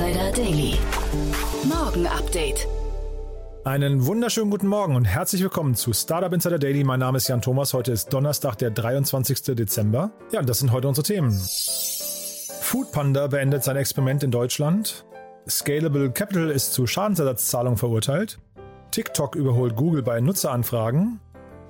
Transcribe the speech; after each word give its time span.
Insider 0.00 0.32
Daily. 0.32 0.78
Morgen 1.64 2.06
Update. 2.06 2.66
Einen 3.64 4.06
wunderschönen 4.06 4.50
guten 4.50 4.66
Morgen 4.66 4.96
und 4.96 5.04
herzlich 5.04 5.42
willkommen 5.42 5.74
zu 5.74 5.92
Startup 5.92 6.32
Insider 6.32 6.58
Daily. 6.58 6.84
Mein 6.84 7.00
Name 7.00 7.18
ist 7.18 7.28
Jan 7.28 7.42
Thomas. 7.42 7.74
Heute 7.74 7.92
ist 7.92 8.10
Donnerstag, 8.10 8.56
der 8.56 8.70
23. 8.70 9.54
Dezember. 9.54 10.10
Ja, 10.32 10.40
und 10.40 10.48
das 10.48 10.60
sind 10.60 10.72
heute 10.72 10.88
unsere 10.88 11.06
Themen. 11.06 11.38
Foodpanda 12.62 13.26
beendet 13.26 13.62
sein 13.62 13.76
Experiment 13.76 14.22
in 14.22 14.30
Deutschland. 14.30 15.04
Scalable 15.46 16.10
Capital 16.10 16.48
ist 16.48 16.72
zu 16.72 16.86
Schadensersatzzahlung 16.86 17.76
verurteilt. 17.76 18.38
TikTok 18.92 19.36
überholt 19.36 19.76
Google 19.76 20.02
bei 20.02 20.22
Nutzeranfragen. 20.22 21.20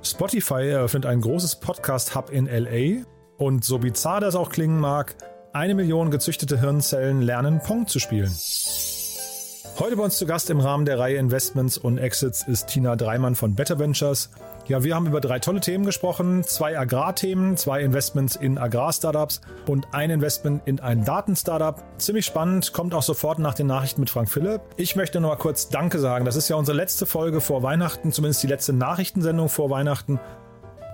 Spotify 0.05 0.69
eröffnet 0.69 1.05
ein 1.05 1.21
großes 1.21 1.57
Podcast-Hub 1.57 2.30
in 2.30 2.47
LA. 2.47 3.02
Und 3.38 3.65
so 3.65 3.80
bizarr 3.80 4.21
das 4.21 4.37
auch 4.37 4.51
klingen 4.51 4.79
mag, 4.79 5.16
eine 5.53 5.75
Million 5.75 6.11
gezüchtete 6.11 6.61
Hirnzellen 6.61 7.23
lernen 7.23 7.61
Pong 7.61 7.87
zu 7.87 7.99
spielen. 7.99 8.31
Heute 9.79 9.97
bei 9.97 10.03
uns 10.03 10.19
zu 10.19 10.27
Gast 10.27 10.51
im 10.51 10.61
Rahmen 10.61 10.85
der 10.85 10.99
Reihe 10.99 11.17
Investments 11.17 11.79
und 11.79 11.99
Exits 11.99 12.43
ist 12.43 12.66
Tina 12.66 12.97
Dreimann 12.97 13.35
von 13.35 13.55
Better 13.55 13.79
Ventures. 13.79 14.30
Ja, 14.69 14.85
wir 14.85 14.95
haben 14.95 15.07
über 15.07 15.21
drei 15.21 15.39
tolle 15.39 15.61
Themen 15.61 15.87
gesprochen. 15.87 16.45
Zwei 16.45 16.79
Agrarthemen, 16.79 17.57
zwei 17.57 17.80
Investments 17.80 18.37
in 18.37 18.59
Agrarstartups 18.59 19.41
und 19.66 19.89
ein 19.93 20.11
Investment 20.11 20.63
in 20.66 20.80
ein 20.80 21.05
Datenstartup. 21.05 21.83
Ziemlich 21.99 22.27
spannend, 22.27 22.73
kommt 22.73 22.95
auch 22.95 23.02
sofort 23.02 23.39
nach 23.39 23.55
den 23.55 23.67
Nachrichten 23.67 24.01
mit 24.01 24.11
Frank 24.11 24.30
Philipp. 24.30 24.61
Ich 24.77 24.96
möchte 24.96 25.19
noch 25.21 25.30
mal 25.30 25.37
kurz 25.37 25.71
Danke 25.71 25.99
sagen. 25.99 26.27
Das 26.27 26.37
ist 26.37 26.49
ja 26.49 26.57
unsere 26.57 26.77
letzte 26.77 27.07
Folge 27.07 27.41
vor 27.41 27.63
Weihnachten, 27.63 28.13
zumindest 28.13 28.43
die 28.43 28.49
letzte 28.49 28.74
Nachrichtensendung 28.74 29.49
vor 29.49 29.71
Weihnachten. 29.71 30.21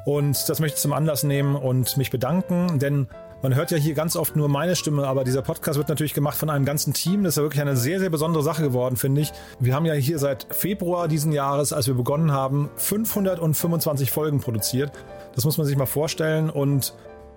Und 0.07 0.49
das 0.49 0.61
möchte 0.61 0.77
ich 0.77 0.83
zum 0.83 0.93
Anlass 0.93 1.25
nehmen 1.25 1.57
und 1.57 1.97
mich 1.97 2.11
bedanken, 2.11 2.79
denn 2.79 3.09
man 3.43 3.55
hört 3.55 3.71
ja 3.71 3.77
hier 3.77 3.95
ganz 3.95 4.17
oft 4.17 4.37
nur 4.37 4.49
meine 4.49 4.77
Stimme, 4.77 5.07
aber 5.07 5.25
dieser 5.25 5.43
Podcast 5.43 5.79
wird 5.79 5.89
natürlich 5.89 6.15
gemacht 6.15 6.39
von 6.39 6.51
einem 6.51 6.65
ganzen 6.65 6.93
Team. 6.93 7.25
Das 7.25 7.35
ist 7.35 7.37
ja 7.37 7.43
wirklich 7.43 7.61
eine 7.61 7.77
sehr, 7.77 8.01
sehr 8.01 8.11
besondere 8.11 8.43
Sache 8.43 8.63
geworden, 8.63 8.97
finde 8.97 9.21
ich. 9.21 9.33
Wir 9.61 9.75
haben 9.75 9.87
ja 9.87 9.95
hier 9.95 10.19
seit 10.19 10.47
Februar 10.51 11.09
diesen 11.09 11.33
Jahres, 11.33 11.73
als 11.73 11.87
wir 11.87 11.95
begonnen 11.95 12.33
haben, 12.33 12.71
525 12.77 14.11
Folgen 14.11 14.41
produziert. 14.41 14.93
Das 15.35 15.45
muss 15.45 15.59
man 15.59 15.67
sich 15.67 15.77
mal 15.77 15.87
vorstellen 15.87 16.51
und 16.51 16.95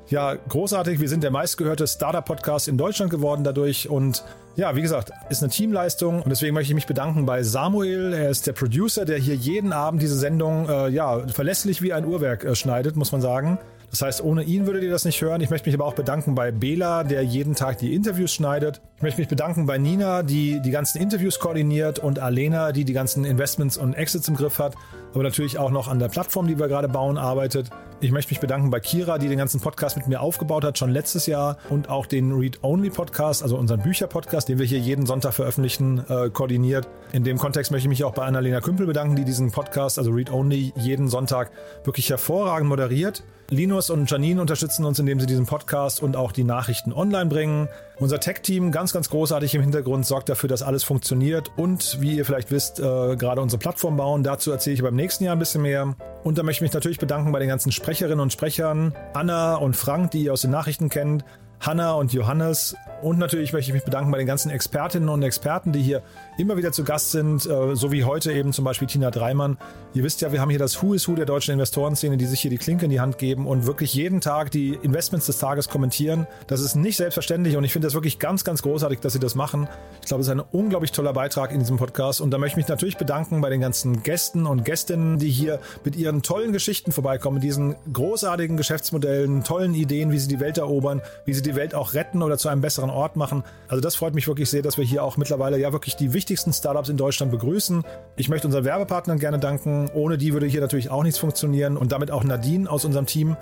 ja, 0.09 0.33
großartig. 0.33 0.99
Wir 0.99 1.07
sind 1.07 1.21
der 1.21 1.29
meistgehörte 1.29 1.85
Startup-Podcast 1.87 2.67
in 2.67 2.77
Deutschland 2.77 3.11
geworden 3.11 3.43
dadurch. 3.43 3.89
Und 3.89 4.23
ja, 4.55 4.75
wie 4.75 4.81
gesagt, 4.81 5.11
ist 5.29 5.43
eine 5.43 5.51
Teamleistung. 5.51 6.23
Und 6.23 6.29
deswegen 6.29 6.55
möchte 6.55 6.71
ich 6.71 6.75
mich 6.75 6.87
bedanken 6.87 7.27
bei 7.27 7.43
Samuel. 7.43 8.13
Er 8.13 8.29
ist 8.29 8.47
der 8.47 8.53
Producer, 8.53 9.05
der 9.05 9.19
hier 9.19 9.35
jeden 9.35 9.71
Abend 9.71 10.01
diese 10.01 10.17
Sendung 10.17 10.67
äh, 10.67 10.89
ja, 10.89 11.27
verlässlich 11.27 11.83
wie 11.83 11.93
ein 11.93 12.05
Uhrwerk 12.05 12.43
äh, 12.43 12.55
schneidet, 12.55 12.95
muss 12.95 13.11
man 13.11 13.21
sagen. 13.21 13.59
Das 13.89 14.01
heißt, 14.01 14.23
ohne 14.23 14.43
ihn 14.43 14.67
würdet 14.67 14.83
ihr 14.83 14.91
das 14.91 15.05
nicht 15.05 15.21
hören. 15.21 15.41
Ich 15.41 15.49
möchte 15.49 15.67
mich 15.67 15.75
aber 15.75 15.85
auch 15.85 15.95
bedanken 15.95 16.35
bei 16.35 16.51
Bela, 16.51 17.03
der 17.03 17.23
jeden 17.23 17.55
Tag 17.55 17.79
die 17.79 17.95
Interviews 17.95 18.31
schneidet. 18.31 18.81
Ich 18.97 19.03
möchte 19.03 19.21
mich 19.21 19.29
bedanken 19.29 19.65
bei 19.65 19.77
Nina, 19.77 20.23
die 20.23 20.61
die 20.61 20.71
ganzen 20.71 21.01
Interviews 21.01 21.39
koordiniert 21.39 21.99
und 21.99 22.19
Alena, 22.19 22.71
die 22.71 22.85
die 22.85 22.93
ganzen 22.93 23.25
Investments 23.25 23.77
und 23.77 23.93
Exits 23.93 24.27
im 24.27 24.35
Griff 24.35 24.59
hat. 24.59 24.75
Aber 25.13 25.23
natürlich 25.23 25.57
auch 25.57 25.71
noch 25.71 25.87
an 25.87 25.97
der 25.97 26.09
Plattform, 26.09 26.47
die 26.47 26.59
wir 26.59 26.67
gerade 26.67 26.87
bauen, 26.87 27.17
arbeitet. 27.17 27.69
Ich 28.01 28.11
möchte 28.11 28.31
mich 28.31 28.39
bedanken 28.39 28.69
bei 28.69 28.79
Kira, 28.79 29.17
die 29.17 29.27
den 29.27 29.37
ganzen 29.37 29.59
Podcast 29.59 29.97
mit 29.97 30.07
mir 30.07 30.21
aufgebaut 30.21 30.63
hat, 30.63 30.77
schon 30.77 30.91
letztes 30.91 31.25
Jahr 31.25 31.57
und 31.69 31.89
auch 31.89 32.05
den 32.05 32.31
Read-Only-Podcast, 32.31 33.41
also 33.41 33.57
unseren 33.57 33.81
Bücher-Podcast, 33.81 34.47
den 34.47 34.59
wir 34.59 34.65
hier 34.65 34.79
jeden 34.79 35.05
Sonntag 35.05 35.33
veröffentlichen, 35.33 36.03
äh, 36.07 36.29
koordiniert. 36.29 36.87
In 37.11 37.23
dem 37.23 37.37
Kontext 37.37 37.71
möchte 37.71 37.87
ich 37.87 37.89
mich 37.89 38.03
auch 38.03 38.13
bei 38.13 38.23
Annalena 38.23 38.61
Kümpel 38.61 38.85
bedanken, 38.85 39.15
die 39.15 39.25
diesen 39.25 39.51
Podcast, 39.51 39.97
also 39.97 40.11
Read-Only, 40.11 40.73
jeden 40.77 41.07
Sonntag 41.07 41.51
wirklich 41.83 42.09
hervorragend 42.09 42.69
moderiert. 42.69 43.23
Linus 43.49 43.78
und 43.89 44.11
Janine 44.11 44.41
unterstützen 44.41 44.83
uns, 44.83 44.99
indem 44.99 45.21
sie 45.21 45.25
diesen 45.25 45.45
Podcast 45.45 46.03
und 46.03 46.17
auch 46.17 46.33
die 46.33 46.43
Nachrichten 46.43 46.91
online 46.91 47.29
bringen. 47.29 47.69
Unser 47.97 48.19
Tech-Team, 48.19 48.73
ganz, 48.73 48.91
ganz 48.91 49.09
großartig 49.09 49.55
im 49.55 49.61
Hintergrund, 49.61 50.05
sorgt 50.05 50.27
dafür, 50.27 50.49
dass 50.49 50.61
alles 50.61 50.83
funktioniert 50.83 51.51
und, 51.55 52.01
wie 52.01 52.17
ihr 52.17 52.25
vielleicht 52.25 52.51
wisst, 52.51 52.79
äh, 52.79 53.15
gerade 53.15 53.41
unsere 53.41 53.59
Plattform 53.59 53.95
bauen. 53.95 54.23
Dazu 54.23 54.51
erzähle 54.51 54.73
ich 54.73 54.81
beim 54.81 54.95
nächsten 54.95 55.23
Jahr 55.23 55.35
ein 55.35 55.39
bisschen 55.39 55.61
mehr. 55.61 55.95
Und 56.25 56.37
da 56.37 56.43
möchte 56.43 56.57
ich 56.57 56.69
mich 56.69 56.73
natürlich 56.73 56.99
bedanken 56.99 57.31
bei 57.31 57.39
den 57.39 57.47
ganzen 57.47 57.71
Sprecherinnen 57.71 58.19
und 58.19 58.33
Sprechern, 58.33 58.93
Anna 59.13 59.55
und 59.55 59.77
Frank, 59.77 60.11
die 60.11 60.23
ihr 60.23 60.33
aus 60.33 60.41
den 60.41 60.51
Nachrichten 60.51 60.89
kennt, 60.89 61.23
Hanna 61.59 61.93
und 61.93 62.13
Johannes. 62.13 62.75
Und 63.01 63.17
natürlich 63.17 63.53
möchte 63.53 63.71
ich 63.71 63.73
mich 63.73 63.85
bedanken 63.85 64.11
bei 64.11 64.17
den 64.17 64.27
ganzen 64.27 64.49
Expertinnen 64.49 65.07
und 65.07 65.23
Experten, 65.23 65.71
die 65.71 65.81
hier 65.81 66.01
immer 66.37 66.57
wieder 66.57 66.71
zu 66.71 66.83
Gast 66.83 67.11
sind, 67.11 67.45
äh, 67.45 67.75
so 67.75 67.91
wie 67.91 68.03
heute 68.03 68.31
eben 68.33 68.51
zum 68.51 68.65
Beispiel 68.65 68.87
Tina 68.87 69.09
Dreimann. 69.09 69.57
Ihr 69.93 70.03
wisst 70.03 70.21
ja, 70.21 70.31
wir 70.31 70.41
haben 70.41 70.49
hier 70.49 70.59
das 70.59 70.81
Who 70.81 70.93
is 70.93 71.07
Who 71.07 71.15
der 71.15 71.25
deutschen 71.25 71.53
Investorenszene, 71.53 72.17
die 72.17 72.25
sich 72.25 72.41
hier 72.41 72.51
die 72.51 72.57
Klinke 72.57 72.85
in 72.85 72.91
die 72.91 72.99
Hand 72.99 73.17
geben 73.17 73.47
und 73.47 73.65
wirklich 73.65 73.93
jeden 73.93 74.19
Tag 74.21 74.51
die 74.51 74.73
Investments 74.81 75.27
des 75.27 75.39
Tages 75.39 75.69
kommentieren. 75.69 76.27
Das 76.47 76.61
ist 76.61 76.75
nicht 76.75 76.97
selbstverständlich 76.97 77.55
und 77.55 77.63
ich 77.63 77.71
finde 77.71 77.87
das 77.87 77.93
wirklich 77.93 78.19
ganz, 78.19 78.43
ganz 78.43 78.61
großartig, 78.61 78.99
dass 78.99 79.13
sie 79.13 79.19
das 79.19 79.35
machen. 79.35 79.67
Ich 80.01 80.07
glaube, 80.07 80.21
es 80.21 80.27
ist 80.27 80.31
ein 80.31 80.41
unglaublich 80.51 80.91
toller 80.91 81.13
Beitrag 81.13 81.51
in 81.51 81.59
diesem 81.59 81.77
Podcast 81.77 82.19
und 82.21 82.31
da 82.31 82.37
möchte 82.37 82.53
ich 82.53 82.57
mich 82.57 82.67
natürlich 82.67 82.97
bedanken 82.97 83.41
bei 83.41 83.49
den 83.49 83.61
ganzen 83.61 84.03
Gästen 84.03 84.45
und 84.45 84.65
Gästinnen, 84.65 85.19
die 85.19 85.29
hier 85.29 85.59
mit 85.85 85.95
ihren 85.95 86.21
tollen 86.21 86.51
Geschichten 86.51 86.91
vorbeikommen, 86.91 87.39
diesen 87.39 87.75
großartigen 87.91 88.57
Geschäftsmodellen, 88.57 89.43
tollen 89.43 89.73
Ideen, 89.73 90.11
wie 90.11 90.19
sie 90.19 90.27
die 90.27 90.39
Welt 90.39 90.57
erobern, 90.57 91.01
wie 91.25 91.33
sie 91.33 91.41
die 91.41 91.48
Welt 91.55 91.75
auch 91.75 91.93
retten 91.93 92.21
oder 92.21 92.37
zu 92.37 92.49
einem 92.49 92.61
besseren 92.61 92.89
Ort 92.89 93.15
machen. 93.15 93.43
Also 93.67 93.81
das 93.81 93.95
freut 93.95 94.13
mich 94.13 94.27
wirklich 94.27 94.49
sehr, 94.49 94.61
dass 94.61 94.77
wir 94.77 94.85
hier 94.85 95.03
auch 95.03 95.17
mittlerweile 95.17 95.57
ja 95.57 95.71
wirklich 95.73 95.95
die 95.95 96.13
wichtigsten 96.13 96.53
Startups 96.53 96.89
in 96.89 96.97
Deutschland 96.97 97.31
begrüßen. 97.31 97.83
Ich 98.15 98.29
möchte 98.29 98.47
unseren 98.47 98.65
Werbepartnern 98.65 99.19
gerne 99.19 99.39
danken. 99.39 99.89
Ohne 99.93 100.17
die 100.17 100.33
würde 100.33 100.45
hier 100.45 100.61
natürlich 100.61 100.89
auch 100.89 101.03
nichts 101.03 101.19
funktionieren 101.19 101.77
und 101.77 101.91
damit 101.91 102.11
auch 102.11 102.23
Nadine 102.23 102.69
aus 102.69 102.85
unserem 102.85 103.05
Team 103.05 103.37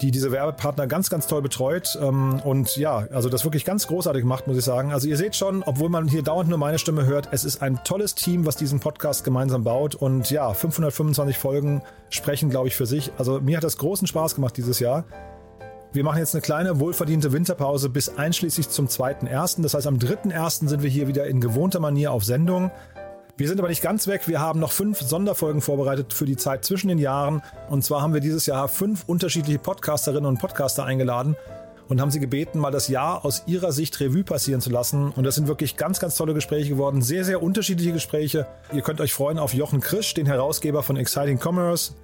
die 0.00 0.10
diese 0.10 0.32
Werbepartner 0.32 0.86
ganz, 0.86 1.10
ganz 1.10 1.26
toll 1.26 1.42
betreut 1.42 1.98
ähm, 2.00 2.40
und 2.44 2.76
ja, 2.76 3.06
also 3.12 3.28
das 3.28 3.44
wirklich 3.44 3.64
ganz 3.64 3.86
großartig 3.86 4.24
macht, 4.24 4.46
muss 4.46 4.56
ich 4.56 4.64
sagen. 4.64 4.92
Also 4.92 5.08
ihr 5.08 5.16
seht 5.16 5.36
schon, 5.36 5.62
obwohl 5.62 5.88
man 5.88 6.08
hier 6.08 6.22
dauernd 6.22 6.48
nur 6.48 6.58
meine 6.58 6.78
Stimme 6.78 7.04
hört, 7.06 7.28
es 7.32 7.44
ist 7.44 7.62
ein 7.62 7.80
tolles 7.84 8.14
Team, 8.14 8.46
was 8.46 8.56
diesen 8.56 8.80
Podcast 8.80 9.24
gemeinsam 9.24 9.64
baut 9.64 9.94
und 9.94 10.30
ja, 10.30 10.52
525 10.52 11.36
Folgen 11.36 11.82
sprechen, 12.08 12.50
glaube 12.50 12.68
ich, 12.68 12.76
für 12.76 12.86
sich. 12.86 13.12
Also 13.18 13.40
mir 13.40 13.56
hat 13.56 13.64
das 13.64 13.76
großen 13.76 14.06
Spaß 14.06 14.34
gemacht 14.34 14.56
dieses 14.56 14.80
Jahr. 14.80 15.04
Wir 15.92 16.04
machen 16.04 16.18
jetzt 16.18 16.36
eine 16.36 16.42
kleine, 16.42 16.78
wohlverdiente 16.78 17.32
Winterpause 17.32 17.88
bis 17.88 18.16
einschließlich 18.16 18.68
zum 18.68 18.86
2.1. 18.86 19.60
Das 19.62 19.74
heißt, 19.74 19.88
am 19.88 19.96
3.1. 19.96 20.68
sind 20.68 20.84
wir 20.84 20.88
hier 20.88 21.08
wieder 21.08 21.26
in 21.26 21.40
gewohnter 21.40 21.80
Manier 21.80 22.12
auf 22.12 22.24
Sendung. 22.24 22.70
Wir 23.36 23.48
sind 23.48 23.58
aber 23.58 23.68
nicht 23.68 23.82
ganz 23.82 24.06
weg. 24.06 24.28
Wir 24.28 24.38
haben 24.38 24.60
noch 24.60 24.70
fünf 24.70 25.00
Sonderfolgen 25.00 25.60
vorbereitet 25.60 26.12
für 26.12 26.26
die 26.26 26.36
Zeit 26.36 26.64
zwischen 26.64 26.86
den 26.86 26.98
Jahren. 26.98 27.42
Und 27.68 27.84
zwar 27.84 28.02
haben 28.02 28.14
wir 28.14 28.20
dieses 28.20 28.46
Jahr 28.46 28.68
fünf 28.68 29.02
unterschiedliche 29.08 29.58
Podcasterinnen 29.58 30.26
und 30.26 30.38
Podcaster 30.38 30.84
eingeladen 30.84 31.34
und 31.88 32.00
haben 32.00 32.12
sie 32.12 32.20
gebeten, 32.20 32.60
mal 32.60 32.70
das 32.70 32.86
Jahr 32.86 33.24
aus 33.24 33.42
ihrer 33.46 33.72
Sicht 33.72 33.98
Revue 33.98 34.22
passieren 34.22 34.60
zu 34.60 34.70
lassen. 34.70 35.10
Und 35.10 35.24
das 35.24 35.34
sind 35.34 35.48
wirklich 35.48 35.76
ganz, 35.76 35.98
ganz 35.98 36.14
tolle 36.14 36.34
Gespräche 36.34 36.68
geworden. 36.68 37.02
Sehr, 37.02 37.24
sehr 37.24 37.42
unterschiedliche 37.42 37.92
Gespräche. 37.92 38.46
Ihr 38.72 38.82
könnt 38.82 39.00
euch 39.00 39.12
freuen 39.12 39.40
auf 39.40 39.54
Jochen 39.54 39.80
Krisch, 39.80 40.14
den 40.14 40.26
Herausgeber 40.26 40.84
von 40.84 40.96
Exciting 40.96 41.40
Commerce, 41.42 41.94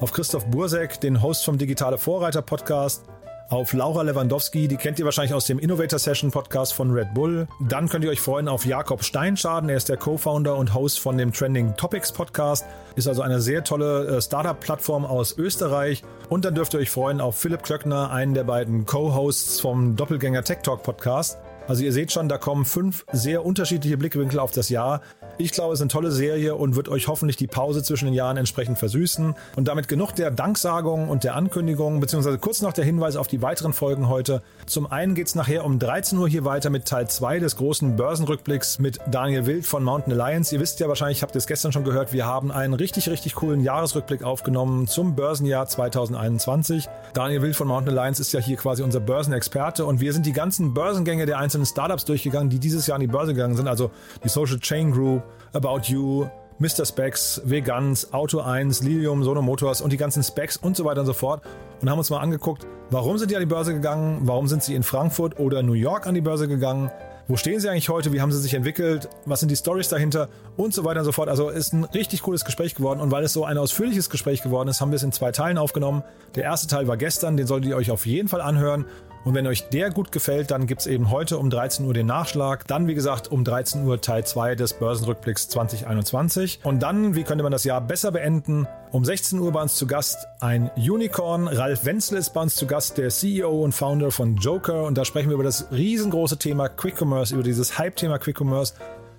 auf 0.00 0.12
Christoph 0.12 0.44
Bursek, 0.46 1.00
den 1.00 1.22
Host 1.22 1.46
vom 1.46 1.56
Digitale 1.56 1.96
Vorreiter 1.96 2.42
Podcast, 2.42 3.04
auf 3.50 3.72
Laura 3.72 4.02
Lewandowski, 4.02 4.68
die 4.68 4.76
kennt 4.76 4.98
ihr 5.00 5.04
wahrscheinlich 5.04 5.34
aus 5.34 5.44
dem 5.46 5.58
Innovator 5.58 5.98
Session 5.98 6.30
Podcast 6.30 6.72
von 6.72 6.92
Red 6.92 7.12
Bull. 7.14 7.48
Dann 7.58 7.88
könnt 7.88 8.04
ihr 8.04 8.10
euch 8.10 8.20
freuen 8.20 8.48
auf 8.48 8.64
Jakob 8.64 9.04
Steinschaden, 9.04 9.68
er 9.68 9.76
ist 9.76 9.88
der 9.88 9.96
Co-Founder 9.96 10.56
und 10.56 10.72
Host 10.72 11.00
von 11.00 11.18
dem 11.18 11.32
Trending 11.32 11.76
Topics 11.76 12.12
Podcast, 12.12 12.64
ist 12.94 13.08
also 13.08 13.22
eine 13.22 13.40
sehr 13.40 13.64
tolle 13.64 14.06
äh, 14.06 14.22
Startup-Plattform 14.22 15.04
aus 15.04 15.36
Österreich. 15.36 16.04
Und 16.28 16.44
dann 16.44 16.54
dürft 16.54 16.74
ihr 16.74 16.80
euch 16.80 16.90
freuen 16.90 17.20
auf 17.20 17.36
Philipp 17.36 17.64
Klöckner, 17.64 18.10
einen 18.10 18.34
der 18.34 18.44
beiden 18.44 18.86
Co-Hosts 18.86 19.60
vom 19.60 19.96
Doppelgänger 19.96 20.44
Tech 20.44 20.58
Talk 20.62 20.84
Podcast. 20.84 21.36
Also 21.68 21.84
ihr 21.84 21.92
seht 21.92 22.12
schon, 22.12 22.28
da 22.28 22.38
kommen 22.38 22.64
fünf 22.64 23.04
sehr 23.12 23.44
unterschiedliche 23.44 23.96
Blickwinkel 23.96 24.38
auf 24.38 24.50
das 24.50 24.68
Jahr. 24.68 25.00
Ich 25.38 25.52
glaube, 25.52 25.72
es 25.72 25.78
ist 25.78 25.82
eine 25.82 25.88
tolle 25.88 26.10
Serie 26.10 26.54
und 26.54 26.76
wird 26.76 26.88
euch 26.88 27.08
hoffentlich 27.08 27.36
die 27.36 27.46
Pause 27.46 27.82
zwischen 27.82 28.06
den 28.06 28.14
Jahren 28.14 28.36
entsprechend 28.36 28.78
versüßen. 28.78 29.34
Und 29.56 29.68
damit 29.68 29.88
genug 29.88 30.14
der 30.14 30.30
Danksagung 30.30 31.08
und 31.08 31.24
der 31.24 31.34
Ankündigung, 31.34 32.00
beziehungsweise 32.00 32.38
kurz 32.38 32.60
noch 32.60 32.74
der 32.74 32.84
Hinweis 32.84 33.16
auf 33.16 33.26
die 33.26 33.40
weiteren 33.40 33.72
Folgen 33.72 34.08
heute. 34.08 34.42
Zum 34.66 34.90
einen 34.90 35.14
geht 35.14 35.28
es 35.28 35.34
nachher 35.34 35.64
um 35.64 35.78
13 35.78 36.18
Uhr 36.18 36.28
hier 36.28 36.44
weiter 36.44 36.68
mit 36.68 36.84
Teil 36.84 37.08
2 37.08 37.38
des 37.38 37.56
großen 37.56 37.96
Börsenrückblicks 37.96 38.80
mit 38.80 38.98
Daniel 39.10 39.46
Wild 39.46 39.66
von 39.66 39.82
Mountain 39.82 40.12
Alliance. 40.12 40.54
Ihr 40.54 40.60
wisst 40.60 40.78
ja 40.80 40.88
wahrscheinlich, 40.88 41.22
habt 41.22 41.34
ihr 41.34 41.38
es 41.38 41.46
gestern 41.46 41.72
schon 41.72 41.84
gehört, 41.84 42.12
wir 42.12 42.26
haben 42.26 42.52
einen 42.52 42.74
richtig, 42.74 43.08
richtig 43.08 43.34
coolen 43.34 43.62
Jahresrückblick 43.62 44.22
aufgenommen 44.22 44.88
zum 44.88 45.14
Börsenjahr 45.14 45.66
2021. 45.66 46.88
Daniel 47.14 47.42
Wild 47.42 47.56
von 47.56 47.68
Mountain 47.68 47.96
Alliance 47.96 48.20
ist 48.20 48.32
ja 48.32 48.40
hier 48.40 48.56
quasi 48.56 48.82
unser 48.82 49.00
Börsenexperte 49.00 49.86
und 49.86 50.00
wir 50.00 50.12
sind 50.12 50.26
die 50.26 50.32
ganzen 50.32 50.74
Börsengänge 50.74 51.24
der 51.24 51.38
einzelnen 51.38 51.59
einzelnen 51.60 51.66
Startups 51.66 52.04
durchgegangen, 52.04 52.50
die 52.50 52.58
dieses 52.58 52.86
Jahr 52.86 52.96
an 52.96 53.00
die 53.00 53.06
Börse 53.06 53.34
gegangen 53.34 53.56
sind. 53.56 53.68
Also 53.68 53.90
die 54.24 54.28
Social 54.28 54.58
Chain 54.58 54.92
Group, 54.92 55.22
About 55.52 55.82
You, 55.84 56.26
Mr. 56.58 56.84
Specs, 56.84 57.40
Vegans, 57.44 58.12
Auto 58.12 58.40
1, 58.40 58.82
Lilium, 58.82 59.22
Sono 59.24 59.42
Motors 59.42 59.80
und 59.80 59.92
die 59.92 59.96
ganzen 59.96 60.22
Specs 60.22 60.56
und 60.56 60.76
so 60.76 60.84
weiter 60.84 61.00
und 61.00 61.06
so 61.06 61.12
fort. 61.12 61.42
Und 61.80 61.88
haben 61.88 61.98
uns 61.98 62.10
mal 62.10 62.18
angeguckt, 62.18 62.66
warum 62.90 63.16
sind 63.16 63.30
die 63.30 63.36
an 63.36 63.40
die 63.40 63.46
Börse 63.46 63.72
gegangen, 63.72 64.20
warum 64.22 64.46
sind 64.46 64.62
sie 64.62 64.74
in 64.74 64.82
Frankfurt 64.82 65.38
oder 65.38 65.62
New 65.62 65.72
York 65.72 66.06
an 66.06 66.14
die 66.14 66.20
Börse 66.20 66.48
gegangen, 66.48 66.90
wo 67.28 67.36
stehen 67.36 67.60
sie 67.60 67.68
eigentlich 67.68 67.88
heute, 67.88 68.12
wie 68.12 68.20
haben 68.20 68.32
sie 68.32 68.40
sich 68.40 68.54
entwickelt, 68.54 69.08
was 69.24 69.40
sind 69.40 69.50
die 69.50 69.56
Stories 69.56 69.88
dahinter 69.88 70.28
und 70.56 70.74
so 70.74 70.84
weiter 70.84 71.00
und 71.00 71.06
so 71.06 71.12
fort. 71.12 71.28
Also 71.28 71.48
ist 71.48 71.72
ein 71.72 71.84
richtig 71.84 72.22
cooles 72.22 72.44
Gespräch 72.44 72.74
geworden 72.74 73.00
und 73.00 73.10
weil 73.10 73.22
es 73.22 73.32
so 73.32 73.44
ein 73.44 73.56
ausführliches 73.56 74.10
Gespräch 74.10 74.42
geworden 74.42 74.68
ist, 74.68 74.80
haben 74.80 74.90
wir 74.90 74.96
es 74.96 75.04
in 75.04 75.12
zwei 75.12 75.30
Teilen 75.30 75.56
aufgenommen. 75.56 76.02
Der 76.34 76.42
erste 76.44 76.66
Teil 76.66 76.88
war 76.88 76.96
gestern, 76.96 77.36
den 77.36 77.46
solltet 77.46 77.70
ihr 77.70 77.76
euch 77.76 77.90
auf 77.90 78.04
jeden 78.04 78.28
Fall 78.28 78.40
anhören. 78.40 78.84
Und 79.24 79.34
wenn 79.34 79.46
euch 79.46 79.68
der 79.68 79.90
gut 79.90 80.12
gefällt, 80.12 80.50
dann 80.50 80.66
gibt 80.66 80.80
es 80.80 80.86
eben 80.86 81.10
heute 81.10 81.36
um 81.36 81.50
13 81.50 81.86
Uhr 81.86 81.92
den 81.92 82.06
Nachschlag. 82.06 82.66
Dann, 82.66 82.86
wie 82.86 82.94
gesagt, 82.94 83.28
um 83.28 83.44
13 83.44 83.84
Uhr 83.84 84.00
Teil 84.00 84.24
2 84.24 84.54
des 84.54 84.72
Börsenrückblicks 84.72 85.48
2021. 85.48 86.60
Und 86.64 86.82
dann, 86.82 87.14
wie 87.14 87.24
könnte 87.24 87.42
man 87.42 87.52
das 87.52 87.64
Jahr 87.64 87.82
besser 87.82 88.12
beenden? 88.12 88.66
Um 88.92 89.04
16 89.04 89.38
Uhr 89.38 89.52
bei 89.52 89.60
uns 89.60 89.76
zu 89.76 89.86
Gast 89.86 90.26
ein 90.40 90.70
Unicorn. 90.76 91.48
Ralf 91.48 91.84
Wenzel 91.84 92.16
ist 92.16 92.30
bei 92.30 92.40
uns 92.40 92.56
zu 92.56 92.66
Gast, 92.66 92.96
der 92.96 93.10
CEO 93.10 93.62
und 93.62 93.72
Founder 93.72 94.10
von 94.10 94.36
Joker. 94.36 94.84
Und 94.84 94.96
da 94.96 95.04
sprechen 95.04 95.28
wir 95.28 95.34
über 95.34 95.44
das 95.44 95.66
riesengroße 95.70 96.38
Thema 96.38 96.68
Quick 96.68 97.00
Commerce, 97.00 97.34
über 97.34 97.42
dieses 97.42 97.78
Hype-Thema 97.78 98.18
Quick 98.18 98.40
Commerce. 98.40 98.72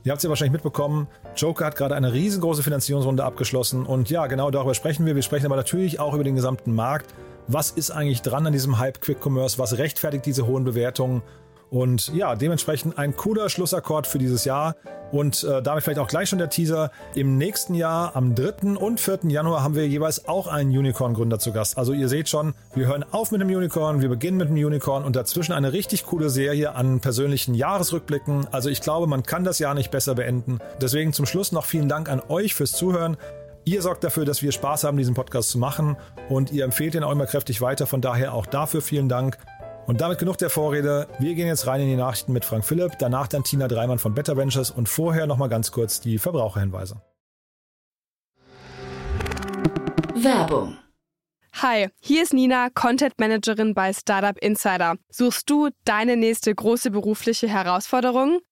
Ihr 0.04 0.12
habt 0.12 0.18
es 0.18 0.24
ja 0.24 0.30
wahrscheinlich 0.30 0.54
mitbekommen, 0.54 1.08
Joker 1.36 1.66
hat 1.66 1.76
gerade 1.76 1.96
eine 1.96 2.12
riesengroße 2.12 2.64
Finanzierungsrunde 2.64 3.24
abgeschlossen. 3.24 3.86
Und 3.86 4.10
ja, 4.10 4.26
genau 4.26 4.50
darüber 4.50 4.74
sprechen 4.74 5.06
wir. 5.06 5.16
Wir 5.16 5.22
sprechen 5.22 5.46
aber 5.46 5.56
natürlich 5.56 6.00
auch 6.00 6.16
über 6.16 6.24
den 6.24 6.36
gesamten 6.36 6.74
Markt 6.74 7.14
was 7.48 7.72
ist 7.72 7.92
eigentlich 7.92 8.22
dran 8.22 8.48
an 8.48 8.54
diesem 8.54 8.80
Hype 8.80 9.02
Quick 9.02 9.18
Commerce, 9.24 9.58
was 9.60 9.78
rechtfertigt 9.78 10.26
diese 10.26 10.48
hohen 10.48 10.64
Bewertungen. 10.64 11.22
Und 11.72 12.14
ja, 12.14 12.36
dementsprechend 12.36 12.98
ein 12.98 13.16
cooler 13.16 13.48
Schlussakkord 13.48 14.06
für 14.06 14.18
dieses 14.18 14.44
Jahr. 14.44 14.76
Und 15.14 15.46
äh, 15.46 15.62
damit 15.62 15.84
vielleicht 15.84 16.00
auch 16.00 16.08
gleich 16.08 16.28
schon 16.28 16.38
der 16.38 16.50
Teaser. 16.50 16.92
Im 17.16 17.38
nächsten 17.38 17.76
Jahr, 17.76 18.14
am 18.16 18.36
3. 18.36 18.78
und 18.78 19.00
4. 19.00 19.20
Januar, 19.30 19.64
haben 19.64 19.76
wir 19.76 19.88
jeweils 19.88 20.28
auch 20.28 20.48
einen 20.48 20.70
Unicorn-Gründer 20.78 21.40
zu 21.40 21.54
Gast. 21.54 21.78
Also 21.78 21.94
ihr 21.94 22.10
seht 22.10 22.28
schon, 22.28 22.56
wir 22.76 22.88
hören 22.88 23.06
auf 23.12 23.32
mit 23.32 23.40
dem 23.40 23.48
Unicorn, 23.48 24.02
wir 24.02 24.10
beginnen 24.10 24.38
mit 24.38 24.50
dem 24.50 24.56
Unicorn 24.58 25.06
und 25.06 25.16
dazwischen 25.16 25.54
eine 25.54 25.72
richtig 25.72 26.06
coole 26.06 26.30
Serie 26.30 26.76
an 26.76 27.00
persönlichen 27.00 27.56
Jahresrückblicken. 27.56 28.48
Also 28.52 28.70
ich 28.70 28.82
glaube, 28.82 29.08
man 29.08 29.24
kann 29.24 29.46
das 29.46 29.60
Jahr 29.60 29.74
nicht 29.74 29.92
besser 29.92 30.16
beenden. 30.16 30.60
Deswegen 30.82 31.14
zum 31.14 31.26
Schluss 31.26 31.54
noch 31.54 31.66
vielen 31.66 31.88
Dank 31.88 32.10
an 32.10 32.22
euch 32.28 32.54
fürs 32.54 32.74
Zuhören. 32.74 33.16
Ihr 33.64 33.82
sorgt 33.82 34.04
dafür, 34.04 34.26
dass 34.26 34.42
wir 34.42 34.52
Spaß 34.52 34.86
haben, 34.86 34.98
diesen 34.98 35.14
Podcast 35.14 35.50
zu 35.50 35.60
machen 35.60 35.96
und 36.30 36.52
ihr 36.52 36.64
empfehlt 36.64 36.96
ihn 36.96 37.04
auch 37.04 37.12
immer 37.12 37.28
kräftig 37.28 37.62
weiter. 37.62 37.86
Von 37.86 38.02
daher 38.02 38.34
auch 38.34 38.48
dafür 38.48 38.82
vielen 38.82 39.08
Dank. 39.08 39.38
Und 39.86 40.02
damit 40.02 40.20
genug 40.20 40.38
der 40.38 40.50
Vorrede. 40.50 41.08
Wir 41.20 41.36
gehen 41.36 41.48
jetzt 41.48 41.68
rein 41.68 41.82
in 41.82 41.88
die 41.88 41.96
Nachrichten 41.96 42.34
mit 42.34 42.46
Frank 42.46 42.66
Philipp, 42.66 42.94
danach 43.00 43.28
dann 43.28 43.44
Tina 43.44 43.68
Dreimann 43.68 44.00
von 44.00 44.14
Better 44.14 44.38
Ventures 44.38 44.72
und 44.72 44.90
vorher 44.90 45.28
nochmal 45.28 45.50
ganz 45.50 45.72
kurz 45.72 46.00
die 46.00 46.18
Verbraucherhinweise. 46.18 47.02
Werbung 50.16 50.78
Hi, 51.56 51.90
hier 52.00 52.24
ist 52.24 52.34
Nina, 52.34 52.70
Content 52.70 53.20
Managerin 53.20 53.74
bei 53.74 53.94
Startup 53.94 54.38
Insider. 54.40 54.96
Suchst 55.10 55.50
du 55.50 55.70
deine 55.84 56.16
nächste 56.16 56.56
große 56.56 56.90
berufliche 56.92 57.48
Herausforderung? 57.48 58.40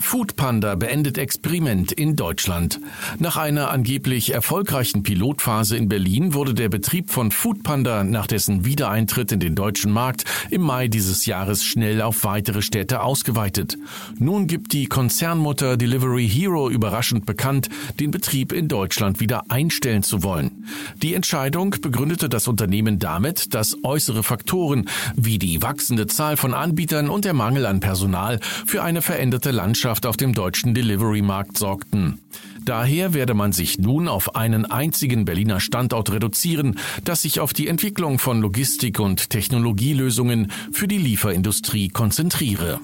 Foodpanda 0.00 0.74
beendet 0.74 1.18
Experiment 1.18 1.92
in 1.92 2.16
Deutschland. 2.16 2.80
Nach 3.18 3.36
einer 3.36 3.70
angeblich 3.70 4.34
erfolgreichen 4.34 5.02
Pilotphase 5.02 5.76
in 5.76 5.88
Berlin 5.88 6.34
wurde 6.34 6.54
der 6.54 6.68
Betrieb 6.68 7.10
von 7.10 7.30
Foodpanda 7.30 8.02
nach 8.02 8.26
dessen 8.26 8.64
Wiedereintritt 8.64 9.32
in 9.32 9.40
den 9.40 9.54
deutschen 9.54 9.92
Markt 9.92 10.24
im 10.50 10.62
Mai 10.62 10.88
dieses 10.88 11.26
Jahres 11.26 11.64
schnell 11.64 12.02
auf 12.02 12.24
weitere 12.24 12.62
Städte 12.62 13.02
ausgeweitet. 13.02 13.78
Nun 14.18 14.46
gibt 14.46 14.72
die 14.72 14.86
Konzernmutter 14.86 15.76
Delivery 15.76 16.28
Hero 16.28 16.68
überraschend 16.68 17.24
bekannt, 17.24 17.68
den 18.00 18.10
Betrieb 18.10 18.52
in 18.52 18.68
Deutschland 18.68 19.20
wieder 19.20 19.44
einstellen 19.48 20.02
zu 20.02 20.22
wollen. 20.22 20.66
Die 21.02 21.14
Entscheidung 21.14 21.76
begründete 21.80 22.28
das 22.28 22.48
Unternehmen 22.48 22.98
damit, 22.98 23.54
dass 23.54 23.76
äußere 23.84 24.22
Faktoren 24.22 24.88
wie 25.14 25.38
die 25.38 25.62
wachsende 25.62 26.06
Zahl 26.06 26.36
von 26.36 26.52
Anbietern 26.52 27.08
und 27.08 27.24
der 27.24 27.34
Mangel 27.34 27.66
an 27.66 27.80
Personal 27.80 28.40
für 28.66 28.82
eine 28.82 29.00
veränderte 29.00 29.50
Landschaft 29.50 29.83
Marktwirtschaft 29.84 30.06
auf 30.06 30.16
dem 30.16 30.32
deutschen 30.32 30.72
Delivery-Markt 30.72 31.58
sorgten. 31.58 32.18
Daher 32.64 33.12
werde 33.12 33.34
man 33.34 33.52
sich 33.52 33.78
nun 33.78 34.08
auf 34.08 34.34
einen 34.34 34.64
einzigen 34.64 35.26
Berliner 35.26 35.60
Standort 35.60 36.10
reduzieren, 36.10 36.78
das 37.04 37.20
sich 37.20 37.38
auf 37.38 37.52
die 37.52 37.68
Entwicklung 37.68 38.18
von 38.18 38.40
Logistik- 38.40 38.98
und 38.98 39.28
Technologielösungen 39.28 40.50
für 40.72 40.88
die 40.88 40.96
Lieferindustrie 40.96 41.88
konzentriere. 41.88 42.80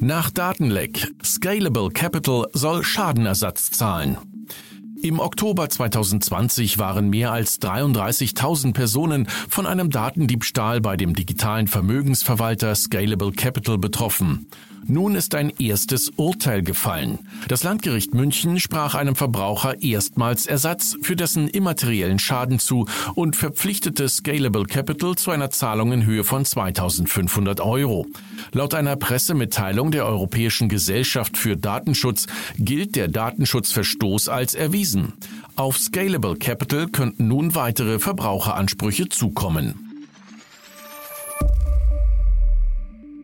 Nach 0.00 0.30
Datenleck. 0.30 1.12
Scalable 1.22 1.90
Capital 1.90 2.46
soll 2.54 2.82
Schadenersatz 2.82 3.70
zahlen. 3.72 4.16
Im 5.00 5.20
Oktober 5.20 5.68
2020 5.68 6.78
waren 6.78 7.08
mehr 7.08 7.30
als 7.30 7.60
33.000 7.60 8.72
Personen 8.72 9.28
von 9.48 9.64
einem 9.64 9.90
Datendiebstahl 9.90 10.80
bei 10.80 10.96
dem 10.96 11.14
digitalen 11.14 11.68
Vermögensverwalter 11.68 12.74
Scalable 12.74 13.32
Capital 13.32 13.78
betroffen. 13.78 14.48
Nun 14.90 15.16
ist 15.16 15.34
ein 15.34 15.52
erstes 15.58 16.08
Urteil 16.16 16.62
gefallen. 16.62 17.18
Das 17.46 17.62
Landgericht 17.62 18.14
München 18.14 18.58
sprach 18.58 18.94
einem 18.94 19.16
Verbraucher 19.16 19.82
erstmals 19.82 20.46
Ersatz 20.46 20.96
für 21.02 21.14
dessen 21.14 21.46
immateriellen 21.46 22.18
Schaden 22.18 22.58
zu 22.58 22.86
und 23.14 23.36
verpflichtete 23.36 24.08
Scalable 24.08 24.64
Capital 24.64 25.14
zu 25.16 25.30
einer 25.30 25.50
Zahlung 25.50 25.92
in 25.92 26.06
Höhe 26.06 26.24
von 26.24 26.46
2500 26.46 27.60
Euro. 27.60 28.06
Laut 28.52 28.72
einer 28.72 28.96
Pressemitteilung 28.96 29.90
der 29.90 30.06
Europäischen 30.06 30.70
Gesellschaft 30.70 31.36
für 31.36 31.58
Datenschutz 31.58 32.26
gilt 32.56 32.96
der 32.96 33.08
Datenschutzverstoß 33.08 34.30
als 34.30 34.54
erwiesen. 34.54 35.12
Auf 35.54 35.76
Scalable 35.76 36.36
Capital 36.36 36.88
könnten 36.88 37.28
nun 37.28 37.54
weitere 37.54 37.98
Verbraucheransprüche 37.98 39.10
zukommen. 39.10 39.87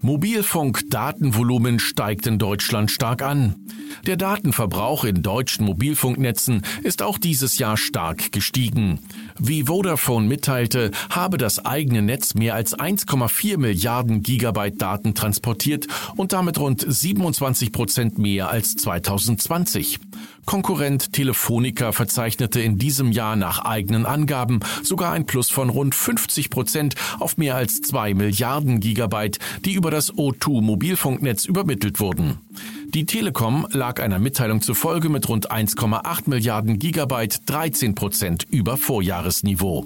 Mobilfunk-Datenvolumen 0.04 1.78
steigt 1.78 2.26
in 2.26 2.38
Deutschland 2.38 2.90
stark 2.90 3.22
an. 3.22 3.54
Der 4.06 4.18
Datenverbrauch 4.18 5.04
in 5.04 5.22
deutschen 5.22 5.64
Mobilfunknetzen 5.64 6.60
ist 6.82 7.00
auch 7.00 7.16
dieses 7.16 7.56
Jahr 7.56 7.78
stark 7.78 8.30
gestiegen. 8.30 8.98
Wie 9.38 9.64
Vodafone 9.64 10.28
mitteilte, 10.28 10.92
habe 11.10 11.38
das 11.38 11.64
eigene 11.64 12.02
Netz 12.02 12.34
mehr 12.34 12.54
als 12.54 12.78
1,4 12.78 13.58
Milliarden 13.58 14.22
Gigabyte 14.22 14.80
Daten 14.80 15.14
transportiert 15.14 15.86
und 16.16 16.32
damit 16.32 16.58
rund 16.58 16.84
27 16.86 17.72
Prozent 17.72 18.18
mehr 18.18 18.48
als 18.48 18.74
2020. 18.76 19.98
Konkurrent 20.46 21.12
Telefonica 21.12 21.92
verzeichnete 21.92 22.60
in 22.60 22.78
diesem 22.78 23.10
Jahr 23.10 23.34
nach 23.34 23.64
eigenen 23.64 24.06
Angaben 24.06 24.60
sogar 24.82 25.12
ein 25.12 25.26
Plus 25.26 25.50
von 25.50 25.68
rund 25.68 25.94
50 25.94 26.50
Prozent 26.50 26.94
auf 27.18 27.36
mehr 27.36 27.56
als 27.56 27.80
zwei 27.80 28.14
Milliarden 28.14 28.78
Gigabyte, 28.78 29.38
die 29.64 29.74
über 29.74 29.90
das 29.90 30.12
O2 30.12 30.60
Mobilfunknetz 30.60 31.44
übermittelt 31.44 31.98
wurden. 31.98 32.38
Die 32.94 33.06
Telekom 33.06 33.66
lag 33.72 34.00
einer 34.00 34.20
Mitteilung 34.20 34.62
zufolge 34.62 35.08
mit 35.08 35.28
rund 35.28 35.50
1,8 35.50 36.30
Milliarden 36.30 36.78
Gigabyte 36.78 37.40
13 37.46 37.96
Prozent 37.96 38.44
über 38.48 38.76
Vorjahresniveau. 38.76 39.84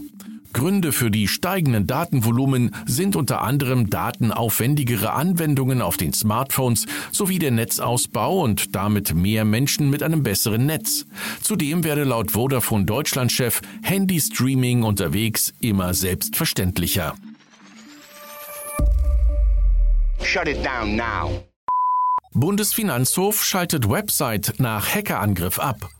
Gründe 0.52 0.92
für 0.92 1.10
die 1.10 1.26
steigenden 1.26 1.86
Datenvolumen 1.86 2.76
sind 2.84 3.16
unter 3.16 3.40
anderem 3.40 3.88
datenaufwendigere 3.88 5.14
Anwendungen 5.14 5.80
auf 5.80 5.96
den 5.96 6.12
Smartphones 6.12 6.84
sowie 7.10 7.38
der 7.38 7.50
Netzausbau 7.50 8.42
und 8.42 8.76
damit 8.76 9.14
mehr 9.14 9.46
Menschen 9.46 9.88
mit 9.88 10.02
einem 10.02 10.22
besseren 10.22 10.66
Netz. 10.66 11.06
Zudem 11.40 11.84
werde 11.84 12.04
laut 12.04 12.32
Vodafone 12.32 12.84
Deutschland-Chef 12.84 13.62
Handy-Streaming 13.80 14.82
unterwegs 14.82 15.54
immer 15.60 15.94
selbstverständlicher. 15.94 17.14
Shut 20.22 20.46
it 20.46 20.62
down 20.62 20.94
now. 20.94 21.47
Bundesfinanzhof 22.34 23.42
schaltet 23.42 23.88
Website 23.88 24.54
nach 24.58 24.94
Hackerangriff 24.94 25.58
ab. 25.58 25.90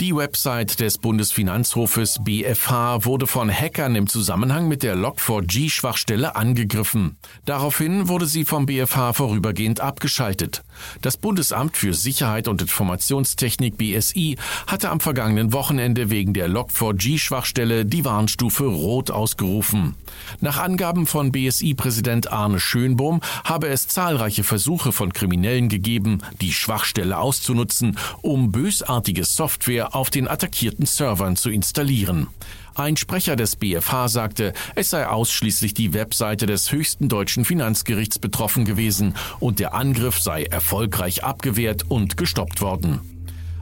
Die 0.00 0.14
Website 0.14 0.78
des 0.80 0.98
Bundesfinanzhofes 0.98 2.18
BFH 2.22 3.04
wurde 3.04 3.26
von 3.26 3.50
Hackern 3.50 3.96
im 3.96 4.06
Zusammenhang 4.06 4.68
mit 4.68 4.82
der 4.82 4.94
Log4j-Schwachstelle 4.94 6.36
angegriffen. 6.36 7.16
Daraufhin 7.46 8.06
wurde 8.06 8.26
sie 8.26 8.44
vom 8.44 8.66
BFH 8.66 9.14
vorübergehend 9.14 9.80
abgeschaltet. 9.80 10.62
Das 11.02 11.16
Bundesamt 11.16 11.76
für 11.76 11.94
Sicherheit 11.94 12.48
und 12.48 12.62
Informationstechnik 12.62 13.76
BSI 13.76 14.36
hatte 14.66 14.90
am 14.90 15.00
vergangenen 15.00 15.52
Wochenende 15.52 16.10
wegen 16.10 16.34
der 16.34 16.48
Log4j-Schwachstelle 16.48 17.84
die 17.84 18.04
Warnstufe 18.04 18.64
Rot 18.64 19.10
ausgerufen. 19.10 19.94
Nach 20.40 20.58
Angaben 20.58 21.06
von 21.06 21.32
BSI-Präsident 21.32 22.32
Arne 22.32 22.60
Schönbohm 22.60 23.20
habe 23.44 23.68
es 23.68 23.88
zahlreiche 23.88 24.44
Versuche 24.44 24.92
von 24.92 25.12
Kriminellen 25.12 25.68
gegeben, 25.68 26.22
die 26.40 26.52
Schwachstelle 26.52 27.18
auszunutzen, 27.18 27.98
um 28.22 28.52
bösartige 28.52 29.24
Software 29.24 29.94
auf 29.94 30.10
den 30.10 30.28
attackierten 30.28 30.86
Servern 30.86 31.36
zu 31.36 31.50
installieren. 31.50 32.28
Ein 32.76 32.98
Sprecher 32.98 33.36
des 33.36 33.56
BFH 33.56 34.08
sagte, 34.08 34.52
es 34.74 34.90
sei 34.90 35.06
ausschließlich 35.06 35.72
die 35.72 35.94
Webseite 35.94 36.44
des 36.44 36.72
höchsten 36.72 37.08
deutschen 37.08 37.46
Finanzgerichts 37.46 38.18
betroffen 38.18 38.66
gewesen 38.66 39.14
und 39.40 39.60
der 39.60 39.72
Angriff 39.72 40.20
sei 40.20 40.44
erfolgreich 40.44 41.24
abgewehrt 41.24 41.86
und 41.88 42.18
gestoppt 42.18 42.60
worden. 42.60 43.00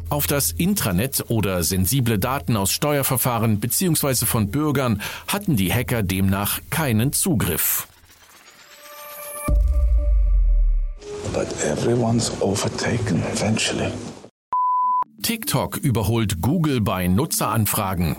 Auf 0.08 0.26
das 0.26 0.50
Intranet 0.50 1.24
oder 1.28 1.62
sensible 1.62 2.18
Daten 2.18 2.56
aus 2.56 2.72
Steuerverfahren 2.72 3.60
bzw. 3.60 4.26
von 4.26 4.50
Bürgern 4.50 5.00
hatten 5.28 5.54
die 5.54 5.72
Hacker 5.72 6.02
demnach 6.02 6.58
keinen 6.70 7.12
Zugriff. 7.12 7.86
But 11.32 11.48
everyone's 11.62 12.32
overtaken 12.40 13.22
eventually. 13.32 13.92
TikTok 15.22 15.76
überholt 15.76 16.42
Google 16.42 16.80
bei 16.80 17.06
Nutzeranfragen. 17.06 18.16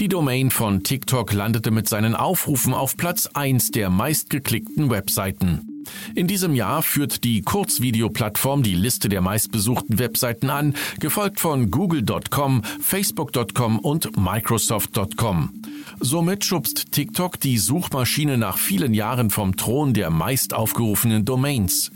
Die 0.00 0.08
Domain 0.08 0.50
von 0.50 0.82
TikTok 0.82 1.34
landete 1.34 1.70
mit 1.70 1.86
seinen 1.86 2.14
Aufrufen 2.14 2.72
auf 2.72 2.96
Platz 2.96 3.26
1 3.34 3.70
der 3.70 3.90
meistgeklickten 3.90 4.88
Webseiten. 4.88 5.84
In 6.14 6.26
diesem 6.26 6.54
Jahr 6.54 6.82
führt 6.82 7.22
die 7.22 7.42
Kurzvideoplattform 7.42 8.62
die 8.62 8.74
Liste 8.74 9.10
der 9.10 9.20
meistbesuchten 9.20 9.98
Webseiten 9.98 10.48
an, 10.48 10.74
gefolgt 11.00 11.38
von 11.38 11.70
google.com, 11.70 12.62
facebook.com 12.80 13.78
und 13.78 14.16
microsoft.com. 14.16 15.52
Somit 16.00 16.46
schubst 16.46 16.92
TikTok 16.92 17.38
die 17.38 17.58
Suchmaschine 17.58 18.38
nach 18.38 18.56
vielen 18.56 18.94
Jahren 18.94 19.28
vom 19.28 19.54
Thron 19.56 19.92
der 19.92 20.08
meist 20.08 20.54
aufgerufenen 20.54 21.26
Domains. 21.26 21.90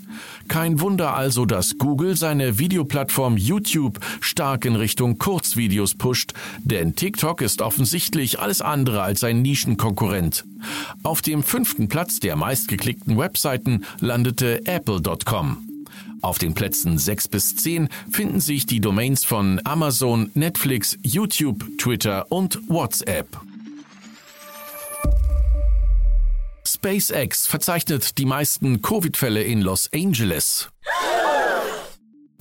Kein 0.48 0.80
Wunder 0.80 1.14
also, 1.14 1.46
dass 1.46 1.78
Google 1.78 2.16
seine 2.16 2.58
Videoplattform 2.58 3.36
YouTube 3.36 4.00
stark 4.20 4.64
in 4.64 4.76
Richtung 4.76 5.18
Kurzvideos 5.18 5.94
pusht, 5.94 6.32
denn 6.62 6.94
TikTok 6.94 7.40
ist 7.40 7.62
offensichtlich 7.62 8.40
alles 8.40 8.62
andere 8.62 9.02
als 9.02 9.24
ein 9.24 9.42
Nischenkonkurrent. 9.42 10.44
Auf 11.02 11.22
dem 11.22 11.42
fünften 11.42 11.88
Platz 11.88 12.20
der 12.20 12.36
meistgeklickten 12.36 13.18
Webseiten 13.18 13.84
landete 14.00 14.66
Apple.com. 14.66 15.58
Auf 16.22 16.38
den 16.38 16.54
Plätzen 16.54 16.96
6 16.96 17.28
bis 17.28 17.56
10 17.56 17.88
finden 18.10 18.40
sich 18.40 18.64
die 18.64 18.80
Domains 18.80 19.24
von 19.24 19.60
Amazon, 19.64 20.30
Netflix, 20.32 20.96
YouTube, 21.02 21.64
Twitter 21.76 22.32
und 22.32 22.60
WhatsApp. 22.68 23.28
SpaceX 26.66 27.46
verzeichnet 27.46 28.18
die 28.18 28.24
meisten 28.24 28.80
Covid-Fälle 28.80 29.42
in 29.42 29.60
Los 29.60 29.90
Angeles. 29.92 30.70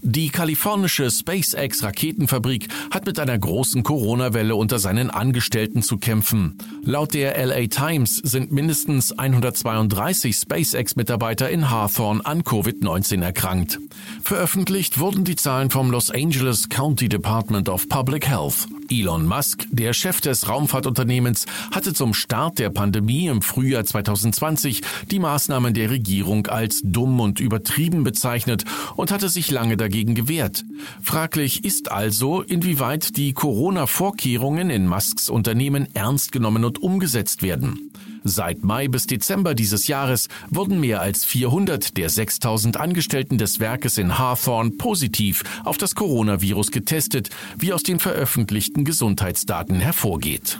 Die 0.05 0.27
kalifornische 0.27 1.09
SpaceX-Raketenfabrik 1.09 2.67
hat 2.91 3.05
mit 3.05 3.19
einer 3.19 3.39
großen 3.39 3.83
Corona-Welle 3.83 4.53
unter 4.53 4.77
seinen 4.77 5.09
Angestellten 5.09 5.81
zu 5.81 5.97
kämpfen. 5.97 6.57
Laut 6.83 7.13
der 7.13 7.37
LA 7.37 7.67
Times 7.67 8.17
sind 8.17 8.51
mindestens 8.51 9.17
132 9.17 10.35
SpaceX-Mitarbeiter 10.35 11.49
in 11.49 11.69
Hawthorne 11.69 12.25
an 12.25 12.43
Covid-19 12.43 13.23
erkrankt. 13.23 13.79
Veröffentlicht 14.21 14.99
wurden 14.99 15.23
die 15.23 15.37
Zahlen 15.37 15.69
vom 15.69 15.89
Los 15.89 16.11
Angeles 16.11 16.67
County 16.67 17.07
Department 17.07 17.69
of 17.69 17.87
Public 17.87 18.27
Health. 18.27 18.67
Elon 18.91 19.25
Musk, 19.25 19.65
der 19.71 19.93
Chef 19.93 20.19
des 20.19 20.49
Raumfahrtunternehmens, 20.49 21.45
hatte 21.71 21.93
zum 21.93 22.13
Start 22.13 22.59
der 22.59 22.69
Pandemie 22.69 23.27
im 23.27 23.41
Frühjahr 23.41 23.85
2020 23.85 24.81
die 25.09 25.19
Maßnahmen 25.19 25.73
der 25.73 25.89
Regierung 25.89 26.47
als 26.47 26.81
dumm 26.83 27.21
und 27.21 27.39
übertrieben 27.39 28.03
bezeichnet 28.03 28.65
und 28.97 29.09
hatte 29.09 29.29
sich 29.29 29.49
lange 29.49 29.77
dagegen 29.77 29.92
gewehrt. 29.93 30.65
Fraglich 31.01 31.63
ist 31.63 31.91
also, 31.91 32.41
inwieweit 32.41 33.15
die 33.15 33.33
Corona-Vorkehrungen 33.33 34.71
in 34.71 34.87
Musks 34.87 35.29
Unternehmen 35.29 35.87
ernst 35.93 36.31
genommen 36.31 36.65
und 36.65 36.81
umgesetzt 36.81 37.43
werden. 37.43 37.91
Seit 38.23 38.63
Mai 38.63 38.87
bis 38.87 39.05
Dezember 39.05 39.53
dieses 39.53 39.87
Jahres 39.87 40.29
wurden 40.49 40.79
mehr 40.79 41.01
als 41.01 41.25
400 41.25 41.95
der 41.97 42.09
6000 42.09 42.77
Angestellten 42.77 43.37
des 43.37 43.59
Werkes 43.59 43.97
in 43.97 44.17
Hawthorne 44.17 44.71
positiv 44.71 45.43
auf 45.63 45.77
das 45.77 45.93
Coronavirus 45.93 46.71
getestet, 46.71 47.29
wie 47.59 47.73
aus 47.73 47.83
den 47.83 47.99
veröffentlichten 47.99 48.85
Gesundheitsdaten 48.85 49.79
hervorgeht. 49.79 50.59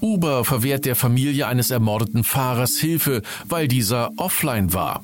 Uber 0.00 0.44
verwehrt 0.44 0.84
der 0.84 0.94
Familie 0.94 1.46
eines 1.48 1.70
ermordeten 1.70 2.22
Fahrers 2.22 2.78
Hilfe, 2.78 3.22
weil 3.48 3.66
dieser 3.66 4.12
offline 4.16 4.72
war. 4.72 5.02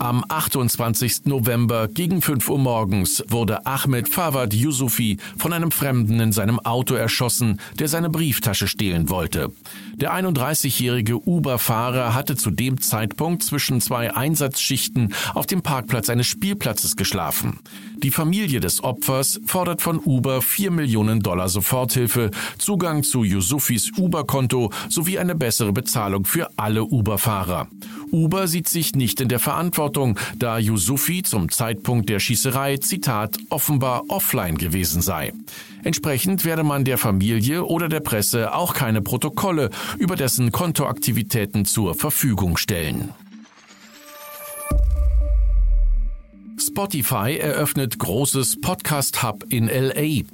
Am 0.00 0.24
28. 0.26 1.26
November 1.26 1.86
gegen 1.86 2.22
5 2.22 2.48
Uhr 2.48 2.58
morgens 2.58 3.22
wurde 3.28 3.66
Ahmed 3.66 4.08
Fawad 4.08 4.54
Yusufi 4.54 5.18
von 5.36 5.52
einem 5.52 5.70
Fremden 5.70 6.18
in 6.20 6.32
seinem 6.32 6.58
Auto 6.58 6.94
erschossen, 6.94 7.60
der 7.78 7.86
seine 7.86 8.08
Brieftasche 8.08 8.66
stehlen 8.66 9.10
wollte. 9.10 9.52
Der 9.96 10.14
31-jährige 10.14 11.28
Uber-Fahrer 11.28 12.14
hatte 12.14 12.34
zu 12.34 12.50
dem 12.50 12.80
Zeitpunkt 12.80 13.42
zwischen 13.42 13.82
zwei 13.82 14.16
Einsatzschichten 14.16 15.12
auf 15.34 15.44
dem 15.44 15.60
Parkplatz 15.60 16.08
eines 16.08 16.28
Spielplatzes 16.28 16.96
geschlafen. 16.96 17.58
Die 17.98 18.10
Familie 18.10 18.60
des 18.60 18.82
Opfers 18.82 19.38
fordert 19.44 19.82
von 19.82 20.00
Uber 20.02 20.40
4 20.40 20.70
Millionen 20.70 21.20
Dollar 21.20 21.50
Soforthilfe, 21.50 22.30
Zugang 22.56 23.02
zu 23.02 23.22
Yusufis 23.22 23.92
Uber-Konto 23.98 24.72
sowie 24.88 25.18
eine 25.18 25.34
bessere 25.34 25.74
Bezahlung 25.74 26.24
für 26.24 26.48
alle 26.56 26.84
Uber-Fahrer. 26.84 27.68
Uber 28.12 28.48
sieht 28.48 28.68
sich 28.68 28.94
nicht 28.94 29.20
in 29.20 29.28
der 29.28 29.38
Verantwortung, 29.38 30.18
da 30.36 30.58
Yusufi 30.58 31.22
zum 31.22 31.50
Zeitpunkt 31.50 32.08
der 32.08 32.20
Schießerei, 32.20 32.78
Zitat, 32.78 33.38
offenbar 33.50 34.04
offline 34.08 34.58
gewesen 34.58 35.02
sei. 35.02 35.32
Entsprechend 35.82 36.44
werde 36.44 36.62
man 36.64 36.84
der 36.84 36.98
Familie 36.98 37.64
oder 37.64 37.88
der 37.88 38.00
Presse 38.00 38.54
auch 38.54 38.74
keine 38.74 39.00
Protokolle 39.00 39.70
über 39.98 40.16
dessen 40.16 40.52
Kontoaktivitäten 40.52 41.64
zur 41.64 41.94
Verfügung 41.94 42.56
stellen. 42.56 43.10
Spotify 46.58 47.38
eröffnet 47.38 47.98
großes 47.98 48.60
Podcast 48.60 49.22
Hub 49.22 49.44
in 49.48 49.66
LA. 49.66 50.24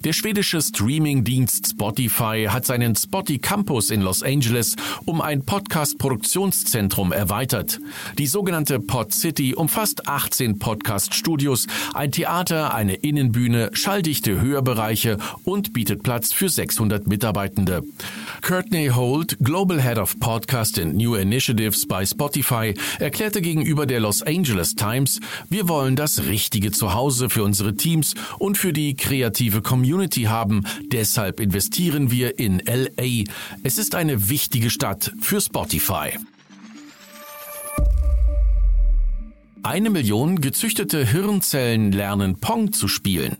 Der 0.00 0.12
schwedische 0.12 0.60
Streaming-Dienst 0.60 1.68
Spotify 1.68 2.46
hat 2.48 2.66
seinen 2.66 2.96
Spotty 2.96 3.38
Campus 3.38 3.90
in 3.90 4.00
Los 4.00 4.22
Angeles 4.22 4.74
um 5.04 5.20
ein 5.20 5.44
Podcast-Produktionszentrum 5.44 7.12
erweitert. 7.12 7.78
Die 8.18 8.26
sogenannte 8.26 8.80
Pod 8.80 9.12
City 9.12 9.54
umfasst 9.54 10.08
18 10.08 10.58
Podcast-Studios, 10.58 11.66
ein 11.94 12.10
Theater, 12.10 12.74
eine 12.74 12.94
Innenbühne, 12.94 13.70
schalldichte 13.74 14.40
Hörbereiche 14.40 15.18
und 15.44 15.72
bietet 15.72 16.02
Platz 16.02 16.32
für 16.32 16.48
600 16.48 17.06
Mitarbeitende. 17.06 17.82
Courtney 18.40 18.88
Holt, 18.88 19.36
Global 19.40 19.80
Head 19.80 19.98
of 19.98 20.18
Podcast 20.18 20.80
and 20.80 20.96
New 20.96 21.14
Initiatives 21.14 21.86
bei 21.86 22.04
Spotify, 22.04 22.74
erklärte 22.98 23.40
gegenüber 23.40 23.86
der 23.86 24.00
Los 24.00 24.22
Angeles 24.22 24.74
Times, 24.74 25.20
wir 25.48 25.68
wollen 25.68 25.94
das 25.94 26.24
richtige 26.24 26.72
Zuhause 26.72 27.30
für 27.30 27.44
unsere 27.44 27.76
Teams 27.76 28.14
und 28.38 28.58
für 28.58 28.72
die 28.72 28.96
kreative 28.96 29.62
Community 29.62 29.81
Community 29.82 30.22
haben. 30.22 30.64
Deshalb 30.92 31.40
investieren 31.40 32.12
wir 32.12 32.38
in 32.38 32.62
LA. 32.64 33.24
Es 33.64 33.78
ist 33.78 33.96
eine 33.96 34.28
wichtige 34.28 34.70
Stadt 34.70 35.12
für 35.20 35.40
Spotify. 35.40 36.10
Eine 39.64 39.90
Million 39.90 40.40
gezüchtete 40.40 41.04
Hirnzellen 41.04 41.90
lernen 41.90 42.38
Pong 42.38 42.72
zu 42.72 42.86
spielen. 42.86 43.38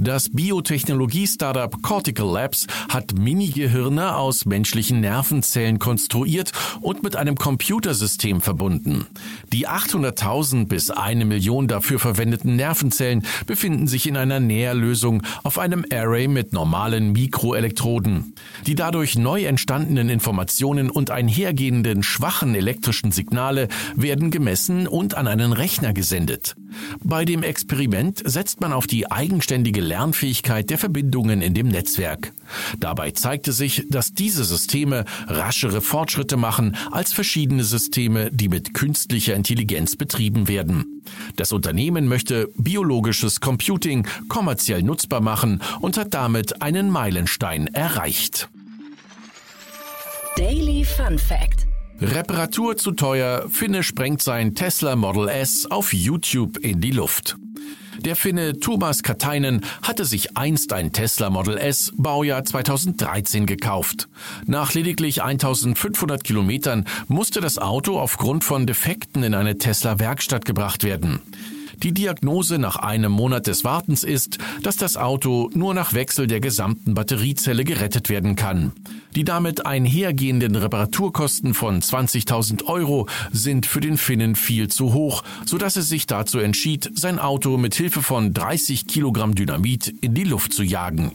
Das 0.00 0.28
Biotechnologie-Startup 0.28 1.82
Cortical 1.82 2.32
Labs 2.32 2.68
hat 2.88 3.18
Mini-Gehirne 3.18 4.14
aus 4.14 4.44
menschlichen 4.44 5.00
Nervenzellen 5.00 5.80
konstruiert 5.80 6.52
und 6.80 7.02
mit 7.02 7.16
einem 7.16 7.34
Computersystem 7.34 8.40
verbunden. 8.40 9.06
Die 9.52 9.66
800.000 9.66 10.68
bis 10.68 10.90
eine 10.90 11.24
Million 11.24 11.66
dafür 11.66 11.98
verwendeten 11.98 12.54
Nervenzellen 12.54 13.24
befinden 13.46 13.88
sich 13.88 14.06
in 14.06 14.16
einer 14.16 14.38
Näherlösung 14.38 15.24
auf 15.42 15.58
einem 15.58 15.84
Array 15.92 16.28
mit 16.28 16.52
normalen 16.52 17.10
Mikroelektroden. 17.10 18.34
Die 18.66 18.76
dadurch 18.76 19.18
neu 19.18 19.46
entstandenen 19.46 20.10
Informationen 20.10 20.90
und 20.90 21.10
einhergehenden 21.10 22.04
schwachen 22.04 22.54
elektrischen 22.54 23.10
Signale 23.10 23.66
werden 23.96 24.30
gemessen 24.30 24.86
und 24.86 25.16
an 25.16 25.26
einen 25.26 25.52
Rechner 25.52 25.92
gesendet. 25.92 26.54
Bei 27.02 27.24
dem 27.24 27.42
Experiment 27.42 28.22
setzt 28.24 28.60
man 28.60 28.72
auf 28.72 28.86
die 28.86 29.10
eigenständige 29.10 29.87
Lernfähigkeit 29.88 30.70
der 30.70 30.78
Verbindungen 30.78 31.42
in 31.42 31.54
dem 31.54 31.68
Netzwerk. 31.68 32.32
Dabei 32.78 33.10
zeigte 33.10 33.52
sich, 33.52 33.84
dass 33.88 34.12
diese 34.12 34.44
Systeme 34.44 35.04
raschere 35.26 35.80
Fortschritte 35.80 36.36
machen 36.36 36.76
als 36.92 37.12
verschiedene 37.12 37.64
Systeme, 37.64 38.30
die 38.30 38.48
mit 38.48 38.74
künstlicher 38.74 39.34
Intelligenz 39.34 39.96
betrieben 39.96 40.46
werden. 40.46 41.02
Das 41.36 41.52
Unternehmen 41.52 42.06
möchte 42.06 42.50
biologisches 42.56 43.40
Computing 43.40 44.06
kommerziell 44.28 44.82
nutzbar 44.82 45.20
machen 45.20 45.62
und 45.80 45.96
hat 45.96 46.14
damit 46.14 46.62
einen 46.62 46.90
Meilenstein 46.90 47.66
erreicht. 47.68 48.48
Daily 50.36 50.84
Fun 50.84 51.18
Fact 51.18 51.66
Reparatur 52.00 52.76
zu 52.76 52.92
teuer, 52.92 53.48
Finne 53.50 53.82
sprengt 53.82 54.22
sein 54.22 54.54
Tesla 54.54 54.94
Model 54.94 55.28
S 55.28 55.66
auf 55.68 55.92
YouTube 55.92 56.58
in 56.58 56.80
die 56.80 56.92
Luft. 56.92 57.36
Der 57.98 58.16
Finne 58.16 58.60
Thomas 58.60 59.02
Katainen 59.02 59.64
hatte 59.82 60.04
sich 60.04 60.36
einst 60.36 60.72
ein 60.72 60.92
Tesla 60.92 61.30
Model 61.30 61.56
S 61.58 61.92
Baujahr 61.96 62.44
2013 62.44 63.46
gekauft. 63.46 64.08
Nach 64.46 64.72
lediglich 64.74 65.22
1500 65.22 66.22
Kilometern 66.22 66.84
musste 67.08 67.40
das 67.40 67.58
Auto 67.58 67.98
aufgrund 67.98 68.44
von 68.44 68.66
Defekten 68.66 69.22
in 69.22 69.34
eine 69.34 69.58
Tesla 69.58 69.98
Werkstatt 69.98 70.44
gebracht 70.44 70.84
werden. 70.84 71.20
Die 71.82 71.94
Diagnose 71.94 72.58
nach 72.58 72.74
einem 72.74 73.12
Monat 73.12 73.46
des 73.46 73.62
Wartens 73.62 74.02
ist, 74.02 74.38
dass 74.64 74.76
das 74.76 74.96
Auto 74.96 75.48
nur 75.54 75.74
nach 75.74 75.94
Wechsel 75.94 76.26
der 76.26 76.40
gesamten 76.40 76.94
Batteriezelle 76.94 77.62
gerettet 77.62 78.08
werden 78.08 78.34
kann. 78.34 78.72
Die 79.14 79.22
damit 79.22 79.64
einhergehenden 79.64 80.56
Reparaturkosten 80.56 81.54
von 81.54 81.80
20.000 81.80 82.64
Euro 82.64 83.06
sind 83.30 83.64
für 83.64 83.80
den 83.80 83.96
Finnen 83.96 84.34
viel 84.34 84.66
zu 84.66 84.92
hoch, 84.92 85.22
sodass 85.46 85.76
er 85.76 85.82
sich 85.82 86.08
dazu 86.08 86.40
entschied, 86.40 86.90
sein 86.94 87.20
Auto 87.20 87.56
mit 87.58 87.76
Hilfe 87.76 88.02
von 88.02 88.34
30 88.34 88.88
Kilogramm 88.88 89.36
Dynamit 89.36 89.94
in 90.00 90.14
die 90.14 90.24
Luft 90.24 90.52
zu 90.52 90.64
jagen. 90.64 91.12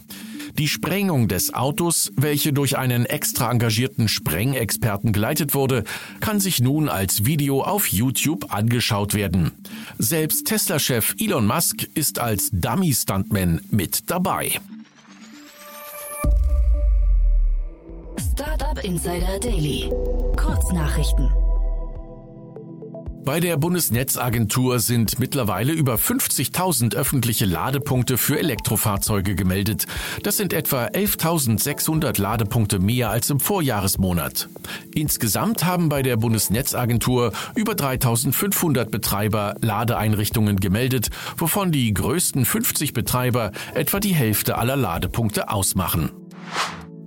Die 0.58 0.68
Sprengung 0.68 1.28
des 1.28 1.54
Autos, 1.54 2.12
welche 2.16 2.54
durch 2.54 2.78
einen 2.78 3.08
extra 3.08 3.52
engagierten 3.52 4.08
Sprengexperten 4.08 5.12
geleitet 5.12 5.56
wurde, 5.56 5.84
kann 6.20 6.40
sich 6.40 6.60
nun 6.60 6.90
als 6.90 7.26
Video 7.26 7.64
auf 7.64 7.88
YouTube 7.88 8.54
angeschaut 8.54 9.16
werden. 9.16 9.52
Selbst 9.98 10.46
Tesla-Chef 10.46 11.16
Elon 11.20 11.48
Musk 11.48 11.84
ist 11.96 12.20
als 12.20 12.50
Dummy-Stuntman 12.52 13.62
mit 13.72 14.12
dabei. 14.12 14.60
Startup 18.34 18.84
Insider 18.84 19.40
Daily. 19.40 19.90
Kurznachrichten. 20.36 21.43
Bei 23.26 23.40
der 23.40 23.56
Bundesnetzagentur 23.56 24.80
sind 24.80 25.18
mittlerweile 25.18 25.72
über 25.72 25.96
50.000 25.96 26.94
öffentliche 26.96 27.46
Ladepunkte 27.46 28.18
für 28.18 28.38
Elektrofahrzeuge 28.38 29.36
gemeldet. 29.36 29.86
Das 30.24 30.36
sind 30.36 30.52
etwa 30.52 30.88
11.600 30.88 32.20
Ladepunkte 32.20 32.80
mehr 32.80 33.12
als 33.12 33.30
im 33.30 33.40
Vorjahresmonat. 33.40 34.50
Insgesamt 34.94 35.64
haben 35.64 35.88
bei 35.88 36.02
der 36.02 36.18
Bundesnetzagentur 36.18 37.32
über 37.56 37.74
3.500 37.74 38.90
Betreiber 38.90 39.56
Ladeeinrichtungen 39.62 40.60
gemeldet, 40.60 41.10
wovon 41.38 41.72
die 41.72 41.94
größten 41.94 42.44
50 42.44 42.92
Betreiber 42.92 43.54
etwa 43.74 44.02
die 44.02 44.14
Hälfte 44.14 44.58
aller 44.58 44.76
Ladepunkte 44.76 45.50
ausmachen. 45.50 46.12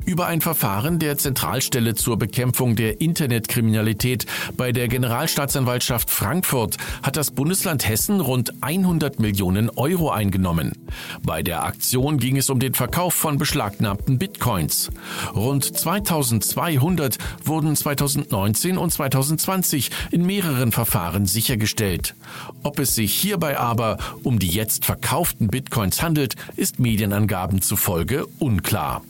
Über 0.07 0.27
ein 0.27 0.41
Verfahren 0.41 1.01
der 1.01 1.19
Zentralstelle 1.19 1.97
zur 1.97 2.17
Bekämpfung 2.17 2.77
der 2.77 3.01
Internetkriminalität 3.01 4.25
bei 4.57 4.71
der 4.71 4.87
Generalstaatsanwaltschaft 4.87 6.11
Frankfurt 6.11 6.77
hat 7.03 7.17
das 7.17 7.33
Bundesland 7.33 7.89
Hessen 7.89 8.21
rund 8.21 8.53
100 8.63 9.19
Millionen 9.19 9.69
Euro 9.69 10.11
eingenommen. 10.11 10.73
Bei 11.25 11.43
der 11.43 11.65
Aktion 11.65 12.19
ging 12.19 12.37
es 12.37 12.51
um 12.51 12.61
den 12.61 12.75
Verkauf 12.75 13.15
von 13.15 13.37
beschlagnahmten 13.37 14.17
Bitcoins. 14.17 14.93
Rund 15.35 15.65
2200 15.65 17.19
wurden 17.45 17.75
2019 17.75 18.79
und 18.79 18.93
2020 18.93 19.91
in 20.13 20.25
mehreren 20.25 20.71
Verfahren 20.71 21.27
sichergestellt. 21.27 22.15
Ob 22.63 22.79
es 22.79 22.95
sich 22.95 23.13
hierbei 23.13 23.59
aber 23.59 23.99
um 24.23 24.39
die 24.39 24.51
jetzt 24.51 24.85
verkauften 24.85 25.49
Bitcoins 25.49 26.01
handelt, 26.01 26.37
ist 26.55 26.79
Medienangaben 26.79 27.61
zufolge 27.61 28.27
unklar. 28.39 29.03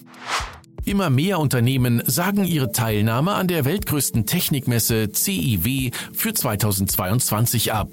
Immer 0.86 1.10
mehr 1.10 1.40
Unternehmen 1.40 2.00
sagen 2.06 2.44
ihre 2.44 2.70
Teilnahme 2.70 3.34
an 3.34 3.48
der 3.48 3.64
weltgrößten 3.64 4.24
Technikmesse 4.24 5.10
CIW 5.10 5.90
für 6.12 6.32
2022 6.32 7.72
ab. 7.72 7.88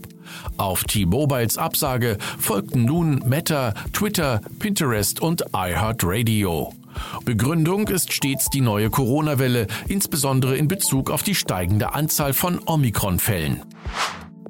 Auf 0.57 0.83
T-Mobiles 0.83 1.57
Absage 1.57 2.19
folgten 2.37 2.85
nun 2.85 3.23
Meta, 3.25 3.73
Twitter, 3.93 4.41
Pinterest 4.59 5.21
und 5.23 5.43
iHeartRadio. 5.55 6.71
Begründung 7.25 7.87
ist 7.87 8.13
stets 8.13 8.51
die 8.51 8.61
neue 8.61 8.91
Corona-Welle, 8.91 9.65
insbesondere 9.87 10.55
in 10.55 10.67
Bezug 10.67 11.09
auf 11.09 11.23
die 11.23 11.33
steigende 11.33 11.95
Anzahl 11.95 12.33
von 12.33 12.59
Omikron-Fällen. 12.63 13.63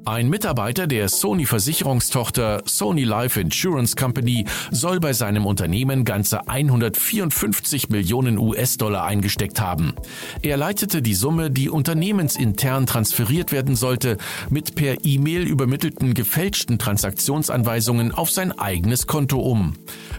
Ein 0.06 0.28
Mitarbeiter 0.28 0.86
der 0.86 1.08
Sony 1.08 1.46
Versicherungstochter 1.46 2.62
Sony 2.66 3.04
Life 3.04 3.40
Insurance 3.40 3.96
Company 3.96 4.44
soll 4.70 5.00
bei 5.00 5.14
seinem 5.14 5.46
Unternehmen 5.46 6.04
ganze 6.04 6.46
154 6.46 7.88
Millionen 7.88 8.36
US-Dollar 8.36 9.04
eingesteckt 9.04 9.62
haben. 9.62 9.94
Er 10.42 10.58
leitete 10.58 11.00
die 11.00 11.14
Summe, 11.14 11.50
die 11.50 11.70
unternehmensintern 11.70 12.84
transferiert 12.84 13.50
werden 13.50 13.76
sollte, 13.76 14.18
mit 14.50 14.74
per 14.74 15.06
E-Mail 15.06 15.44
übermittelten 15.44 16.12
gefälschten 16.12 16.78
Transaktionsanweisungen 16.78 18.12
auf 18.12 18.30
sein 18.30 18.52
eigenes 18.52 19.06
Konto 19.06 19.40
um. 19.40 19.72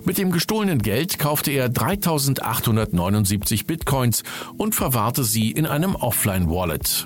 Mit 0.03 0.17
dem 0.17 0.31
gestohlenen 0.31 0.81
Geld 0.81 1.19
kaufte 1.19 1.51
er 1.51 1.69
3879 1.69 3.67
Bitcoins 3.67 4.23
und 4.57 4.73
verwahrte 4.73 5.23
sie 5.23 5.51
in 5.51 5.67
einem 5.67 5.95
Offline-Wallet. 5.95 7.05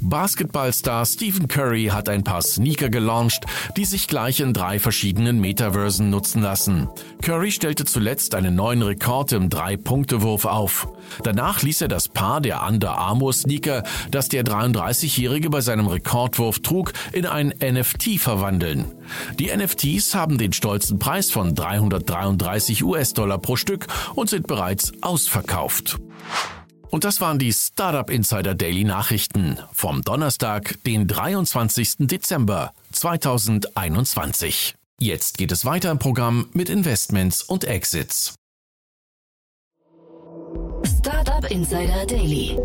Basketballstar 0.00 1.04
Stephen 1.04 1.48
Curry 1.48 1.86
hat 1.86 2.08
ein 2.08 2.22
paar 2.22 2.42
Sneaker 2.42 2.88
gelauncht, 2.88 3.44
die 3.76 3.84
sich 3.84 4.06
gleich 4.06 4.40
in 4.40 4.52
drei 4.52 4.78
verschiedenen 4.78 5.40
Metaversen 5.40 6.08
nutzen 6.08 6.40
lassen. 6.40 6.88
Curry 7.20 7.50
stellte 7.50 7.84
zuletzt 7.84 8.34
einen 8.34 8.54
neuen 8.54 8.82
Rekord 8.82 9.32
im 9.32 9.50
Drei-Punkte-Wurf 9.50 10.44
auf. 10.44 10.88
Danach 11.24 11.62
ließ 11.62 11.82
er 11.82 11.88
das 11.88 12.08
Paar 12.08 12.40
der 12.40 12.66
Under 12.66 12.96
Armour 12.96 13.32
Sneaker, 13.32 13.82
das 14.10 14.28
der 14.28 14.44
33-Jährige 14.44 15.50
bei 15.50 15.60
seinem 15.60 15.88
Rekordwurf 15.88 16.60
trug, 16.60 16.92
in 17.12 17.26
ein 17.26 17.52
NFT 17.60 18.18
verwandeln. 18.18 18.84
Die 19.38 19.54
NFTs 19.54 20.14
haben 20.14 20.38
den 20.38 20.52
stolzen 20.52 20.98
Preis 20.98 21.30
von 21.30 21.54
333 21.54 22.84
US-Dollar 22.84 23.38
pro 23.38 23.56
Stück 23.56 23.86
und 24.14 24.30
sind 24.30 24.46
bereits 24.46 24.92
ausverkauft. 25.02 25.98
Und 26.90 27.04
das 27.04 27.20
waren 27.20 27.38
die 27.38 27.52
Startup 27.52 28.08
Insider 28.08 28.54
Daily 28.54 28.84
Nachrichten 28.84 29.58
vom 29.72 30.02
Donnerstag, 30.02 30.82
den 30.84 31.06
23. 31.06 31.96
Dezember 32.00 32.72
2021. 32.92 34.74
Jetzt 35.00 35.38
geht 35.38 35.52
es 35.52 35.64
weiter 35.64 35.90
im 35.90 35.98
Programm 35.98 36.48
mit 36.52 36.68
Investments 36.68 37.42
und 37.42 37.64
Exits. 37.64 38.34
Startup 40.98 41.48
Insider 41.50 42.06
Daily. 42.06 42.58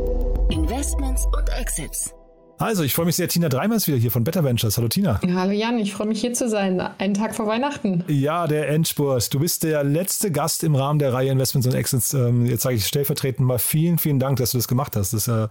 Investments 0.49 1.25
und 1.25 1.49
Exits. 1.49 2.13
Also, 2.57 2.83
ich 2.83 2.93
freue 2.93 3.05
mich 3.05 3.15
sehr. 3.15 3.27
Tina 3.27 3.49
Dreimann 3.49 3.77
ist 3.77 3.87
wieder 3.87 3.97
hier 3.97 4.11
von 4.11 4.23
Better 4.23 4.43
Ventures. 4.43 4.77
Hallo 4.77 4.87
Tina. 4.87 5.19
Hallo 5.35 5.51
Jan, 5.51 5.79
ich 5.79 5.93
freue 5.93 6.07
mich 6.07 6.21
hier 6.21 6.33
zu 6.33 6.47
sein. 6.47 6.79
Einen 6.79 7.13
Tag 7.13 7.35
vor 7.35 7.47
Weihnachten. 7.47 8.03
Ja, 8.07 8.47
der 8.47 8.69
Endspurt. 8.69 9.33
Du 9.33 9.39
bist 9.39 9.63
der 9.63 9.83
letzte 9.83 10.31
Gast 10.31 10.63
im 10.63 10.75
Rahmen 10.75 10.99
der 10.99 11.13
Reihe 11.13 11.31
Investments 11.31 11.67
und 11.67 11.73
Exits. 11.73 12.13
Ähm, 12.13 12.45
jetzt 12.45 12.63
sage 12.63 12.75
ich 12.75 12.85
stellvertretend 12.85 13.47
mal 13.47 13.59
vielen, 13.59 13.97
vielen 13.97 14.19
Dank, 14.19 14.37
dass 14.37 14.51
du 14.51 14.57
das 14.57 14.67
gemacht 14.67 14.95
hast. 14.95 15.13
Das 15.13 15.27
ist 15.27 15.33
äh, 15.33 15.47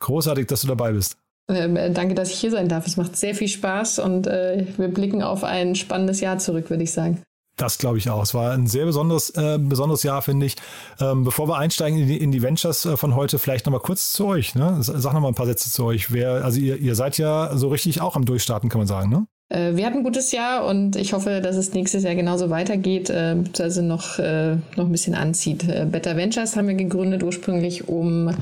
großartig, 0.00 0.46
dass 0.46 0.62
du 0.62 0.68
dabei 0.68 0.92
bist. 0.92 1.16
Ähm, 1.48 1.76
äh, 1.76 1.90
danke, 1.90 2.14
dass 2.14 2.30
ich 2.30 2.38
hier 2.38 2.50
sein 2.50 2.68
darf. 2.68 2.86
Es 2.86 2.96
macht 2.96 3.16
sehr 3.16 3.34
viel 3.34 3.48
Spaß 3.48 3.98
und 3.98 4.26
äh, 4.26 4.66
wir 4.76 4.88
blicken 4.88 5.22
auf 5.22 5.44
ein 5.44 5.74
spannendes 5.74 6.20
Jahr 6.20 6.38
zurück, 6.38 6.70
würde 6.70 6.84
ich 6.84 6.92
sagen. 6.92 7.22
Das 7.62 7.78
glaube 7.78 7.96
ich 7.96 8.10
auch. 8.10 8.24
Es 8.24 8.34
war 8.34 8.50
ein 8.50 8.66
sehr 8.66 8.86
besonderes, 8.86 9.30
äh, 9.30 9.56
besonderes 9.56 10.02
Jahr, 10.02 10.20
finde 10.20 10.46
ich. 10.46 10.56
Ähm, 11.00 11.22
bevor 11.22 11.46
wir 11.46 11.58
einsteigen 11.58 11.96
in 11.96 12.08
die, 12.08 12.16
in 12.16 12.32
die 12.32 12.42
Ventures 12.42 12.84
äh, 12.86 12.96
von 12.96 13.14
heute, 13.14 13.38
vielleicht 13.38 13.66
nochmal 13.66 13.80
kurz 13.80 14.10
zu 14.12 14.26
euch. 14.26 14.56
Ne? 14.56 14.78
Sag 14.80 15.12
nochmal 15.12 15.30
ein 15.30 15.36
paar 15.36 15.46
Sätze 15.46 15.70
zu 15.70 15.84
euch. 15.84 16.12
Wer, 16.12 16.44
also 16.44 16.58
ihr, 16.58 16.76
ihr 16.78 16.96
seid 16.96 17.18
ja 17.18 17.56
so 17.56 17.68
richtig 17.68 18.00
auch 18.00 18.16
am 18.16 18.24
Durchstarten, 18.24 18.68
kann 18.68 18.80
man 18.80 18.88
sagen, 18.88 19.10
ne? 19.10 19.26
Äh, 19.48 19.76
wir 19.76 19.86
hatten 19.86 19.98
ein 19.98 20.02
gutes 20.02 20.32
Jahr 20.32 20.66
und 20.66 20.96
ich 20.96 21.12
hoffe, 21.12 21.40
dass 21.40 21.54
es 21.54 21.72
nächstes 21.72 22.02
Jahr 22.02 22.16
genauso 22.16 22.50
weitergeht, 22.50 23.10
äh, 23.10 23.36
also 23.60 23.80
noch, 23.80 24.18
äh, 24.18 24.56
noch 24.74 24.86
ein 24.86 24.92
bisschen 24.92 25.14
anzieht. 25.14 25.64
Better 25.92 26.16
Ventures 26.16 26.56
haben 26.56 26.66
wir 26.66 26.74
gegründet 26.74 27.22
ursprünglich, 27.22 27.88
um 27.88 28.34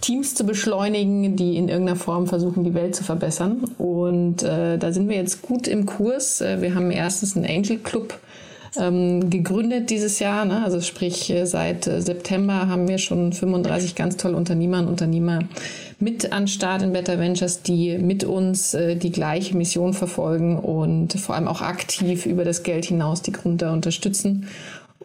Teams 0.00 0.34
zu 0.34 0.44
beschleunigen, 0.44 1.36
die 1.36 1.58
in 1.58 1.68
irgendeiner 1.68 1.98
Form 1.98 2.26
versuchen, 2.26 2.64
die 2.64 2.72
Welt 2.72 2.96
zu 2.96 3.04
verbessern. 3.04 3.64
Und 3.76 4.42
äh, 4.42 4.78
da 4.78 4.92
sind 4.92 5.10
wir 5.10 5.16
jetzt 5.16 5.42
gut 5.42 5.68
im 5.68 5.84
Kurs. 5.84 6.40
Wir 6.40 6.74
haben 6.74 6.90
erstens 6.90 7.36
einen 7.36 7.44
Angel 7.44 7.76
Club 7.76 8.18
ähm, 8.78 9.30
gegründet 9.30 9.90
dieses 9.90 10.18
Jahr. 10.18 10.44
Ne? 10.44 10.62
Also 10.64 10.80
sprich, 10.80 11.32
seit 11.44 11.84
September 11.84 12.68
haben 12.68 12.88
wir 12.88 12.98
schon 12.98 13.32
35 13.32 13.94
ganz 13.94 14.16
tolle 14.16 14.36
Unternehmer 14.36 14.78
und 14.78 14.88
Unternehmer 14.88 15.40
mit 16.02 16.32
an 16.32 16.48
Start 16.48 16.82
in 16.82 16.92
Better 16.92 17.18
Ventures, 17.18 17.62
die 17.62 17.96
mit 17.98 18.24
uns 18.24 18.74
äh, 18.74 18.96
die 18.96 19.12
gleiche 19.12 19.56
Mission 19.56 19.94
verfolgen 19.94 20.58
und 20.58 21.12
vor 21.14 21.36
allem 21.36 21.48
auch 21.48 21.62
aktiv 21.62 22.26
über 22.26 22.44
das 22.44 22.64
Geld 22.64 22.84
hinaus 22.84 23.22
die 23.22 23.32
Gründer 23.32 23.72
unterstützen. 23.72 24.48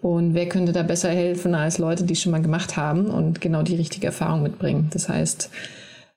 Und 0.02 0.34
wer 0.34 0.48
könnte 0.48 0.74
da 0.74 0.84
besser 0.84 1.10
helfen 1.10 1.56
als 1.56 1.78
Leute, 1.78 2.04
die 2.04 2.16
schon 2.16 2.32
mal 2.32 2.42
gemacht 2.42 2.78
haben 2.78 3.08
und 3.08 3.42
genau 3.42 3.64
die 3.64 3.76
richtige 3.76 4.08
Erfahrung 4.08 4.44
mitbringen? 4.44 4.90
Das 4.92 5.10
heißt, 5.10 5.50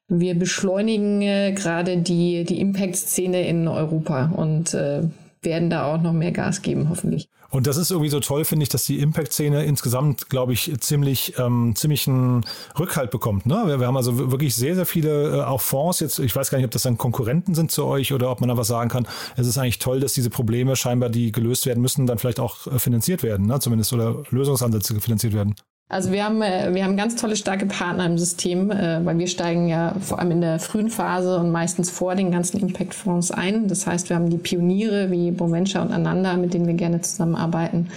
wir 0.09 0.39
beschleunigen 0.39 1.23
äh, 1.23 1.53
gerade 1.53 1.99
die, 1.99 2.45
die 2.45 2.61
Impact-Szene 2.61 3.47
in 3.47 3.69
Europa 3.69 4.33
und 4.35 4.75
äh, 4.75 5.03
werden 5.43 5.71
da 5.71 5.87
auch 5.87 6.01
noch 6.01 6.13
mehr 6.13 6.33
Gas 6.33 6.63
geben, 6.63 6.89
hoffentlich. 6.91 7.29
Und 7.51 7.67
das 7.67 7.77
ist 7.77 7.91
irgendwie 7.91 8.11
so 8.11 8.21
toll, 8.21 8.45
finde 8.45 8.63
ich, 8.63 8.69
dass 8.69 8.85
die 8.85 9.01
Impact-Szene 9.01 9.65
insgesamt, 9.65 10.29
glaube 10.29 10.53
ich, 10.53 10.73
ziemlich, 10.81 11.35
ähm, 11.39 11.75
ziemlich 11.75 12.07
einen 12.07 12.45
Rückhalt 12.79 13.11
bekommt. 13.11 13.45
Ne? 13.45 13.63
Wir, 13.67 13.81
wir, 13.81 13.87
haben 13.89 13.97
also 13.97 14.31
wirklich 14.31 14.55
sehr, 14.55 14.77
sehr 14.77 14.87
viele 14.87 15.39
äh, 15.39 15.43
auch 15.43 15.61
Fonds 15.61 16.01
jetzt. 16.01 16.21
Ich 16.21 16.35
weiß 16.35 16.51
gar 16.51 16.59
nicht, 16.59 16.65
ob 16.65 16.71
das 16.71 16.83
dann 16.83 16.97
Konkurrenten 16.97 17.55
sind 17.55 17.73
zu 17.73 17.85
euch 17.87 18.13
oder 18.13 18.31
ob 18.31 18.41
man 18.41 18.51
einfach 18.51 18.65
sagen 18.65 18.89
kann, 18.89 19.07
es 19.37 19.47
ist 19.47 19.59
eigentlich 19.59 19.81
toll, 19.81 20.01
dass 20.01 20.15
diese 20.15 20.31
Probleme 20.31 20.77
scheinbar, 20.77 21.11
die 21.11 21.33
gelöst 21.33 21.67
werden 21.67 21.81
müssen, 21.81 22.07
dann 22.07 22.19
vielleicht 22.19 22.41
auch 22.41 22.69
äh, 22.69 22.79
finanziert 22.79 23.23
werden, 23.23 23.47
ne? 23.47 23.59
zumindest 23.59 23.93
oder 23.93 24.23
Lösungsansätze 24.31 25.01
finanziert 25.01 25.35
werden. 25.35 25.57
Also 25.91 26.13
wir 26.13 26.25
haben, 26.25 26.41
äh, 26.41 26.73
wir 26.73 26.85
haben 26.85 26.97
ganz 26.97 27.17
tolle, 27.17 27.35
starke 27.35 27.67
Partner 27.67 28.07
im 28.07 28.17
System, 28.17 28.71
äh, 28.71 29.05
weil 29.05 29.19
wir 29.19 29.27
steigen 29.27 29.67
ja 29.67 29.97
vor 30.01 30.21
allem 30.21 30.31
in 30.31 30.41
der 30.41 30.61
frühen 30.61 30.89
Phase 30.89 31.37
und 31.37 31.51
meistens 31.51 31.91
vor 31.91 32.15
den 32.15 32.31
ganzen 32.31 32.61
Impact-Fonds 32.61 33.33
ein. 33.33 33.67
Das 33.67 33.89
heißt, 33.89 34.09
wir 34.09 34.15
haben 34.15 34.31
die 34.31 34.39
Pioniere 34.39 35.11
wie 35.11 35.33
Boventure 35.33 35.85
und 35.85 35.93
Ananda, 35.93 36.37
mit 36.37 36.55
denen 36.55 36.69
wir 36.69 36.75
gerne 36.75 37.01
zusammenarbeiten. 37.01 37.89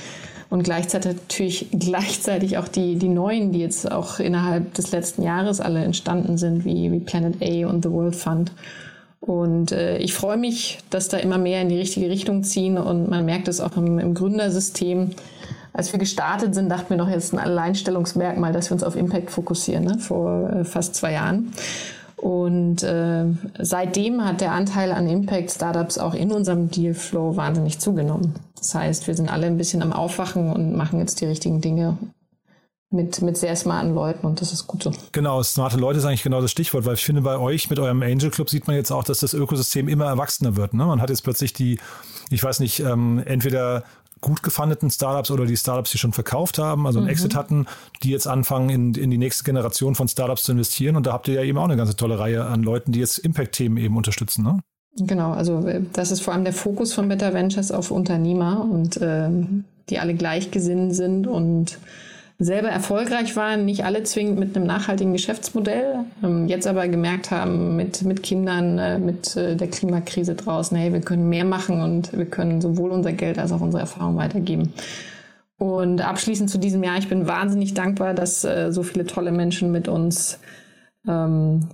Und 0.50 0.64
gleichzeitig 0.64 1.18
natürlich 1.18 1.68
gleichzeitig 1.80 2.58
auch 2.58 2.68
die, 2.68 2.96
die 2.96 3.10
neuen, 3.10 3.52
die 3.52 3.60
jetzt 3.60 3.92
auch 3.92 4.20
innerhalb 4.20 4.74
des 4.74 4.92
letzten 4.92 5.22
Jahres 5.22 5.62
alle 5.62 5.84
entstanden 5.84 6.40
sind, 6.40 6.66
wie, 6.66 6.92
wie 6.92 7.00
Planet 7.00 7.44
A 7.44 7.68
und 7.68 7.84
The 7.84 7.92
World 7.92 8.16
Fund. 8.16 8.52
Und 9.20 9.72
äh, 9.72 10.00
ich 10.00 10.16
freue 10.16 10.38
mich, 10.38 10.80
dass 10.90 11.10
da 11.10 11.18
immer 11.18 11.38
mehr 11.38 11.62
in 11.62 11.70
die 11.70 11.78
richtige 11.78 12.10
Richtung 12.10 12.44
ziehen 12.44 12.80
und 12.80 13.08
man 13.08 13.24
merkt 13.24 13.48
es 13.48 13.62
auch 13.62 13.78
im, 13.78 14.00
im 14.00 14.16
Gründersystem, 14.16 15.12
als 15.74 15.92
wir 15.92 16.00
gestartet 16.00 16.54
sind, 16.54 16.70
dachten 16.70 16.92
wir 16.92 16.98
noch 16.98 17.10
jetzt 17.10 17.34
ein 17.34 17.40
Alleinstellungsmerkmal, 17.40 18.54
dass 18.54 18.70
wir 18.70 18.76
uns 18.76 18.84
auf 18.84 18.96
Impact 18.96 19.32
fokussieren, 19.32 19.84
ne? 19.84 19.98
vor 20.00 20.50
äh, 20.50 20.64
fast 20.64 20.96
zwei 20.96 21.14
Jahren. 21.14 21.54
Und 22.16 22.84
äh, 22.84 23.26
seitdem 23.60 24.24
hat 24.24 24.40
der 24.40 24.54
Anteil 24.54 24.94
an 24.94 25.10
Impact-Startups 25.10 25.98
auch 25.98 26.14
in 26.14 26.32
unserem 26.32 26.72
Dealflow 26.72 27.36
wahnsinnig 27.36 27.80
zugenommen. 27.80 28.36
Das 28.58 28.74
heißt, 28.74 29.08
wir 29.08 29.16
sind 29.16 29.30
alle 29.30 29.48
ein 29.48 29.58
bisschen 29.58 29.82
am 29.82 29.92
Aufwachen 29.92 30.54
und 30.54 30.74
machen 30.74 31.00
jetzt 31.00 31.20
die 31.20 31.26
richtigen 31.26 31.60
Dinge 31.60 31.98
mit, 32.94 33.22
mit 33.22 33.38
sehr 33.38 33.56
smarten 33.56 33.94
Leuten 33.94 34.26
und 34.26 34.40
das 34.40 34.54
ist 34.54 34.68
gut 34.68 34.84
so. 34.84 34.94
Genau, 35.12 35.42
smarte 35.44 35.78
Leute 35.78 36.00
ist 36.00 36.06
eigentlich 36.06 36.24
genau 36.24 36.40
das 36.40 36.52
Stichwort, 36.52 36.86
weil 36.86 36.94
ich 36.94 37.04
finde, 37.04 37.22
bei 37.22 37.38
euch 37.38 37.70
mit 37.70 37.80
eurem 37.80 38.02
Angel 38.04 38.30
Club 38.30 38.50
sieht 38.50 38.68
man 38.68 38.76
jetzt 38.76 38.92
auch, 38.92 39.04
dass 39.04 39.20
das 39.20 39.34
Ökosystem 39.34 39.90
immer 39.90 40.06
erwachsener 40.06 40.56
wird. 40.56 40.74
Ne? 40.74 40.86
Man 40.86 41.02
hat 41.02 41.10
jetzt 41.10 41.24
plötzlich 41.24 41.52
die, 41.54 41.80
ich 42.30 42.44
weiß 42.44 42.60
nicht, 42.60 42.80
ähm, 42.80 43.22
entweder 43.26 43.84
gut 44.24 44.42
gefundeten 44.42 44.90
Startups 44.90 45.30
oder 45.30 45.46
die 45.46 45.58
Startups, 45.58 45.92
die 45.92 46.00
schon 46.00 46.14
verkauft 46.14 46.58
haben, 46.58 46.88
also 46.88 46.98
einen 46.98 47.06
mhm. 47.06 47.12
Exit 47.12 47.36
hatten, 47.36 47.68
die 48.02 48.10
jetzt 48.10 48.28
anfangen, 48.28 48.70
in, 48.70 48.94
in 48.96 49.12
die 49.12 49.20
nächste 49.20 49.44
Generation 49.44 49.94
von 49.94 50.08
Startups 50.08 50.44
zu 50.44 50.54
investieren. 50.54 50.96
Und 50.96 51.06
da 51.06 51.14
habt 51.14 51.28
ihr 51.28 51.36
ja 51.36 51.44
eben 51.44 51.58
auch 51.58 51.66
eine 51.66 51.78
ganze 51.78 51.96
tolle 51.96 52.18
Reihe 52.18 52.46
an 52.46 52.64
Leuten, 52.64 52.92
die 52.94 53.00
jetzt 53.00 53.20
Impact-Themen 53.20 53.78
eben 53.78 53.96
unterstützen. 53.96 54.44
Ne? 54.44 54.60
Genau, 54.98 55.34
also 55.34 55.68
äh, 55.68 55.82
das 55.94 56.12
ist 56.12 56.22
vor 56.22 56.34
allem 56.34 56.46
der 56.46 56.54
Fokus 56.54 56.94
von 56.94 57.08
Better 57.08 57.34
Ventures 57.34 57.72
auf 57.72 57.92
Unternehmer 57.92 58.68
und 58.70 58.98
äh, 58.98 59.30
die 59.90 60.00
alle 60.00 60.16
gleichgesinnt 60.16 60.96
sind 60.96 61.28
und 61.28 61.78
selber 62.44 62.70
erfolgreich 62.70 63.36
waren, 63.36 63.66
nicht 63.66 63.86
alle 63.86 64.04
zwingend 64.04 64.40
mit 64.40 64.56
einem 64.56 64.66
nachhaltigen 64.66 65.14
Geschäftsmodell, 65.14 66.06
ähm, 66.24 66.48
jetzt 66.48 66.68
aber 66.68 66.88
gemerkt 66.88 67.32
haben 67.32 67.76
mit, 67.76 68.04
mit 68.04 68.24
Kindern, 68.24 68.78
äh, 68.78 69.00
mit 69.00 69.36
äh, 69.36 69.56
der 69.56 69.70
Klimakrise 69.70 70.36
draußen, 70.36 70.78
hey, 70.78 70.94
wir 70.94 71.02
können 71.02 71.30
mehr 71.30 71.46
machen 71.46 71.82
und 71.82 72.18
wir 72.18 72.26
können 72.26 72.62
sowohl 72.62 72.92
unser 72.92 73.14
Geld 73.14 73.40
als 73.40 73.52
auch 73.52 73.62
unsere 73.62 73.82
Erfahrung 73.82 74.18
weitergeben. 74.18 74.74
Und 75.58 76.02
abschließend 76.02 76.50
zu 76.50 76.58
diesem 76.58 76.84
Jahr, 76.84 76.98
ich 76.98 77.08
bin 77.08 77.28
wahnsinnig 77.28 77.74
dankbar, 77.74 78.14
dass 78.14 78.44
äh, 78.44 78.72
so 78.72 78.84
viele 78.84 79.06
tolle 79.06 79.32
Menschen 79.32 79.72
mit 79.72 79.88
uns 79.88 80.40
ähm, 81.08 81.70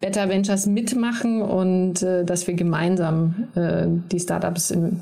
Better 0.00 0.28
Ventures 0.28 0.66
mitmachen 0.66 1.40
und 1.40 2.02
äh, 2.02 2.24
dass 2.24 2.46
wir 2.46 2.54
gemeinsam 2.54 3.48
äh, 3.54 3.86
die 4.12 4.20
Startups 4.20 4.70
in, 4.70 5.00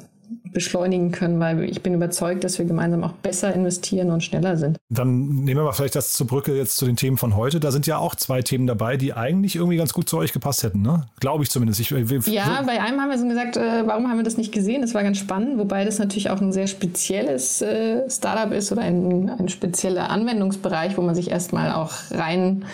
beschleunigen 0.52 1.12
können, 1.12 1.40
weil 1.40 1.64
ich 1.64 1.82
bin 1.82 1.94
überzeugt, 1.94 2.44
dass 2.44 2.58
wir 2.58 2.66
gemeinsam 2.66 3.04
auch 3.04 3.12
besser 3.12 3.54
investieren 3.54 4.10
und 4.10 4.22
schneller 4.22 4.56
sind. 4.56 4.78
Dann 4.90 5.28
nehmen 5.44 5.60
wir 5.60 5.64
mal 5.64 5.72
vielleicht 5.72 5.96
das 5.96 6.12
zur 6.12 6.26
Brücke 6.26 6.54
jetzt 6.54 6.76
zu 6.76 6.86
den 6.86 6.96
Themen 6.96 7.16
von 7.16 7.36
heute. 7.36 7.60
Da 7.60 7.70
sind 7.70 7.86
ja 7.86 7.98
auch 7.98 8.14
zwei 8.14 8.42
Themen 8.42 8.66
dabei, 8.66 8.96
die 8.96 9.14
eigentlich 9.14 9.56
irgendwie 9.56 9.76
ganz 9.76 9.92
gut 9.92 10.08
zu 10.08 10.18
euch 10.18 10.32
gepasst 10.32 10.62
hätten, 10.62 10.82
ne? 10.82 11.06
Glaube 11.20 11.42
ich 11.42 11.50
zumindest. 11.50 11.80
Ich, 11.80 11.92
ich, 11.92 12.26
ja, 12.28 12.62
bei 12.66 12.80
einem 12.80 13.00
haben 13.00 13.10
wir 13.10 13.18
so 13.18 13.26
gesagt, 13.26 13.56
äh, 13.56 13.86
warum 13.86 14.08
haben 14.08 14.18
wir 14.18 14.24
das 14.24 14.36
nicht 14.36 14.52
gesehen? 14.52 14.82
Das 14.82 14.94
war 14.94 15.02
ganz 15.02 15.18
spannend, 15.18 15.58
wobei 15.58 15.84
das 15.84 15.98
natürlich 15.98 16.30
auch 16.30 16.40
ein 16.40 16.52
sehr 16.52 16.66
spezielles 16.66 17.62
äh, 17.62 18.08
Startup 18.10 18.52
ist 18.52 18.72
oder 18.72 18.82
ein, 18.82 19.30
ein 19.30 19.48
spezieller 19.48 20.10
Anwendungsbereich, 20.10 20.96
wo 20.96 21.02
man 21.02 21.14
sich 21.14 21.30
erstmal 21.30 21.72
auch 21.72 21.92
rein 22.10 22.64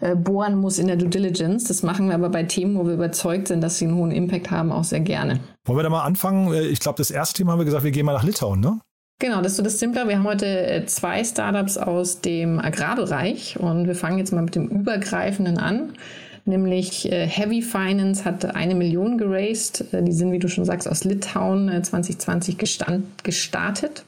äh, 0.00 0.16
bohren 0.16 0.56
muss 0.56 0.78
in 0.78 0.88
der 0.88 0.96
Due 0.96 1.08
Diligence. 1.08 1.64
Das 1.64 1.84
machen 1.84 2.08
wir 2.08 2.14
aber 2.14 2.28
bei 2.28 2.42
Themen, 2.42 2.76
wo 2.76 2.86
wir 2.86 2.94
überzeugt 2.94 3.48
sind, 3.48 3.60
dass 3.60 3.78
sie 3.78 3.86
einen 3.86 3.94
hohen 3.94 4.10
Impact 4.10 4.50
haben, 4.50 4.72
auch 4.72 4.84
sehr 4.84 5.00
gerne. 5.00 5.38
Wollen 5.64 5.78
wir 5.78 5.82
da 5.82 5.90
mal 5.90 6.02
anfangen? 6.02 6.52
Äh, 6.52 6.62
ich 6.62 6.80
glaube, 6.80 6.98
das 6.98 7.10
erste 7.10 7.36
Thema 7.36 7.52
haben 7.52 7.60
wir 7.60 7.64
gesagt, 7.64 7.84
wir 7.84 7.90
gehen 7.90 8.06
mal 8.06 8.12
nach 8.12 8.24
Litauen, 8.24 8.60
ne? 8.60 8.80
Genau, 9.18 9.40
das 9.40 9.52
ist 9.52 9.56
so 9.58 9.62
das 9.62 9.78
Simple. 9.78 10.08
Wir 10.08 10.16
haben 10.16 10.26
heute 10.26 10.46
äh, 10.46 10.84
zwei 10.86 11.22
Startups 11.22 11.78
aus 11.78 12.20
dem 12.20 12.58
Agrarbereich 12.58 13.58
und 13.60 13.86
wir 13.86 13.94
fangen 13.94 14.18
jetzt 14.18 14.32
mal 14.32 14.42
mit 14.42 14.56
dem 14.56 14.68
Übergreifenden 14.68 15.58
an. 15.58 15.92
Nämlich 16.44 17.08
Heavy 17.08 17.62
Finance 17.62 18.24
hat 18.24 18.44
eine 18.56 18.74
Million 18.74 19.16
geraced. 19.16 19.84
Die 19.92 20.10
sind, 20.10 20.32
wie 20.32 20.40
du 20.40 20.48
schon 20.48 20.64
sagst, 20.64 20.88
aus 20.88 21.04
Litauen 21.04 21.68
2020 21.68 22.58
gestartet. 23.22 24.04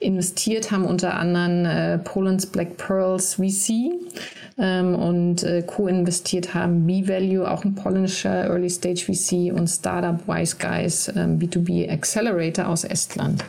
Investiert 0.00 0.70
haben 0.70 0.84
unter 0.84 1.14
anderem 1.14 2.02
Poland's 2.04 2.46
Black 2.46 2.76
Pearls 2.78 3.34
VC 3.34 3.92
ähm, 4.58 4.94
und 4.94 5.42
äh, 5.42 5.62
co-investiert 5.62 6.54
haben 6.54 6.86
B-Value, 6.86 7.50
auch 7.50 7.64
ein 7.64 7.74
polnischer 7.74 8.44
Early 8.44 8.68
Stage 8.68 9.04
VC 9.04 9.52
und 9.52 9.68
Startup 9.68 10.26
Wise 10.26 10.56
Guys 10.58 11.08
ähm, 11.14 11.38
B2B 11.38 11.90
Accelerator 11.90 12.68
aus 12.68 12.84
Estland. 12.84 13.44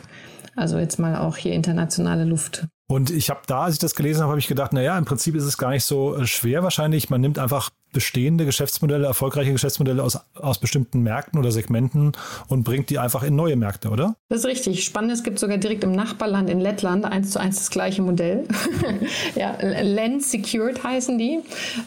Also 0.54 0.78
jetzt 0.78 0.98
mal 0.98 1.16
auch 1.16 1.36
hier 1.36 1.52
internationale 1.52 2.24
Luft. 2.24 2.66
Und 2.88 3.10
ich 3.10 3.30
habe 3.30 3.40
da, 3.46 3.64
als 3.64 3.74
ich 3.74 3.80
das 3.80 3.94
gelesen 3.94 4.20
habe, 4.20 4.30
habe 4.30 4.38
ich 4.38 4.48
gedacht, 4.48 4.72
naja, 4.72 4.98
im 4.98 5.06
Prinzip 5.06 5.34
ist 5.34 5.44
es 5.44 5.56
gar 5.56 5.70
nicht 5.70 5.84
so 5.84 6.16
äh, 6.16 6.26
schwer 6.26 6.62
wahrscheinlich. 6.62 7.10
Man 7.10 7.20
nimmt 7.20 7.38
einfach 7.38 7.70
bestehende 7.92 8.46
Geschäftsmodelle, 8.46 9.06
erfolgreiche 9.06 9.52
Geschäftsmodelle 9.52 10.02
aus, 10.02 10.18
aus 10.34 10.58
bestimmten 10.58 11.02
Märkten 11.02 11.38
oder 11.38 11.52
Segmenten 11.52 12.12
und 12.48 12.64
bringt 12.64 12.90
die 12.90 12.98
einfach 12.98 13.22
in 13.22 13.36
neue 13.36 13.56
Märkte, 13.56 13.90
oder? 13.90 14.16
Das 14.28 14.40
ist 14.40 14.46
richtig. 14.46 14.84
Spannend, 14.84 15.12
es 15.12 15.22
gibt 15.22 15.38
sogar 15.38 15.58
direkt 15.58 15.84
im 15.84 15.92
Nachbarland 15.92 16.48
in 16.48 16.58
Lettland 16.58 17.04
eins 17.04 17.30
zu 17.30 17.38
eins 17.38 17.56
das 17.56 17.70
gleiche 17.70 18.02
Modell. 18.02 18.48
ja, 19.34 19.56
Land 19.82 20.22
Secured 20.22 20.82
heißen 20.82 21.18
die. 21.18 21.40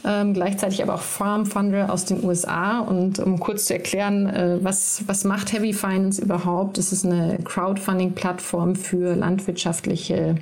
Ähm, 0.05 0.33
gleichzeitig 0.33 0.83
aber 0.83 0.95
auch 0.95 1.01
Farm 1.01 1.45
Funder 1.45 1.91
aus 1.91 2.05
den 2.05 2.23
USA. 2.23 2.79
Und 2.79 3.19
um 3.19 3.39
kurz 3.39 3.65
zu 3.65 3.73
erklären, 3.73 4.27
äh, 4.27 4.59
was, 4.61 5.03
was 5.07 5.23
macht 5.23 5.53
Heavy 5.53 5.73
Finance 5.73 6.21
überhaupt? 6.21 6.77
Es 6.77 6.91
ist 6.91 7.05
eine 7.05 7.39
Crowdfunding-Plattform 7.43 8.75
für 8.75 9.15
landwirtschaftliche 9.15 10.35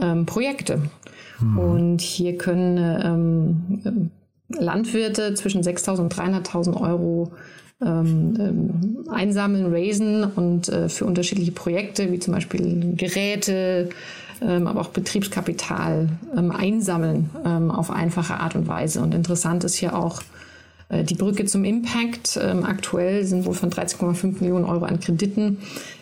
ähm, 0.00 0.26
Projekte. 0.26 0.82
Hm. 1.38 1.58
Und 1.58 2.00
hier 2.00 2.36
können 2.36 2.78
ähm, 3.04 4.10
Landwirte 4.48 5.34
zwischen 5.34 5.62
6.000 5.62 6.00
und 6.00 6.14
300.000 6.14 6.80
Euro 6.80 7.32
ähm, 7.80 8.34
ähm, 8.40 9.04
einsammeln, 9.10 9.72
raisen 9.72 10.24
und 10.24 10.68
äh, 10.68 10.88
für 10.88 11.04
unterschiedliche 11.04 11.52
Projekte, 11.52 12.10
wie 12.10 12.18
zum 12.18 12.34
Beispiel 12.34 12.94
Geräte, 12.96 13.90
ähm, 14.40 14.66
aber 14.66 14.80
auch 14.80 14.88
Betriebskapital 14.88 16.08
ähm, 16.36 16.50
einsammeln 16.50 17.30
ähm, 17.44 17.70
auf 17.70 17.90
einfache 17.90 18.34
Art 18.34 18.56
und 18.56 18.66
Weise. 18.66 19.00
Und 19.00 19.14
interessant 19.14 19.64
ist 19.64 19.76
hier 19.76 19.96
auch 19.96 20.22
äh, 20.88 21.04
die 21.04 21.14
Brücke 21.14 21.44
zum 21.44 21.64
Impact. 21.64 22.38
Ähm, 22.42 22.64
aktuell 22.64 23.24
sind 23.24 23.46
wohl 23.46 23.54
von 23.54 23.70
13,5 23.70 24.40
Millionen 24.40 24.64
Euro 24.64 24.84
an 24.84 25.00
Krediten 25.00 25.58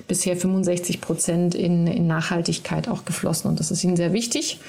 bisher 0.08 0.36
65 0.36 1.00
Prozent 1.00 1.54
in, 1.54 1.86
in 1.86 2.06
Nachhaltigkeit 2.06 2.88
auch 2.88 3.04
geflossen. 3.04 3.50
Und 3.50 3.60
das 3.60 3.70
ist 3.70 3.82
ihnen 3.84 3.96
sehr 3.96 4.12
wichtig. 4.12 4.60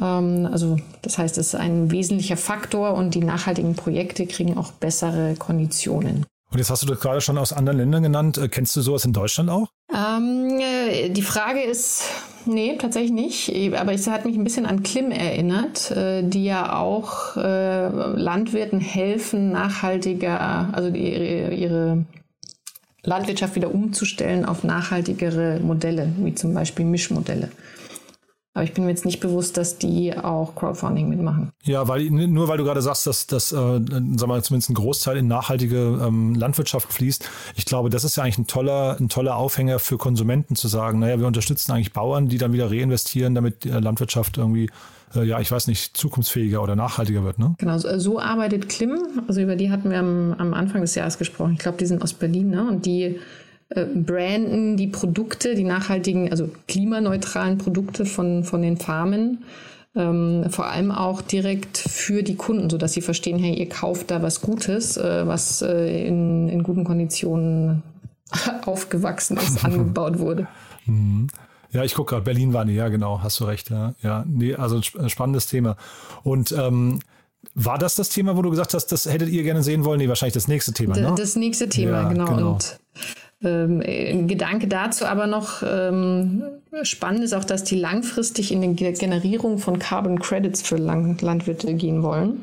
Ähm, 0.00 0.48
also 0.50 0.78
das 1.02 1.18
heißt, 1.18 1.38
es 1.38 1.48
ist 1.48 1.54
ein 1.54 1.90
wesentlicher 1.90 2.36
Faktor 2.36 2.94
und 2.94 3.14
die 3.14 3.24
nachhaltigen 3.24 3.74
Projekte 3.74 4.26
kriegen 4.26 4.56
auch 4.56 4.72
bessere 4.72 5.34
Konditionen. 5.36 6.26
Und 6.52 6.58
jetzt 6.58 6.70
hast 6.70 6.82
du 6.82 6.86
das 6.86 7.00
gerade 7.00 7.22
schon 7.22 7.38
aus 7.38 7.52
anderen 7.54 7.78
Ländern 7.78 8.02
genannt. 8.02 8.36
Äh, 8.36 8.48
kennst 8.48 8.76
du 8.76 8.82
sowas 8.82 9.06
in 9.06 9.14
Deutschland 9.14 9.48
auch? 9.48 9.68
Ähm, 9.90 10.60
äh, 10.60 11.08
die 11.08 11.22
Frage 11.22 11.62
ist, 11.62 12.04
nee, 12.44 12.76
tatsächlich 12.76 13.10
nicht. 13.12 13.74
Aber 13.74 13.94
es 13.94 14.06
hat 14.06 14.26
mich 14.26 14.36
ein 14.36 14.44
bisschen 14.44 14.66
an 14.66 14.82
Klim 14.82 15.10
erinnert, 15.10 15.90
äh, 15.92 16.22
die 16.22 16.44
ja 16.44 16.78
auch 16.78 17.36
Landwirten 17.36 18.80
helfen, 18.80 19.50
nachhaltiger, 19.50 20.68
also 20.72 20.90
ihre, 20.90 21.54
ihre 21.54 22.04
Landwirtschaft 23.04 23.56
wieder 23.56 23.74
umzustellen 23.74 24.44
auf 24.44 24.62
nachhaltigere 24.62 25.58
Modelle, 25.60 26.12
wie 26.18 26.34
zum 26.34 26.52
Beispiel 26.54 26.84
Mischmodelle. 26.84 27.48
Aber 28.54 28.64
ich 28.64 28.74
bin 28.74 28.84
mir 28.84 28.90
jetzt 28.90 29.06
nicht 29.06 29.20
bewusst, 29.20 29.56
dass 29.56 29.78
die 29.78 30.14
auch 30.16 30.54
Crowdfunding 30.54 31.08
mitmachen. 31.08 31.52
Ja, 31.62 31.88
weil 31.88 32.10
nur 32.10 32.48
weil 32.48 32.58
du 32.58 32.64
gerade 32.64 32.82
sagst, 32.82 33.06
dass 33.06 33.26
das, 33.26 33.50
äh, 33.50 33.56
sagen 33.56 34.20
wir 34.20 34.26
mal, 34.26 34.44
zumindest 34.44 34.70
ein 34.70 34.74
Großteil 34.74 35.16
in 35.16 35.26
nachhaltige 35.26 36.00
ähm, 36.02 36.34
Landwirtschaft 36.34 36.92
fließt. 36.92 37.28
Ich 37.56 37.64
glaube, 37.64 37.88
das 37.88 38.04
ist 38.04 38.16
ja 38.16 38.24
eigentlich 38.24 38.38
ein 38.38 38.46
toller, 38.46 38.98
ein 39.00 39.08
toller 39.08 39.36
Aufhänger 39.36 39.78
für 39.78 39.96
Konsumenten 39.96 40.54
zu 40.54 40.68
sagen, 40.68 40.98
naja, 40.98 41.18
wir 41.18 41.26
unterstützen 41.26 41.72
eigentlich 41.72 41.94
Bauern, 41.94 42.28
die 42.28 42.36
dann 42.36 42.52
wieder 42.52 42.70
reinvestieren, 42.70 43.34
damit 43.34 43.64
die 43.64 43.70
Landwirtschaft 43.70 44.36
irgendwie 44.36 44.68
äh, 45.14 45.24
ja, 45.24 45.40
ich 45.40 45.50
weiß 45.50 45.66
nicht, 45.66 45.96
zukunftsfähiger 45.96 46.62
oder 46.62 46.76
nachhaltiger 46.76 47.24
wird. 47.24 47.38
Ne? 47.38 47.54
Genau, 47.58 47.78
so, 47.78 47.98
so 47.98 48.18
arbeitet 48.20 48.68
Klim. 48.68 48.98
Also 49.28 49.40
über 49.40 49.56
die 49.56 49.70
hatten 49.70 49.90
wir 49.90 49.98
am, 49.98 50.34
am 50.34 50.54
Anfang 50.54 50.82
des 50.82 50.94
Jahres 50.94 51.18
gesprochen. 51.18 51.54
Ich 51.54 51.58
glaube, 51.58 51.78
die 51.78 51.86
sind 51.86 52.02
aus 52.02 52.12
Berlin 52.12 52.50
ne? 52.50 52.66
und 52.68 52.84
die 52.86 53.18
äh, 53.74 53.86
branden 53.86 54.76
die 54.76 54.86
Produkte, 54.86 55.54
die 55.54 55.64
nachhaltigen, 55.64 56.30
also 56.30 56.50
klimaneutralen 56.68 57.58
Produkte 57.58 58.04
von, 58.06 58.44
von 58.44 58.62
den 58.62 58.76
Farmen. 58.76 59.44
Ähm, 59.94 60.46
vor 60.48 60.66
allem 60.66 60.90
auch 60.90 61.20
direkt 61.20 61.76
für 61.76 62.22
die 62.22 62.36
Kunden, 62.36 62.70
sodass 62.70 62.94
sie 62.94 63.02
verstehen, 63.02 63.38
hey, 63.38 63.54
ihr 63.54 63.68
kauft 63.68 64.10
da 64.10 64.22
was 64.22 64.40
Gutes, 64.40 64.96
äh, 64.96 65.26
was 65.26 65.60
äh, 65.60 66.06
in, 66.06 66.48
in 66.48 66.62
guten 66.62 66.84
Konditionen 66.84 67.82
aufgewachsen 68.64 69.36
ist, 69.36 69.64
angebaut 69.64 70.18
wurde. 70.18 70.48
Mhm. 70.86 71.26
Ja, 71.72 71.84
ich 71.84 71.94
gucke 71.94 72.10
gerade, 72.10 72.24
Berlin 72.24 72.52
war 72.52 72.64
nie, 72.64 72.74
ja 72.74 72.88
genau, 72.88 73.22
hast 73.22 73.40
du 73.40 73.44
recht. 73.44 73.70
Ja, 73.70 73.94
ja 74.02 74.24
nee, 74.26 74.54
also 74.54 74.80
ein 74.98 75.10
spannendes 75.10 75.46
Thema. 75.46 75.76
Und 76.22 76.52
ähm, 76.52 77.00
war 77.54 77.78
das 77.78 77.94
das 77.94 78.08
Thema, 78.08 78.36
wo 78.36 78.42
du 78.42 78.50
gesagt 78.50 78.74
hast, 78.74 78.86
das 78.86 79.06
hättet 79.06 79.30
ihr 79.30 79.42
gerne 79.42 79.62
sehen 79.62 79.84
wollen? 79.84 79.98
Nee, 79.98 80.08
wahrscheinlich 80.08 80.34
das 80.34 80.48
nächste 80.48 80.72
Thema, 80.72 80.96
ne? 80.96 81.14
Das 81.16 81.36
nächste 81.36 81.68
Thema, 81.68 82.02
ja, 82.02 82.08
genau. 82.08 82.26
genau. 82.26 82.52
Und 82.52 82.78
ähm, 83.44 83.82
ein 83.86 84.28
Gedanke 84.28 84.68
dazu 84.68 85.04
aber 85.04 85.26
noch 85.26 85.62
ähm, 85.62 86.44
spannend 86.82 87.24
ist 87.24 87.34
auch, 87.34 87.44
dass 87.44 87.64
die 87.64 87.78
langfristig 87.78 88.52
in 88.52 88.76
die 88.76 88.92
Generierung 88.92 89.58
von 89.58 89.78
Carbon 89.78 90.18
Credits 90.18 90.62
für 90.62 90.76
Landwirte 90.76 91.74
gehen 91.74 92.02
wollen. 92.02 92.42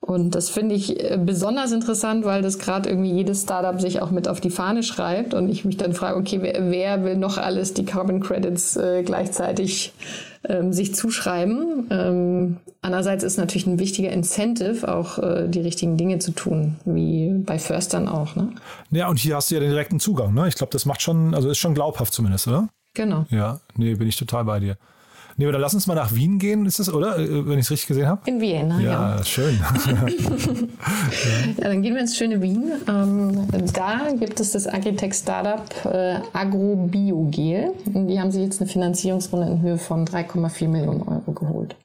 Und 0.00 0.36
das 0.36 0.50
finde 0.50 0.76
ich 0.76 1.02
äh, 1.02 1.18
besonders 1.18 1.72
interessant, 1.72 2.24
weil 2.24 2.40
das 2.40 2.60
gerade 2.60 2.88
irgendwie 2.88 3.10
jedes 3.10 3.42
Startup 3.42 3.80
sich 3.80 4.02
auch 4.02 4.12
mit 4.12 4.28
auf 4.28 4.40
die 4.40 4.50
Fahne 4.50 4.84
schreibt 4.84 5.34
und 5.34 5.48
ich 5.48 5.64
mich 5.64 5.78
dann 5.78 5.94
frage, 5.94 6.16
okay, 6.16 6.38
wer, 6.42 6.70
wer 6.70 7.04
will 7.04 7.16
noch 7.16 7.38
alles 7.38 7.74
die 7.74 7.84
Carbon 7.84 8.20
Credits 8.20 8.76
äh, 8.76 9.02
gleichzeitig 9.04 9.92
ähm, 10.48 10.72
sich 10.72 10.94
zuschreiben? 10.94 11.86
Ähm, 11.90 12.56
andererseits 12.82 13.24
ist 13.24 13.36
natürlich 13.36 13.66
ein 13.66 13.78
wichtiger 13.78 14.10
Incentive, 14.10 14.92
auch 14.92 15.18
äh, 15.18 15.48
die 15.48 15.60
richtigen 15.60 15.96
Dinge 15.96 16.18
zu 16.18 16.32
tun, 16.32 16.76
wie 16.84 17.30
bei 17.30 17.58
Förstern 17.58 18.08
auch. 18.08 18.36
Ne? 18.36 18.50
Ja, 18.90 19.08
und 19.08 19.18
hier 19.18 19.36
hast 19.36 19.50
du 19.50 19.54
ja 19.54 19.60
den 19.60 19.70
direkten 19.70 20.00
Zugang. 20.00 20.34
Ne? 20.34 20.48
Ich 20.48 20.54
glaube, 20.54 20.72
das 20.72 20.86
macht 20.86 21.02
schon, 21.02 21.34
also 21.34 21.50
ist 21.50 21.58
schon 21.58 21.74
glaubhaft 21.74 22.12
zumindest, 22.12 22.48
oder? 22.48 22.68
Genau. 22.94 23.26
Ja, 23.30 23.60
nee, 23.76 23.94
bin 23.94 24.08
ich 24.08 24.16
total 24.16 24.44
bei 24.44 24.60
dir. 24.60 24.76
Nee, 25.38 25.46
oder 25.46 25.58
lass 25.58 25.74
uns 25.74 25.86
mal 25.86 25.94
nach 25.94 26.14
Wien 26.14 26.38
gehen, 26.38 26.64
ist 26.64 26.78
das, 26.78 26.92
oder? 26.92 27.18
Äh, 27.18 27.46
wenn 27.46 27.58
ich 27.58 27.66
es 27.66 27.70
richtig 27.70 27.88
gesehen 27.88 28.06
habe? 28.06 28.22
In 28.24 28.40
Wien, 28.40 28.72
ja. 28.80 29.16
Ja, 29.16 29.24
schön. 29.24 29.58
ja, 31.58 31.68
dann 31.68 31.82
gehen 31.82 31.94
wir 31.94 32.00
ins 32.00 32.16
schöne 32.16 32.40
Wien. 32.40 32.72
Ähm, 32.88 33.46
da 33.74 34.12
gibt 34.18 34.40
es 34.40 34.52
das 34.52 34.66
Agritech-Startup 34.66 35.62
äh, 35.92 36.20
AgroBioGel. 36.32 37.72
Die 37.84 38.18
haben 38.18 38.30
sich 38.30 38.42
jetzt 38.42 38.62
eine 38.62 38.70
Finanzierungsrunde 38.70 39.46
in 39.46 39.60
Höhe 39.60 39.76
von 39.76 40.06
3,4 40.06 40.68
Millionen 40.68 41.02
Euro 41.02 41.32
geholt. 41.32 41.76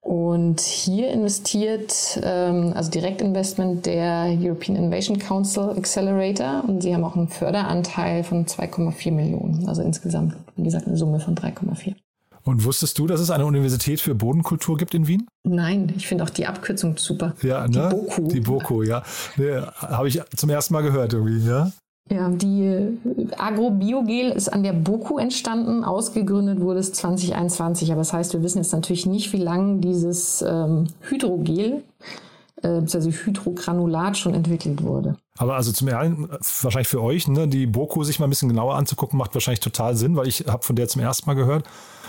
Und 0.00 0.60
hier 0.60 1.10
investiert, 1.10 2.18
ähm, 2.22 2.72
also 2.74 2.90
Direktinvestment 2.90 3.84
der 3.84 4.34
European 4.40 4.74
Innovation 4.74 5.18
Council 5.18 5.76
Accelerator 5.76 6.64
und 6.66 6.82
sie 6.82 6.94
haben 6.94 7.04
auch 7.04 7.14
einen 7.14 7.28
Förderanteil 7.28 8.24
von 8.24 8.46
2,4 8.46 9.12
Millionen. 9.12 9.68
Also 9.68 9.82
insgesamt, 9.82 10.34
wie 10.56 10.62
gesagt, 10.62 10.86
eine 10.86 10.96
Summe 10.96 11.20
von 11.20 11.34
3,4. 11.34 11.94
Und 12.44 12.64
wusstest 12.64 12.98
du, 12.98 13.06
dass 13.06 13.20
es 13.20 13.30
eine 13.30 13.46
Universität 13.46 14.00
für 14.00 14.14
Bodenkultur 14.14 14.76
gibt 14.76 14.94
in 14.94 15.06
Wien? 15.06 15.26
Nein, 15.44 15.92
ich 15.96 16.06
finde 16.06 16.24
auch 16.24 16.30
die 16.30 16.46
Abkürzung 16.46 16.96
super. 16.96 17.34
Ja, 17.42 17.66
ne? 17.66 17.90
Die 17.90 17.96
BOKU. 17.96 18.28
Die 18.28 18.40
BOKU, 18.40 18.82
ja. 18.82 19.02
Nee, 19.36 19.60
Habe 19.76 20.08
ich 20.08 20.20
zum 20.36 20.50
ersten 20.50 20.74
Mal 20.74 20.82
gehört 20.82 21.12
irgendwie, 21.12 21.46
ja. 21.46 21.72
Ja, 22.10 22.30
die 22.30 22.98
Agrobiogel 23.36 24.30
ist 24.30 24.48
an 24.48 24.62
der 24.62 24.72
BOKU 24.72 25.18
entstanden. 25.18 25.84
Ausgegründet 25.84 26.60
wurde 26.60 26.80
es 26.80 26.92
2021. 26.92 27.90
Aber 27.92 28.00
das 28.00 28.12
heißt, 28.12 28.32
wir 28.32 28.42
wissen 28.42 28.58
jetzt 28.58 28.72
natürlich 28.72 29.04
nicht, 29.04 29.32
wie 29.32 29.38
lange 29.38 29.80
dieses 29.80 30.42
ähm, 30.42 30.86
Hydrogel, 31.02 31.82
äh, 32.62 32.68
also 32.68 33.10
Hydrogranulat 33.10 34.16
schon 34.16 34.32
entwickelt 34.32 34.82
wurde. 34.82 35.16
Aber 35.36 35.56
also 35.56 35.70
zum 35.70 35.88
einen, 35.88 36.28
wahrscheinlich 36.62 36.88
für 36.88 37.02
euch, 37.02 37.28
ne, 37.28 37.46
die 37.46 37.66
BOKU 37.66 38.04
sich 38.04 38.18
mal 38.18 38.26
ein 38.26 38.30
bisschen 38.30 38.48
genauer 38.48 38.76
anzugucken, 38.76 39.18
macht 39.18 39.34
wahrscheinlich 39.34 39.60
total 39.60 39.94
Sinn, 39.94 40.16
weil 40.16 40.28
ich 40.28 40.44
habe 40.46 40.64
von 40.64 40.76
der 40.76 40.88
zum 40.88 41.02
ersten 41.02 41.28
Mal 41.28 41.34
gehört. 41.34 41.64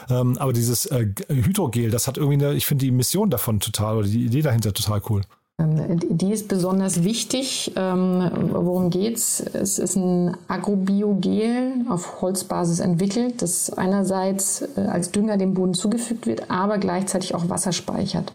Ähm, 0.10 0.38
aber 0.38 0.54
dieses 0.54 0.86
äh, 0.88 1.08
Hydrogel, 1.28 1.91
das 1.91 2.08
hat 2.08 2.17
irgendwie 2.17 2.45
eine, 2.45 2.56
ich 2.56 2.65
finde 2.65 2.86
die 2.86 2.91
Mission 2.91 3.30
davon 3.30 3.60
total 3.60 3.98
oder 3.98 4.08
die 4.08 4.26
Idee 4.26 4.41
dahinter 4.41 4.74
total 4.74 5.02
cool. 5.10 5.22
Ähm, 5.60 6.00
die 6.10 6.32
ist 6.32 6.48
besonders 6.48 7.04
wichtig. 7.04 7.74
Ähm, 7.76 8.32
worum 8.52 8.89
geht's? 8.89 9.41
Es 9.41 9.78
ist 9.78 9.95
ein 9.95 10.36
Agrobiogel 10.48 11.86
auf 11.89 12.22
Holzbasis 12.22 12.80
entwickelt, 12.80 13.41
das 13.41 13.72
einerseits 13.72 14.63
äh, 14.78 14.82
als 14.82 15.12
Dünger 15.12 15.38
dem 15.38 15.54
Boden 15.54 15.74
zugefügt 15.74 16.26
wird, 16.26 16.50
aber 16.50 16.78
gleichzeitig 16.78 17.36
auch 17.36 17.50
Wasser 17.50 17.74
speichert. 17.74 18.34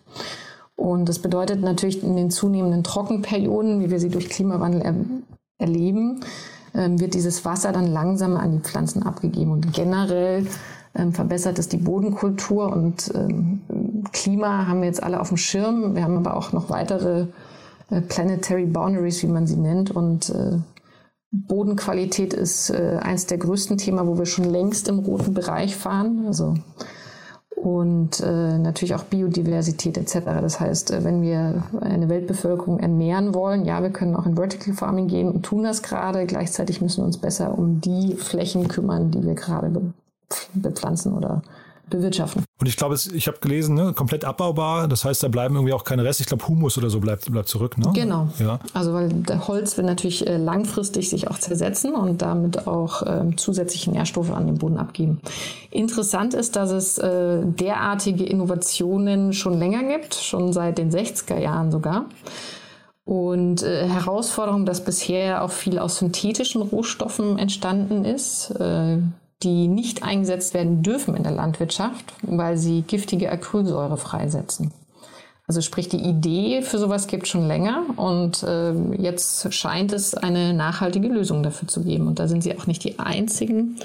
Und 0.77 1.09
das 1.09 1.19
bedeutet 1.19 1.63
natürlich 1.63 2.03
in 2.03 2.17
den 2.17 2.31
zunehmenden 2.31 2.85
Trockenperioden, 2.85 3.81
wie 3.81 3.91
wir 3.91 4.01
sie 4.01 4.11
durch 4.11 4.29
Klimawandel 4.29 4.83
er 4.83 4.95
erleben, 5.59 6.21
ähm, 6.75 7.01
wird 7.01 7.15
dieses 7.15 7.45
Wasser 7.45 7.73
dann 7.73 7.87
langsam 7.87 8.37
an 8.37 8.53
die 8.53 8.59
Pflanzen 8.59 9.03
abgegeben. 9.03 9.53
Und 9.53 9.73
generell 9.73 10.47
ähm, 10.95 11.13
verbessert 11.13 11.59
es 11.59 11.69
die 11.69 11.77
Bodenkultur 11.77 12.73
und 12.73 13.13
ähm, 13.15 13.61
Klima 14.13 14.67
haben 14.67 14.81
wir 14.81 14.87
jetzt 14.87 15.03
alle 15.03 15.21
auf 15.21 15.29
dem 15.29 15.37
Schirm. 15.37 15.95
Wir 15.95 16.05
haben 16.05 16.17
aber 16.17 16.37
auch 16.37 16.53
noch 16.53 16.71
weitere 16.71 17.27
äh, 17.91 18.01
Planetary 18.01 18.67
Boundaries, 18.67 19.23
wie 19.23 19.29
man 19.29 19.47
sie 19.47 19.57
nennt. 19.57 19.91
Und 19.91 20.31
äh, 20.31 20.59
Bodenqualität 21.33 22.33
ist 22.33 22.71
äh, 22.71 22.99
eins 23.03 23.27
der 23.27 23.39
größten 23.39 23.77
Themen, 23.77 24.07
wo 24.07 24.19
wir 24.19 24.27
schon 24.27 24.45
längst 24.45 24.89
im 24.89 25.01
roten 25.01 25.35
Bereich 25.35 25.77
fahren. 25.77 26.25
Also 26.27 26.55
und 27.57 28.21
äh, 28.21 28.59
natürlich 28.59 28.95
auch 28.95 29.05
Biodiversität 29.05 29.97
etc. 29.97 30.19
Das 30.43 30.61
heißt, 30.61 30.91
äh, 30.91 31.03
wenn 31.03 31.23
wir 31.23 31.63
eine 31.81 32.09
Weltbevölkerung 32.09 32.79
ernähren 32.79 33.35
wollen, 33.35 33.65
ja, 33.65 33.83
wir 33.83 33.91
können 33.91 34.17
auch 34.17 34.27
in 34.27 34.37
Vertical 34.37 34.75
Farming 34.75 35.09
gehen 35.09 35.31
und 35.31 35.45
tun 35.45 35.63
das 35.63 35.83
gerade. 35.83 36.27
Gleichzeitig 36.27 36.83
müssen 36.83 37.01
wir 37.01 37.07
uns 37.07 37.19
besser 37.19 37.57
um 37.57 37.81
die 37.81 38.17
Flächen 38.17 38.69
kümmern, 38.69 39.11
die 39.11 39.25
wir 39.25 39.35
gerade 39.35 39.71
bepflanzen 40.55 41.13
oder 41.13 41.43
bewirtschaften. 41.91 42.45
Und 42.61 42.67
ich 42.67 42.77
glaube, 42.77 42.97
ich 43.15 43.27
habe 43.27 43.39
gelesen, 43.41 43.75
ne, 43.75 43.93
komplett 43.93 44.25
abbaubar. 44.25 44.89
Das 44.89 45.05
heißt, 45.05 45.23
da 45.23 45.29
bleiben 45.29 45.55
irgendwie 45.55 45.73
auch 45.73 45.85
keine 45.85 46.05
Reste. 46.05 46.23
Ich 46.23 46.29
glaube, 46.29 46.47
Humus 46.49 46.79
oder 46.79 46.89
so 46.91 47.01
bleibt, 47.01 47.31
bleibt 47.31 47.49
zurück. 47.49 47.77
Ne? 47.77 47.91
Genau. 47.95 48.29
Ja. 48.39 48.59
Also 48.73 48.95
weil 48.95 49.09
der 49.11 49.47
Holz 49.47 49.77
will 49.77 49.85
natürlich 49.85 50.27
äh, 50.27 50.37
langfristig 50.37 51.11
sich 51.11 51.29
auch 51.29 51.39
zersetzen 51.39 51.95
und 51.95 52.23
damit 52.23 52.67
auch 52.67 53.03
ähm, 53.07 53.37
zusätzliche 53.37 53.91
Nährstoffe 53.91 54.31
an 54.31 54.47
den 54.47 54.59
Boden 54.59 54.79
abgeben. 54.79 55.21
Interessant 55.71 56.35
ist, 56.35 56.57
dass 56.57 56.71
es 56.71 56.99
äh, 56.99 57.43
derartige 57.45 58.25
Innovationen 58.25 59.33
schon 59.33 59.59
länger 59.59 59.85
gibt, 59.85 60.15
schon 60.15 60.53
seit 60.53 60.79
den 60.79 60.91
60er 60.91 61.39
Jahren 61.39 61.71
sogar. 61.71 62.07
Und 63.05 63.63
äh, 63.63 63.87
Herausforderung, 63.87 64.65
dass 64.65 64.83
bisher 64.83 65.45
auch 65.45 65.51
viel 65.51 65.79
aus 65.79 65.99
synthetischen 65.99 66.63
Rohstoffen 66.63 67.39
entstanden 67.39 68.07
ist. 68.07 68.51
Äh, 68.59 68.99
die 69.45 69.69
nicht 69.69 70.03
eingesetzt 70.03 70.55
werden 70.55 70.83
dürfen 70.83 71.15
in 71.15 71.23
der 71.23 71.33
Landwirtschaft, 71.33 72.15
weil 72.23 72.57
sie 72.57 72.83
giftige 72.83 73.31
Acrylsäure 73.31 73.97
freisetzen. 73.97 74.73
Also 75.47 75.61
sprich, 75.61 75.91
die 75.91 75.99
Idee 75.99 76.63
für 76.63 76.79
sowas 76.79 77.07
gibt 77.07 77.29
schon 77.29 77.47
länger 77.47 77.83
und 77.97 78.43
äh, 78.43 78.73
jetzt 78.95 79.53
scheint 79.53 79.93
es 79.93 80.15
eine 80.15 80.55
nachhaltige 80.55 81.09
Lösung 81.09 81.43
dafür 81.43 81.69
zu 81.69 81.85
geben. 81.85 82.07
Und 82.07 82.19
da 82.19 82.29
sind 82.29 82.43
sie 82.43 82.59
auch 82.59 82.67
nicht 82.67 82.83
die 82.83 82.99
einzigen. 82.99 83.77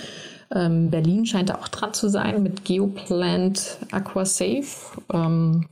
Ähm, 0.55 0.89
Berlin 0.89 1.25
scheint 1.25 1.49
da 1.49 1.55
auch 1.55 1.67
dran 1.67 1.93
zu 1.93 2.07
sein 2.07 2.41
mit 2.43 2.63
Geoplant 2.63 3.77
Aquasafe. 3.91 5.01
Ähm, 5.11 5.65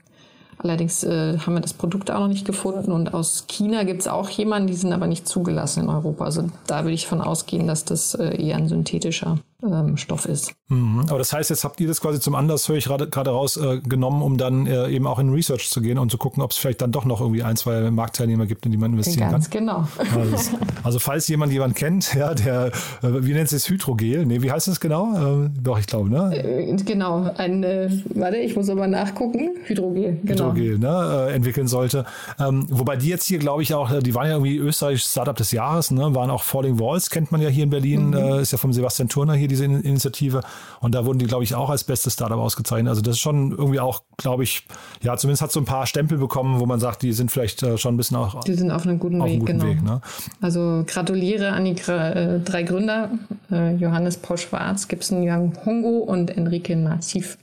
allerdings 0.58 1.06
äh, 1.06 1.38
haben 1.40 1.54
wir 1.54 1.62
das 1.62 1.74
Produkt 1.74 2.12
auch 2.12 2.20
noch 2.20 2.28
nicht 2.28 2.46
gefunden. 2.46 2.92
Und 2.92 3.14
aus 3.14 3.46
China 3.48 3.84
gibt 3.84 4.02
es 4.02 4.10
auch 4.10 4.30
jemanden, 4.30 4.68
die 4.68 4.74
sind 4.74 4.92
aber 4.92 5.08
nicht 5.08 5.26
zugelassen 5.26 5.84
in 5.84 5.90
Europa. 5.90 6.26
Also 6.26 6.50
da 6.68 6.84
würde 6.84 6.96
ich 6.96 7.08
von 7.08 7.22
ausgehen, 7.22 7.66
dass 7.66 7.86
das 7.86 8.14
äh, 8.14 8.36
eher 8.36 8.58
ein 8.58 8.68
synthetischer 8.68 9.40
ähm, 9.64 9.98
Stoff 9.98 10.26
ist. 10.26 10.54
Mhm. 10.70 11.06
Aber 11.08 11.18
das 11.18 11.34
heißt, 11.34 11.50
jetzt 11.50 11.64
habt 11.64 11.80
ihr 11.80 11.88
das 11.88 12.02
quasi 12.02 12.20
zum 12.20 12.36
Anlass, 12.36 12.70
höre 12.70 12.76
ich 12.76 12.86
gerade 12.86 13.30
raus, 13.30 13.58
äh, 13.58 13.80
genommen, 13.80 14.22
um 14.22 14.38
dann 14.38 14.68
äh, 14.68 14.90
eben 14.90 15.08
auch 15.08 15.18
in 15.18 15.32
Research 15.32 15.70
zu 15.70 15.82
gehen 15.82 15.98
und 15.98 16.12
zu 16.12 16.18
gucken, 16.18 16.44
ob 16.44 16.52
es 16.52 16.58
vielleicht 16.58 16.82
dann 16.82 16.92
doch 16.92 17.06
noch 17.06 17.22
irgendwie 17.22 17.42
ein, 17.42 17.56
zwei 17.56 17.90
Marktteilnehmer 17.90 18.46
gibt, 18.46 18.66
in 18.66 18.72
die 18.72 18.78
man 18.78 18.92
investieren 18.94 19.32
Ganz 19.32 19.50
kann. 19.50 19.66
Ganz 19.66 19.90
genau. 19.98 20.22
Also, 20.22 20.52
also, 20.84 21.00
falls 21.00 21.28
jemand 21.28 21.52
jemand 21.54 21.76
kennt, 21.76 22.14
ja, 22.16 22.34
der, 22.34 22.68
äh, 22.68 22.72
wie 23.02 23.34
nennt 23.34 23.52
es 23.52 23.68
Hydrogel? 23.68 24.26
Nee, 24.26 24.42
wie 24.42 24.52
heißt 24.52 24.68
es 24.68 24.80
genau? 24.80 25.16
Ähm, 25.16 25.54
doch, 25.62 25.80
ich 25.80 25.88
glaube, 25.88 26.10
ne? 26.10 26.36
Äh, 26.36 26.76
genau, 26.84 27.32
ein, 27.38 27.64
äh, 27.64 27.90
warte, 28.14 28.38
ich 28.38 28.56
muss 28.56 28.70
aber 28.70 28.88
nachgucken. 28.88 29.52
Hydrogel, 29.66 30.20
genau. 30.24 30.52
Hydrogel, 30.52 30.78
ne, 30.78 31.28
äh, 31.30 31.36
entwickeln 31.36 31.68
sollte. 31.68 32.06
Ähm, 32.40 32.66
wobei 32.70 32.96
die 32.96 33.08
jetzt 33.08 33.26
hier, 33.26 33.40
glaube 33.40 33.64
ich, 33.64 33.74
auch, 33.74 33.92
die 34.00 34.14
waren 34.14 34.28
ja 34.28 34.34
irgendwie 34.34 34.58
österreichisches 34.58 35.12
Startup 35.12 35.36
des 35.36 35.52
Jahres, 35.52 35.90
ne, 35.90 36.14
waren 36.14 36.30
auch 36.30 36.44
Falling 36.44 36.80
Walls, 36.80 37.10
kennt 37.10 37.32
man 37.32 37.42
ja 37.42 37.50
hier 37.50 37.64
in 37.64 37.70
Berlin, 37.70 38.10
mhm. 38.10 38.40
ist 38.40 38.52
ja 38.52 38.58
vom 38.58 38.74
Sebastian 38.74 39.10
Turner 39.10 39.34
hier 39.34 39.47
diese 39.48 39.66
Initiative. 39.66 40.42
Und 40.80 40.96
da 40.96 41.06
wurden 41.06 41.20
die, 41.20 41.26
glaube 41.26 41.44
ich, 41.44 41.56
auch 41.56 41.70
als 41.70 41.84
bestes 41.84 42.14
Startup 42.14 42.38
ausgezeichnet. 42.38 42.90
Also 42.90 43.02
das 43.02 43.16
ist 43.16 43.20
schon 43.20 43.52
irgendwie 43.52 43.80
auch, 43.80 44.04
glaube 44.18 44.44
ich, 44.44 44.66
ja, 45.02 45.18
zumindest 45.18 45.42
hat 45.42 45.52
so 45.52 45.60
ein 45.60 45.66
paar 45.66 45.88
Stempel 45.88 46.18
bekommen, 46.18 46.60
wo 46.60 46.66
man 46.66 46.80
sagt, 46.80 47.02
die 47.02 47.14
sind 47.14 47.32
vielleicht 47.32 47.64
äh, 47.64 47.78
schon 47.78 47.96
ein 47.96 47.98
bisschen 47.98 48.18
auch. 48.18 48.44
Die 48.44 48.54
sind 48.54 48.72
auf 48.72 48.84
einem 48.84 49.00
guten 49.00 49.24
Weg, 49.24 49.40
guten 49.40 49.60
genau. 49.60 49.66
Weg, 49.66 49.84
ne? 49.84 50.02
Also 50.42 50.84
gratuliere 50.88 51.52
an 51.52 51.66
die 51.66 51.76
äh, 51.92 52.40
drei 52.40 52.64
Gründer, 52.64 53.12
äh, 53.52 53.76
Johannes 53.76 54.18
Paul 54.18 54.38
Schwarz, 54.38 54.88
Gibson 54.88 55.24
Yang 55.24 55.54
Hongo 55.66 56.00
und 56.00 56.36
Enrique 56.36 56.76
Massif. 56.76 57.38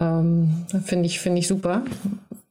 Ähm, 0.00 0.66
Finde 0.84 1.06
ich, 1.06 1.20
finde 1.20 1.40
ich 1.40 1.48
super. 1.48 1.82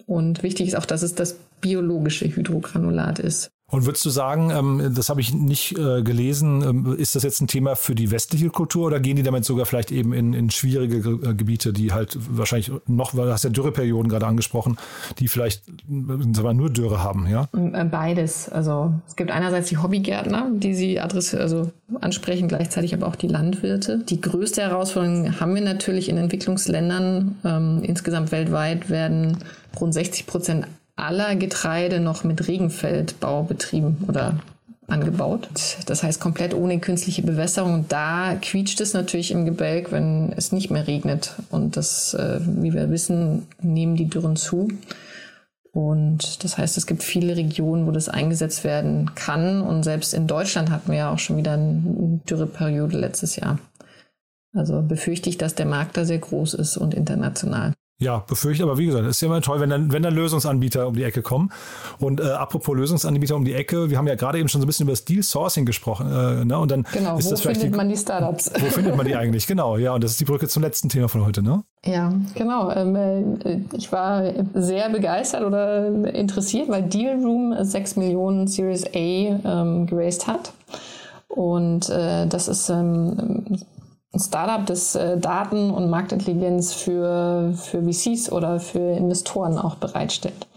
Und 0.05 0.43
wichtig 0.43 0.67
ist 0.67 0.75
auch, 0.75 0.85
dass 0.85 1.01
es 1.01 1.15
das 1.15 1.37
biologische 1.61 2.25
Hydrogranulat 2.25 3.19
ist. 3.19 3.51
Und 3.69 3.85
würdest 3.85 4.05
du 4.05 4.09
sagen, 4.09 4.49
ähm, 4.49 4.93
das 4.95 5.09
habe 5.09 5.19
ich 5.19 5.33
nicht 5.33 5.77
äh, 5.77 6.01
gelesen, 6.01 6.61
ähm, 6.61 6.95
ist 6.97 7.15
das 7.15 7.23
jetzt 7.23 7.41
ein 7.41 7.47
Thema 7.47 7.75
für 7.75 7.95
die 7.95 8.11
westliche 8.11 8.49
Kultur 8.49 8.87
oder 8.87 9.01
gehen 9.01 9.17
die 9.17 9.23
damit 9.23 9.43
sogar 9.43 9.65
vielleicht 9.65 9.91
eben 9.91 10.13
in, 10.13 10.33
in 10.33 10.49
schwierige 10.49 10.97
äh, 10.97 11.33
Gebiete, 11.33 11.73
die 11.73 11.91
halt 11.91 12.17
wahrscheinlich 12.29 12.71
noch, 12.85 13.17
weil 13.17 13.25
du 13.25 13.33
hast 13.33 13.43
ja 13.43 13.49
Dürreperioden 13.49 14.09
gerade 14.09 14.25
angesprochen, 14.25 14.77
die 15.19 15.27
vielleicht 15.27 15.65
sagen 15.65 16.33
wir, 16.33 16.53
nur 16.53 16.69
Dürre 16.69 17.03
haben, 17.03 17.27
ja? 17.27 17.49
Äh, 17.53 17.83
beides. 17.83 18.47
Also 18.47 18.93
es 19.05 19.17
gibt 19.17 19.31
einerseits 19.31 19.67
die 19.67 19.77
Hobbygärtner, 19.77 20.49
die 20.53 20.73
sie 20.73 21.01
adressieren, 21.01 21.41
also 21.41 21.69
ansprechen, 21.99 22.47
gleichzeitig 22.47 22.93
aber 22.93 23.05
auch 23.05 23.17
die 23.17 23.27
Landwirte. 23.27 23.99
Die 24.07 24.21
größte 24.21 24.61
Herausforderung 24.61 25.41
haben 25.41 25.53
wir 25.53 25.61
natürlich 25.61 26.07
in 26.07 26.15
Entwicklungsländern. 26.15 27.35
Ähm, 27.43 27.81
insgesamt 27.83 28.31
weltweit 28.31 28.89
werden 28.89 29.39
rund 29.77 29.93
60 29.93 30.25
Prozent 30.25 30.67
aller 30.97 31.35
Getreide 31.35 32.01
noch 32.01 32.23
mit 32.25 32.47
Regenfeldbau 32.47 33.43
betrieben 33.43 34.03
oder 34.07 34.39
angebaut. 34.87 35.49
Das 35.85 36.03
heißt 36.03 36.19
komplett 36.19 36.53
ohne 36.53 36.79
künstliche 36.79 37.21
Bewässerung. 37.21 37.73
Und 37.73 37.91
da 37.91 38.35
quietscht 38.41 38.81
es 38.81 38.93
natürlich 38.93 39.31
im 39.31 39.45
Gebälk, 39.45 39.91
wenn 39.91 40.33
es 40.35 40.51
nicht 40.51 40.71
mehr 40.71 40.87
regnet. 40.87 41.35
Und 41.49 41.77
das, 41.77 42.13
äh, 42.13 42.39
wie 42.41 42.73
wir 42.73 42.89
wissen, 42.89 43.47
nehmen 43.61 43.95
die 43.95 44.09
Dürren 44.09 44.35
zu. 44.35 44.69
Und 45.73 46.43
das 46.43 46.57
heißt, 46.57 46.77
es 46.77 46.87
gibt 46.87 47.03
viele 47.03 47.35
Regionen, 47.35 47.85
wo 47.85 47.91
das 47.91 48.09
eingesetzt 48.09 48.63
werden 48.63 49.13
kann. 49.13 49.61
Und 49.61 49.83
selbst 49.83 50.13
in 50.13 50.25
Deutschland 50.25 50.71
hatten 50.71 50.91
wir 50.91 50.97
ja 50.97 51.13
auch 51.13 51.19
schon 51.19 51.37
wieder 51.37 51.53
eine 51.53 52.21
Dürreperiode 52.27 52.97
letztes 52.97 53.35
Jahr. 53.35 53.59
Also 54.53 54.81
befürchte 54.81 55.29
ich, 55.29 55.37
dass 55.37 55.53
der 55.53 55.67
Markt 55.67 55.97
da 55.97 56.05
sehr 56.05 56.17
groß 56.17 56.55
ist 56.55 56.77
und 56.77 56.95
international. 56.95 57.73
Ja, 57.99 58.23
befürchte, 58.27 58.61
aber 58.61 58.77
wie 58.77 58.85
gesagt, 58.85 59.05
es 59.05 59.15
ist 59.15 59.21
ja 59.21 59.27
immer 59.27 59.41
toll, 59.41 59.59
wenn 59.59 59.71
dann, 59.71 59.91
wenn 59.91 60.03
dann 60.03 60.13
Lösungsanbieter 60.13 60.87
um 60.87 60.93
die 60.93 61.01
Ecke 61.01 61.23
kommen. 61.23 61.51
Und 61.97 62.19
äh, 62.19 62.25
apropos 62.25 62.75
Lösungsanbieter 62.75 63.35
um 63.35 63.43
die 63.43 63.53
Ecke, 63.53 63.89
wir 63.89 63.97
haben 63.97 64.05
ja 64.05 64.13
gerade 64.13 64.37
eben 64.37 64.47
schon 64.49 64.61
so 64.61 64.65
ein 64.65 64.67
bisschen 64.67 64.83
über 64.83 64.91
das 64.91 65.03
Deal 65.03 65.23
Sourcing 65.23 65.65
gesprochen. 65.65 66.11
Äh, 66.11 66.45
ne? 66.45 66.59
Und 66.59 66.69
dann 66.69 66.85
genau, 66.93 67.17
ist 67.17 67.25
wo 67.25 67.31
das 67.31 67.41
findet 67.41 67.63
die, 67.63 67.69
man 67.69 67.89
die 67.89 67.97
Startups? 67.97 68.51
Wo 68.59 68.65
findet 68.67 68.95
man 68.95 69.07
die 69.07 69.15
eigentlich? 69.15 69.47
Genau, 69.47 69.77
ja. 69.77 69.95
Und 69.95 70.03
das 70.03 70.11
ist 70.11 70.19
die 70.19 70.25
Brücke 70.25 70.47
zum 70.47 70.61
letzten 70.61 70.89
Thema 70.89 71.09
von 71.09 71.25
heute, 71.25 71.41
ne? 71.41 71.63
Ja, 71.85 72.13
genau. 72.35 72.69
Ähm, 72.69 72.95
äh, 73.43 73.61
ich 73.75 73.91
war 73.91 74.31
sehr 74.53 74.89
begeistert 74.89 75.43
oder 75.43 75.87
interessiert, 76.13 76.69
weil 76.69 76.83
Deal 76.83 77.15
Room 77.15 77.55
6 77.59 77.95
Millionen 77.95 78.45
Series 78.45 78.85
A 78.85 78.89
ähm, 78.93 79.87
geraced 79.87 80.27
hat. 80.27 80.53
Und 81.29 81.89
äh, 81.89 82.27
das 82.27 82.47
ist 82.47 82.69
ähm, 82.69 83.57
ein 84.13 84.19
Startup, 84.19 84.65
das 84.65 84.95
äh, 84.95 85.17
Daten 85.17 85.71
und 85.71 85.89
Marktintelligenz 85.89 86.73
für, 86.73 87.53
für 87.55 87.81
VCs 87.81 88.31
oder 88.31 88.59
für 88.59 88.97
Investoren 88.97 89.57
auch 89.57 89.75
bereitstellt. 89.75 90.47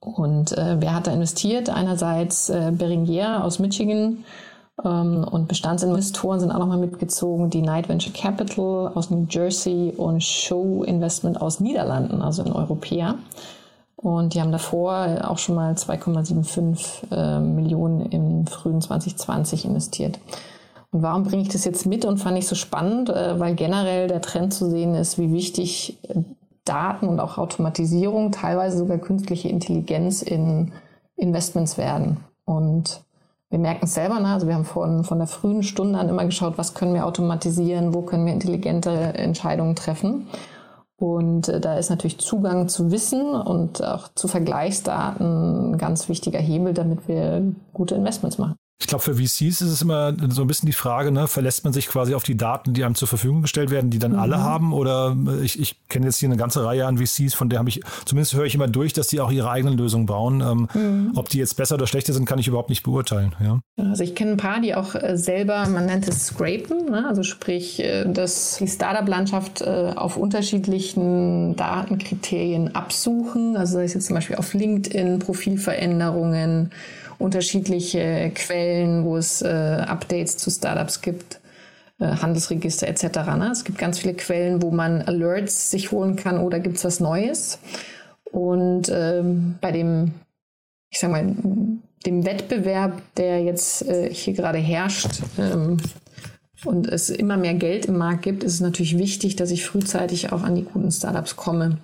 Und 0.00 0.56
äh, 0.56 0.76
wer 0.80 0.94
hat 0.94 1.06
da 1.06 1.12
investiert? 1.12 1.68
Einerseits 1.68 2.48
äh, 2.48 2.72
Beringier 2.74 3.44
aus 3.44 3.58
Michigan 3.58 4.24
ähm, 4.84 5.24
und 5.30 5.46
Bestandsinvestoren 5.46 6.40
sind 6.40 6.50
auch 6.50 6.58
nochmal 6.58 6.78
mitgezogen, 6.78 7.50
die 7.50 7.62
Night 7.62 7.88
Venture 7.88 8.12
Capital 8.12 8.92
aus 8.94 9.10
New 9.10 9.26
Jersey 9.28 9.92
und 9.96 10.22
Show 10.22 10.82
Investment 10.84 11.40
aus 11.40 11.60
Niederlanden, 11.60 12.22
also 12.22 12.42
in 12.42 12.52
Europäer. 12.52 13.16
Und 13.96 14.32
die 14.32 14.40
haben 14.40 14.52
davor 14.52 15.28
auch 15.28 15.36
schon 15.36 15.54
mal 15.54 15.74
2,75 15.74 17.12
äh, 17.12 17.40
Millionen 17.40 18.06
im 18.06 18.46
frühen 18.46 18.80
2020 18.80 19.66
investiert. 19.66 20.18
Und 20.92 21.02
warum 21.02 21.22
bringe 21.22 21.42
ich 21.42 21.48
das 21.48 21.64
jetzt 21.64 21.86
mit 21.86 22.04
und 22.04 22.18
fand 22.18 22.36
ich 22.38 22.48
so 22.48 22.54
spannend? 22.54 23.10
Äh, 23.10 23.38
weil 23.38 23.54
generell 23.54 24.08
der 24.08 24.20
Trend 24.20 24.52
zu 24.52 24.68
sehen 24.68 24.94
ist, 24.94 25.18
wie 25.18 25.32
wichtig 25.32 25.98
äh, 26.08 26.22
Daten 26.64 27.08
und 27.08 27.20
auch 27.20 27.38
Automatisierung, 27.38 28.32
teilweise 28.32 28.78
sogar 28.78 28.98
künstliche 28.98 29.48
Intelligenz 29.48 30.22
in 30.22 30.72
Investments 31.16 31.78
werden. 31.78 32.18
Und 32.44 33.02
wir 33.50 33.58
merken 33.58 33.84
es 33.84 33.94
selber, 33.94 34.20
ne? 34.20 34.28
also 34.28 34.46
wir 34.46 34.54
haben 34.54 34.64
von, 34.64 35.04
von 35.04 35.18
der 35.18 35.26
frühen 35.26 35.62
Stunde 35.62 35.98
an 35.98 36.08
immer 36.08 36.24
geschaut, 36.24 36.58
was 36.58 36.74
können 36.74 36.94
wir 36.94 37.06
automatisieren, 37.06 37.94
wo 37.94 38.02
können 38.02 38.26
wir 38.26 38.32
intelligente 38.32 38.90
Entscheidungen 38.90 39.74
treffen. 39.74 40.28
Und 40.96 41.48
äh, 41.48 41.60
da 41.60 41.76
ist 41.78 41.90
natürlich 41.90 42.18
Zugang 42.18 42.68
zu 42.68 42.90
Wissen 42.90 43.34
und 43.34 43.82
auch 43.82 44.08
zu 44.14 44.28
Vergleichsdaten 44.28 45.72
ein 45.72 45.78
ganz 45.78 46.08
wichtiger 46.08 46.38
Hebel, 46.38 46.74
damit 46.74 47.08
wir 47.08 47.42
gute 47.72 47.94
Investments 47.94 48.38
machen. 48.38 48.59
Ich 48.80 48.86
glaube, 48.86 49.04
für 49.04 49.14
VCs 49.14 49.60
ist 49.60 49.62
es 49.62 49.82
immer 49.82 50.14
so 50.30 50.40
ein 50.40 50.46
bisschen 50.46 50.66
die 50.66 50.72
Frage, 50.72 51.12
ne, 51.12 51.28
verlässt 51.28 51.64
man 51.64 51.72
sich 51.74 51.86
quasi 51.86 52.14
auf 52.14 52.22
die 52.22 52.36
Daten, 52.36 52.72
die 52.72 52.82
einem 52.82 52.94
zur 52.94 53.08
Verfügung 53.08 53.42
gestellt 53.42 53.70
werden, 53.70 53.90
die 53.90 53.98
dann 53.98 54.12
mhm. 54.12 54.18
alle 54.18 54.40
haben? 54.40 54.72
Oder 54.72 55.14
äh, 55.28 55.44
ich, 55.44 55.60
ich 55.60 55.76
kenne 55.88 56.06
jetzt 56.06 56.16
hier 56.16 56.30
eine 56.30 56.38
ganze 56.38 56.64
Reihe 56.64 56.86
an 56.86 56.96
VCs, 56.96 57.34
von 57.34 57.50
der 57.50 57.58
habe 57.58 57.68
ich, 57.68 57.82
zumindest 58.06 58.34
höre 58.34 58.46
ich 58.46 58.54
immer 58.54 58.68
durch, 58.68 58.94
dass 58.94 59.08
die 59.08 59.20
auch 59.20 59.30
ihre 59.30 59.50
eigenen 59.50 59.76
Lösungen 59.76 60.06
bauen. 60.06 60.40
Ähm, 60.40 60.68
mhm. 60.72 61.12
Ob 61.14 61.28
die 61.28 61.38
jetzt 61.38 61.58
besser 61.58 61.74
oder 61.74 61.86
schlechter 61.86 62.14
sind, 62.14 62.24
kann 62.24 62.38
ich 62.38 62.48
überhaupt 62.48 62.70
nicht 62.70 62.82
beurteilen. 62.82 63.36
Ja? 63.38 63.60
Also 63.76 64.02
ich 64.02 64.14
kenne 64.14 64.32
ein 64.32 64.36
paar, 64.38 64.60
die 64.60 64.74
auch 64.74 64.94
äh, 64.94 65.18
selber, 65.18 65.68
man 65.68 65.84
nennt 65.84 66.08
es 66.08 66.28
Scrapen, 66.28 66.86
ne? 66.86 67.06
also 67.06 67.22
sprich, 67.22 67.80
äh, 67.80 68.10
dass 68.10 68.56
die 68.56 68.68
Startup-Landschaft 68.68 69.62
auf 69.66 70.16
unterschiedlichen 70.16 71.54
Datenkriterien 71.56 72.74
absuchen. 72.74 73.56
Also 73.56 73.74
sei 73.74 73.84
es 73.84 73.94
jetzt 73.94 74.06
zum 74.06 74.14
Beispiel 74.14 74.36
auf 74.36 74.54
LinkedIn, 74.54 75.18
Profilveränderungen, 75.18 76.70
unterschiedliche 77.20 78.30
Quellen, 78.34 79.04
wo 79.04 79.16
es 79.16 79.42
äh, 79.42 79.48
Updates 79.48 80.36
zu 80.36 80.50
Startups 80.50 81.02
gibt, 81.02 81.40
äh, 81.98 82.06
Handelsregister 82.06 82.88
etc. 82.88 83.02
Ne? 83.36 83.50
Es 83.52 83.64
gibt 83.64 83.78
ganz 83.78 83.98
viele 83.98 84.14
Quellen, 84.14 84.62
wo 84.62 84.70
man 84.70 85.02
Alerts 85.02 85.70
sich 85.70 85.92
holen 85.92 86.16
kann 86.16 86.38
oder 86.38 86.58
gibt 86.60 86.78
es 86.78 86.84
was 86.84 87.00
Neues. 87.00 87.58
Und 88.24 88.90
ähm, 88.92 89.56
bei 89.60 89.72
dem, 89.72 90.12
ich 90.90 90.98
sag 90.98 91.10
mal, 91.10 91.34
dem 92.06 92.24
Wettbewerb, 92.24 93.02
der 93.16 93.42
jetzt 93.42 93.86
äh, 93.86 94.12
hier 94.12 94.32
gerade 94.32 94.58
herrscht, 94.58 95.22
ähm, 95.38 95.78
und 96.64 96.86
es 96.86 97.08
immer 97.08 97.36
mehr 97.36 97.54
Geld 97.54 97.86
im 97.86 97.96
Markt 97.96 98.22
gibt, 98.22 98.44
ist 98.44 98.54
es 98.54 98.60
natürlich 98.60 98.98
wichtig, 98.98 99.36
dass 99.36 99.50
ich 99.50 99.64
frühzeitig 99.64 100.32
auch 100.32 100.42
an 100.42 100.54
die 100.54 100.64
guten 100.64 100.90
Startups 100.90 101.36
komme. 101.36 101.78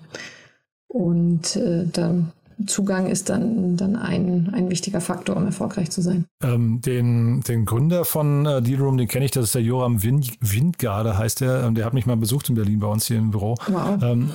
Und 0.89 1.57
äh, 1.57 1.87
da 1.91 2.15
Zugang 2.65 3.07
ist 3.07 3.29
dann, 3.29 3.77
dann 3.77 3.97
ein, 3.97 4.51
ein 4.55 4.71
wichtiger 4.71 5.03
Faktor, 5.03 5.37
um 5.37 5.45
erfolgreich 5.45 5.91
zu 5.91 6.01
sein. 6.01 6.25
Ähm, 6.43 6.81
den, 6.81 7.43
den 7.43 7.67
Gründer 7.67 8.07
von 8.07 8.47
äh, 8.47 8.63
Dealroom, 8.63 8.97
den 8.97 9.09
kenne 9.09 9.27
ich, 9.27 9.31
das 9.31 9.45
ist 9.45 9.55
der 9.55 9.63
Joram 9.63 10.03
Wind, 10.03 10.33
Windgarde, 10.41 11.19
heißt 11.19 11.43
der. 11.43 11.65
Ähm, 11.65 11.75
der 11.75 11.85
hat 11.85 11.93
mich 11.93 12.07
mal 12.07 12.17
besucht 12.17 12.49
in 12.49 12.55
Berlin 12.55 12.81
bei 12.81 12.87
uns 12.87 13.07
hier 13.07 13.19
im 13.19 13.31
Büro. 13.31 13.57
Wow. 13.67 14.03
Ähm, 14.03 14.31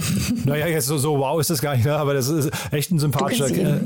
naja, 0.45 0.67
jetzt 0.67 0.85
so, 0.85 0.99
so 0.99 1.17
wow 1.17 1.39
ist 1.39 1.49
das 1.49 1.61
gar 1.61 1.75
nicht, 1.75 1.85
ne? 1.85 1.95
aber 1.95 2.13
das 2.13 2.27
ist 2.27 2.51
echt 2.71 2.91
ein 2.91 2.99
sympathischer. 2.99 3.49
Äh, 3.49 3.79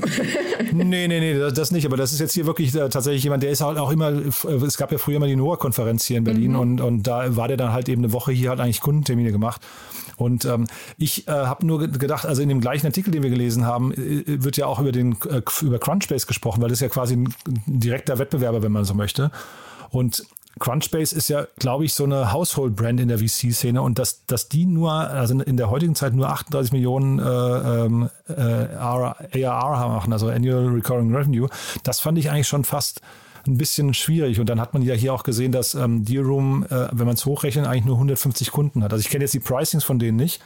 nee, 0.73 1.07
nee, 1.07 1.07
nee, 1.07 1.39
das, 1.39 1.53
das, 1.53 1.71
nicht, 1.71 1.85
aber 1.85 1.95
das 1.95 2.11
ist 2.11 2.19
jetzt 2.19 2.33
hier 2.33 2.45
wirklich 2.45 2.75
äh, 2.75 2.89
tatsächlich 2.89 3.23
jemand, 3.23 3.41
der 3.41 3.51
ist 3.51 3.61
halt 3.61 3.77
auch 3.77 3.91
immer, 3.91 4.11
äh, 4.11 4.65
es 4.65 4.77
gab 4.77 4.91
ja 4.91 4.97
früher 4.97 5.15
immer 5.15 5.27
die 5.27 5.37
NOAA-Konferenz 5.37 6.03
hier 6.03 6.17
in 6.17 6.25
Berlin 6.25 6.51
mhm. 6.51 6.59
und, 6.59 6.81
und 6.81 7.03
da 7.03 7.37
war 7.37 7.47
der 7.47 7.55
dann 7.55 7.71
halt 7.71 7.87
eben 7.87 8.03
eine 8.03 8.11
Woche 8.11 8.33
hier, 8.33 8.49
hat 8.51 8.59
eigentlich 8.59 8.81
Kundentermine 8.81 9.31
gemacht. 9.31 9.61
Und 10.17 10.45
ähm, 10.45 10.67
ich 10.97 11.27
äh, 11.27 11.31
habe 11.31 11.65
nur 11.65 11.87
gedacht, 11.87 12.25
also 12.25 12.41
in 12.41 12.49
dem 12.49 12.61
gleichen 12.61 12.85
Artikel, 12.85 13.11
den 13.11 13.23
wir 13.23 13.29
gelesen 13.29 13.65
haben, 13.65 13.91
äh, 13.93 14.23
wird 14.43 14.57
ja 14.57 14.65
auch 14.67 14.79
über 14.79 14.91
den 14.91 15.17
äh, 15.29 15.41
über 15.61 15.79
Crunchbase 15.79 16.25
gesprochen, 16.25 16.61
weil 16.61 16.69
das 16.69 16.77
ist 16.77 16.81
ja 16.81 16.89
quasi 16.89 17.15
ein, 17.15 17.33
direkter 17.65 18.17
Wettbewerber, 18.19 18.63
wenn 18.63 18.71
man 18.71 18.85
so 18.85 18.93
möchte. 18.93 19.31
Und 19.89 20.25
Crunchbase 20.59 21.15
ist 21.15 21.27
ja, 21.27 21.47
glaube 21.59 21.85
ich, 21.85 21.93
so 21.93 22.05
eine 22.05 22.31
Household-Brand 22.31 22.99
in 23.01 23.09
der 23.09 23.19
VC-Szene 23.19 23.81
und 23.81 23.99
dass, 23.99 24.25
dass 24.25 24.47
die 24.47 24.65
nur, 24.65 24.91
also 24.91 25.37
in 25.39 25.57
der 25.57 25.69
heutigen 25.69 25.95
Zeit 25.95 26.13
nur 26.13 26.29
38 26.29 26.71
Millionen 26.71 27.19
äh, 27.19 27.23
ähm, 27.23 28.09
äh, 28.29 28.75
ARR 28.75 29.89
machen, 29.89 30.13
also 30.13 30.29
Annual 30.29 30.67
Recurring 30.67 31.13
Revenue, 31.13 31.49
das 31.83 31.99
fand 31.99 32.17
ich 32.17 32.31
eigentlich 32.31 32.47
schon 32.47 32.63
fast 32.63 33.01
ein 33.47 33.57
bisschen 33.57 33.93
schwierig. 33.93 34.39
Und 34.39 34.49
dann 34.49 34.59
hat 34.59 34.73
man 34.73 34.81
ja 34.81 34.93
hier 34.93 35.13
auch 35.13 35.23
gesehen, 35.23 35.51
dass 35.51 35.75
ähm, 35.75 36.05
Dealroom, 36.05 36.65
äh, 36.69 36.87
wenn 36.91 37.05
man 37.05 37.15
es 37.15 37.25
hochrechnet, 37.25 37.65
eigentlich 37.65 37.85
nur 37.85 37.95
150 37.95 38.51
Kunden 38.51 38.83
hat. 38.83 38.93
Also 38.93 39.01
ich 39.01 39.09
kenne 39.09 39.23
jetzt 39.23 39.33
die 39.33 39.39
Pricings 39.39 39.83
von 39.83 39.99
denen 39.99 40.17
nicht. 40.17 40.41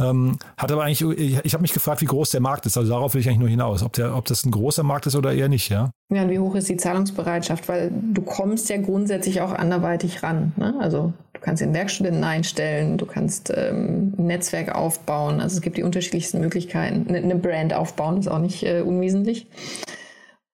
Ähm, 0.00 0.38
hat 0.56 0.70
aber 0.70 0.84
eigentlich, 0.84 1.02
ich, 1.18 1.44
ich 1.44 1.54
habe 1.54 1.62
mich 1.62 1.72
gefragt, 1.72 2.00
wie 2.00 2.06
groß 2.06 2.30
der 2.30 2.40
Markt 2.40 2.66
ist. 2.66 2.76
Also 2.76 2.90
darauf 2.92 3.14
will 3.14 3.20
ich 3.20 3.28
eigentlich 3.28 3.40
nur 3.40 3.48
hinaus, 3.48 3.82
ob, 3.82 3.92
der, 3.94 4.16
ob 4.16 4.26
das 4.26 4.44
ein 4.44 4.50
großer 4.50 4.82
Markt 4.82 5.06
ist 5.06 5.16
oder 5.16 5.32
eher 5.32 5.48
nicht, 5.48 5.70
ja. 5.70 5.90
Ja, 6.10 6.22
und 6.22 6.30
wie 6.30 6.38
hoch 6.38 6.54
ist 6.54 6.68
die 6.68 6.76
Zahlungsbereitschaft? 6.76 7.68
Weil 7.68 7.90
du 7.92 8.22
kommst 8.22 8.68
ja 8.68 8.76
grundsätzlich 8.76 9.40
auch 9.40 9.52
anderweitig 9.52 10.22
ran. 10.22 10.52
Ne? 10.56 10.74
Also 10.80 11.12
du 11.32 11.40
kannst 11.40 11.62
den 11.62 11.74
Werkstudenten 11.74 12.24
einstellen, 12.24 12.96
du 12.96 13.06
kannst 13.06 13.52
ähm, 13.54 14.14
ein 14.16 14.26
Netzwerk 14.26 14.74
aufbauen. 14.74 15.40
Also 15.40 15.56
es 15.56 15.62
gibt 15.62 15.76
die 15.76 15.82
unterschiedlichsten 15.82 16.40
Möglichkeiten. 16.40 17.06
Eine, 17.08 17.18
eine 17.18 17.34
Brand 17.34 17.74
aufbauen 17.74 18.18
ist 18.18 18.28
auch 18.28 18.38
nicht 18.38 18.62
äh, 18.62 18.82
unwesentlich. 18.82 19.46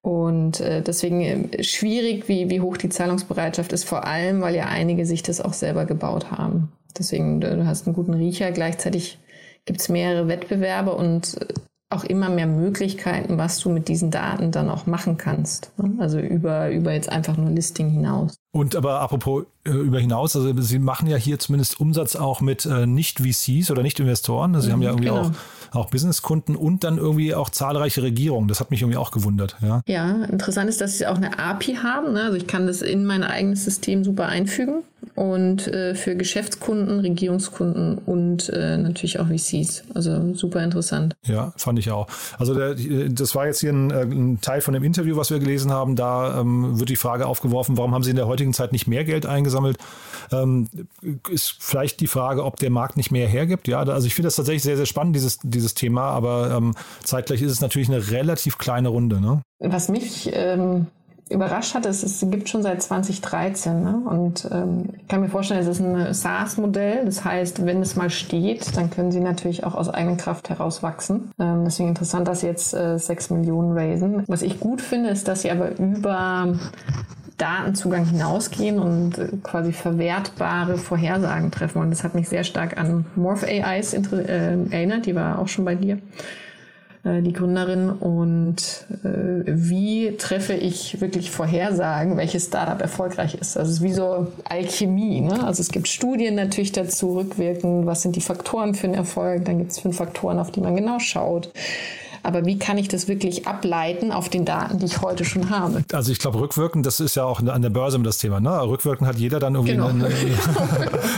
Und 0.05 0.61
äh, 0.61 0.83
deswegen 0.83 1.23
äh, 1.23 1.65
schwierig, 1.65 2.29
wie, 2.29 2.51
wie 2.51 2.61
hoch 2.61 2.77
die 2.77 2.91
Zahlungsbereitschaft 2.91 3.73
ist, 3.73 3.85
vor 3.85 4.05
allem, 4.05 4.43
weil 4.43 4.55
ja 4.55 4.67
einige 4.67 5.07
sich 5.07 5.23
das 5.23 5.41
auch 5.41 5.55
selber 5.55 5.87
gebaut 5.87 6.31
haben. 6.31 6.71
Deswegen, 6.99 7.41
du 7.41 7.65
hast 7.67 7.87
einen 7.87 7.97
guten 7.97 8.13
Riecher. 8.13 8.53
Gleichzeitig 8.53 9.19
gibt 9.65 9.81
es 9.81 9.89
mehrere 9.89 10.29
Wettbewerbe 10.29 10.95
und 10.95 11.41
äh, 11.41 11.55
auch 11.89 12.05
immer 12.05 12.29
mehr 12.29 12.47
Möglichkeiten, 12.47 13.39
was 13.39 13.59
du 13.61 13.71
mit 13.71 13.89
diesen 13.89 14.11
Daten 14.11 14.51
dann 14.51 14.69
auch 14.69 14.85
machen 14.85 15.17
kannst. 15.17 15.73
Ne? 15.79 15.95
Also 15.99 16.19
über, 16.19 16.71
über 16.71 16.93
jetzt 16.93 17.09
einfach 17.09 17.39
nur 17.39 17.49
Listing 17.49 17.89
hinaus. 17.89 18.35
Und 18.53 18.77
aber 18.77 19.01
apropos 19.01 19.45
äh, 19.65 19.71
über 19.71 20.01
hinaus, 20.01 20.37
also 20.37 20.53
Sie 20.61 20.79
machen 20.81 21.09
ja 21.09 21.17
hier 21.17 21.39
zumindest 21.39 21.81
Umsatz 21.81 22.15
auch 22.15 22.43
mit 22.43 22.67
äh, 22.67 22.87
Nicht-VCs 22.87 23.71
oder 23.71 23.83
Nicht-Investoren. 23.83 24.55
Also 24.55 24.67
Sie 24.67 24.69
mhm, 24.69 24.73
haben 24.75 24.83
ja 24.83 24.91
irgendwie 24.91 25.09
genau. 25.09 25.21
auch, 25.23 25.31
auch 25.75 25.91
Businesskunden 25.91 26.57
und 26.57 26.85
dann 26.85 26.99
irgendwie 26.99 27.35
auch 27.35 27.51
zahlreiche 27.51 28.03
Regierungen. 28.03 28.49
Das 28.49 28.61
hat 28.61 28.71
mich 28.71 28.83
irgendwie 28.83 28.99
auch 28.99 29.11
gewundert. 29.11 29.57
Ja, 29.63 29.83
ja 29.87 30.25
interessant 30.25 30.69
ist, 30.69 30.81
dass 30.81 30.99
Sie 30.99 31.07
auch 31.07 31.17
eine 31.17 31.39
API 31.39 31.77
haben. 31.77 32.13
Ne? 32.13 32.25
Also 32.25 32.37
ich 32.37 32.47
kann 32.47 32.67
das 32.67 32.83
in 32.83 33.05
mein 33.05 33.23
eigenes 33.23 33.65
System 33.65 34.05
super 34.05 34.27
einfügen 34.27 34.83
und 35.15 35.69
äh, 35.69 35.95
für 35.95 36.17
Geschäftskunden, 36.17 37.01
Regierungskunden 37.01 37.99
und 37.99 38.49
äh, 38.51 38.77
natürlich 38.77 39.21
auch 39.21 39.27
VCs. 39.27 39.85
Also 39.95 40.35
super 40.35 40.63
interessant. 40.63 41.15
Ja, 41.25 41.53
fand 41.57 41.79
ich 41.79 41.91
auch. 41.91 42.07
Also 42.39 42.55
der, 42.55 42.75
das 43.09 43.35
war 43.35 43.47
jetzt 43.47 43.61
hier 43.61 43.73
ein, 43.73 43.91
äh, 43.91 44.03
ein, 44.03 44.41
Teil 44.41 44.61
von 44.61 44.75
dem 44.75 44.83
Interview, 44.83 45.17
was 45.17 45.31
wir 45.31 45.39
gelesen 45.39 45.71
haben. 45.71 45.97
Da 45.97 46.41
ähm, 46.41 46.79
wird 46.79 46.89
die 46.89 46.97
Frage 46.97 47.27
aufgeworfen, 47.27 47.77
warum 47.77 47.95
haben 47.95 48.03
Sie 48.03 48.11
in 48.11 48.17
der 48.17 48.27
heutigen 48.27 48.53
Zeit 48.53 48.73
nicht 48.73 48.87
mehr 48.87 49.05
Geld 49.05 49.27
eingesammelt? 49.27 49.79
Ähm, 50.33 50.69
ist 51.31 51.57
vielleicht 51.59 52.01
die 52.01 52.07
Frage, 52.07 52.45
ob 52.45 52.57
der 52.57 52.71
Markt 52.71 52.97
nicht 52.97 53.11
mehr 53.11 53.29
hergibt. 53.29 53.69
Ja, 53.69 53.83
also 53.83 54.07
ich 54.07 54.15
finde 54.15 54.27
das 54.27 54.37
tatsächlich 54.37 54.63
sehr, 54.63 54.77
sehr 54.77 54.87
spannend, 54.87 55.17
dieses, 55.17 55.39
dieses 55.43 55.75
Thema, 55.75 56.11
aber 56.11 56.51
ähm, 56.57 56.75
zeitgleich 57.03 57.43
ist 57.43 57.53
es 57.53 57.61
natürlich 57.61 57.89
eine 57.89 58.11
relativ 58.11 58.59
kleine 58.59 58.89
Runde. 58.89 59.21
Ne? 59.21 59.43
Was 59.61 59.89
mich 59.89 60.31
ähm, 60.33 60.87
überrascht 61.35 61.75
hat, 61.75 61.85
ist, 61.87 62.03
es 62.03 62.25
gibt 62.31 62.49
schon 62.49 62.63
seit 62.63 62.83
2013. 62.83 63.83
Ne? 63.83 64.03
Und 64.05 64.49
ähm, 64.51 64.91
ich 65.01 65.09
kann 65.09 65.21
mir 65.21 65.29
vorstellen, 65.29 65.61
es 65.61 65.67
ist 65.67 65.81
ein 65.81 66.15
SaaS-Modell. 66.15 67.05
Das 67.05 67.25
heißt, 67.25 67.67
wenn 67.67 67.83
es 67.83 67.97
mal 67.97 68.11
steht, 68.11 68.77
dann 68.77 68.91
können 68.91 69.13
sie 69.13 69.21
natürlich 69.21 69.65
auch 69.65 69.75
aus 69.75 69.89
eigener 69.89 70.17
Kraft 70.17 70.49
heraus 70.49 70.83
wachsen. 70.83 71.31
Ähm, 71.39 71.65
deswegen 71.65 71.91
interessant, 71.91 72.29
dass 72.29 72.41
sie 72.41 72.47
jetzt 72.47 72.75
äh, 72.75 72.99
6 72.99 73.31
Millionen 73.31 73.77
raisen. 73.77 74.25
Was 74.27 74.43
ich 74.43 74.61
gut 74.61 74.81
finde, 74.81 75.11
ist, 75.11 75.29
dass 75.29 75.43
sie 75.43 75.51
aber 75.51 75.77
über 75.79 76.55
Datenzugang 77.39 78.05
hinausgehen 78.07 78.79
und 78.79 79.19
äh, 79.19 79.29
quasi 79.43 79.73
verwertbare 79.73 80.77
Vorhersagen 80.77 81.51
treffen. 81.51 81.83
Und 81.83 81.91
das 81.91 82.05
hat 82.05 82.15
mich 82.15 82.29
sehr 82.29 82.45
stark 82.45 82.79
an 82.79 83.07
Morph 83.17 83.45
AIs 83.45 83.93
äh, 83.93 84.57
erinnert. 84.71 85.07
Die 85.07 85.15
war 85.15 85.39
auch 85.39 85.49
schon 85.49 85.65
bei 85.65 85.75
dir. 85.75 85.99
Äh, 87.05 87.21
die 87.21 87.33
Gründerin 87.33 87.91
und 87.91 88.87
äh, 89.05 89.43
wie 89.47 90.17
treffe 90.17 90.55
ich 90.55 91.01
wirklich 91.01 91.31
Vorhersagen, 91.31 92.17
welches 92.17 92.47
Startup 92.47 92.81
erfolgreich 92.81 93.35
ist. 93.35 93.57
Also 93.57 93.71
es 93.71 93.77
ist 93.79 93.83
wie 93.83 93.93
so 93.93 94.29
Alchemie. 94.45 95.21
Ne? 95.21 95.45
Also 95.45 95.61
es 95.61 95.71
gibt 95.71 95.89
Studien 95.89 96.35
natürlich 96.35 96.73
dazu 96.73 97.17
rückwirkend, 97.19 97.87
was 97.87 98.03
sind 98.03 98.17
die 98.17 98.23
Faktoren 98.23 98.75
für 98.75 98.87
einen 98.87 98.95
Erfolg, 98.95 99.45
dann 99.45 99.59
gibt 99.59 99.73
es 99.73 99.81
fünf 99.81 99.97
Faktoren, 99.97 100.39
auf 100.39 100.51
die 100.51 100.61
man 100.61 100.77
genau 100.77 100.99
schaut. 100.99 101.51
Aber 102.25 102.47
wie 102.47 102.59
kann 102.59 102.79
ich 102.79 102.89
das 102.89 103.07
wirklich 103.07 103.47
ableiten 103.47 104.11
auf 104.11 104.29
den 104.29 104.45
Daten, 104.45 104.79
die 104.79 104.87
ich 104.87 105.03
heute 105.03 105.25
schon 105.25 105.51
habe? 105.51 105.85
Also 105.93 106.11
ich 106.11 106.19
glaube, 106.19 106.41
rückwirkend, 106.41 106.87
das 106.87 106.99
ist 106.99 107.15
ja 107.15 107.25
auch 107.25 107.41
an 107.41 107.63
der 107.63 107.71
Börse 107.71 107.99
das 108.01 108.19
Thema. 108.19 108.41
Ne? 108.41 108.51
Rückwirkend 108.63 109.07
hat 109.07 109.17
jeder 109.17 109.39
dann 109.39 109.55
irgendwie 109.55 109.75
genau. 109.75 109.89
eine, 109.89 110.09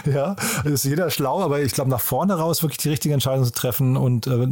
ja, 0.12 0.36
ist 0.64 0.84
jeder 0.84 1.11
schlau, 1.11 1.42
aber 1.42 1.61
ich 1.61 1.72
glaube, 1.72 1.90
nach 1.90 2.00
vorne 2.00 2.34
raus 2.34 2.62
wirklich 2.62 2.78
die 2.78 2.88
richtige 2.88 3.14
Entscheidung 3.14 3.44
zu 3.44 3.52
treffen 3.52 3.96
und 3.96 4.26
äh, 4.26 4.48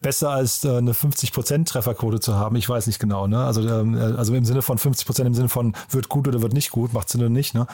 besser 0.00 0.30
als 0.30 0.64
äh, 0.64 0.78
eine 0.78 0.92
50% 0.92 1.66
Trefferquote 1.66 2.20
zu 2.20 2.34
haben. 2.34 2.56
Ich 2.56 2.68
weiß 2.68 2.86
nicht 2.86 2.98
genau. 2.98 3.26
Ne? 3.26 3.44
Also, 3.44 3.62
äh, 3.62 4.16
also 4.16 4.34
im 4.34 4.44
Sinne 4.44 4.62
von 4.62 4.78
50% 4.78 5.26
im 5.26 5.34
Sinne 5.34 5.48
von 5.48 5.74
wird 5.90 6.08
gut 6.08 6.26
oder 6.26 6.42
wird 6.42 6.54
nicht 6.54 6.70
gut, 6.70 6.92
macht 6.94 7.10
Sinn 7.10 7.20
oder 7.20 7.30
nicht. 7.30 7.54
Ne? 7.54 7.66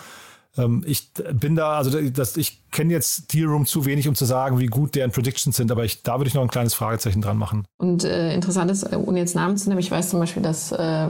Ähm, 0.56 0.82
ich 0.86 1.12
bin 1.32 1.56
da, 1.56 1.76
also 1.76 2.00
das, 2.10 2.36
ich 2.36 2.62
kenne 2.70 2.92
jetzt 2.92 3.32
Deal 3.32 3.48
Room 3.48 3.66
zu 3.66 3.84
wenig, 3.84 4.08
um 4.08 4.14
zu 4.14 4.24
sagen, 4.24 4.58
wie 4.58 4.66
gut 4.66 4.94
deren 4.94 5.10
Predictions 5.10 5.56
sind, 5.56 5.70
aber 5.70 5.84
ich, 5.84 6.02
da 6.02 6.18
würde 6.18 6.28
ich 6.28 6.34
noch 6.34 6.42
ein 6.42 6.48
kleines 6.48 6.74
Fragezeichen 6.74 7.20
dran 7.20 7.38
machen. 7.38 7.64
Und 7.78 8.04
äh, 8.04 8.34
interessant 8.34 8.70
ist, 8.70 8.84
äh, 8.84 8.96
ohne 8.96 9.18
jetzt 9.18 9.34
Namen 9.34 9.56
zu 9.56 9.68
nennen, 9.68 9.80
ich 9.80 9.90
weiß 9.90 10.10
zum 10.10 10.20
Beispiel, 10.20 10.42
dass 10.42 10.72
äh, 10.72 11.08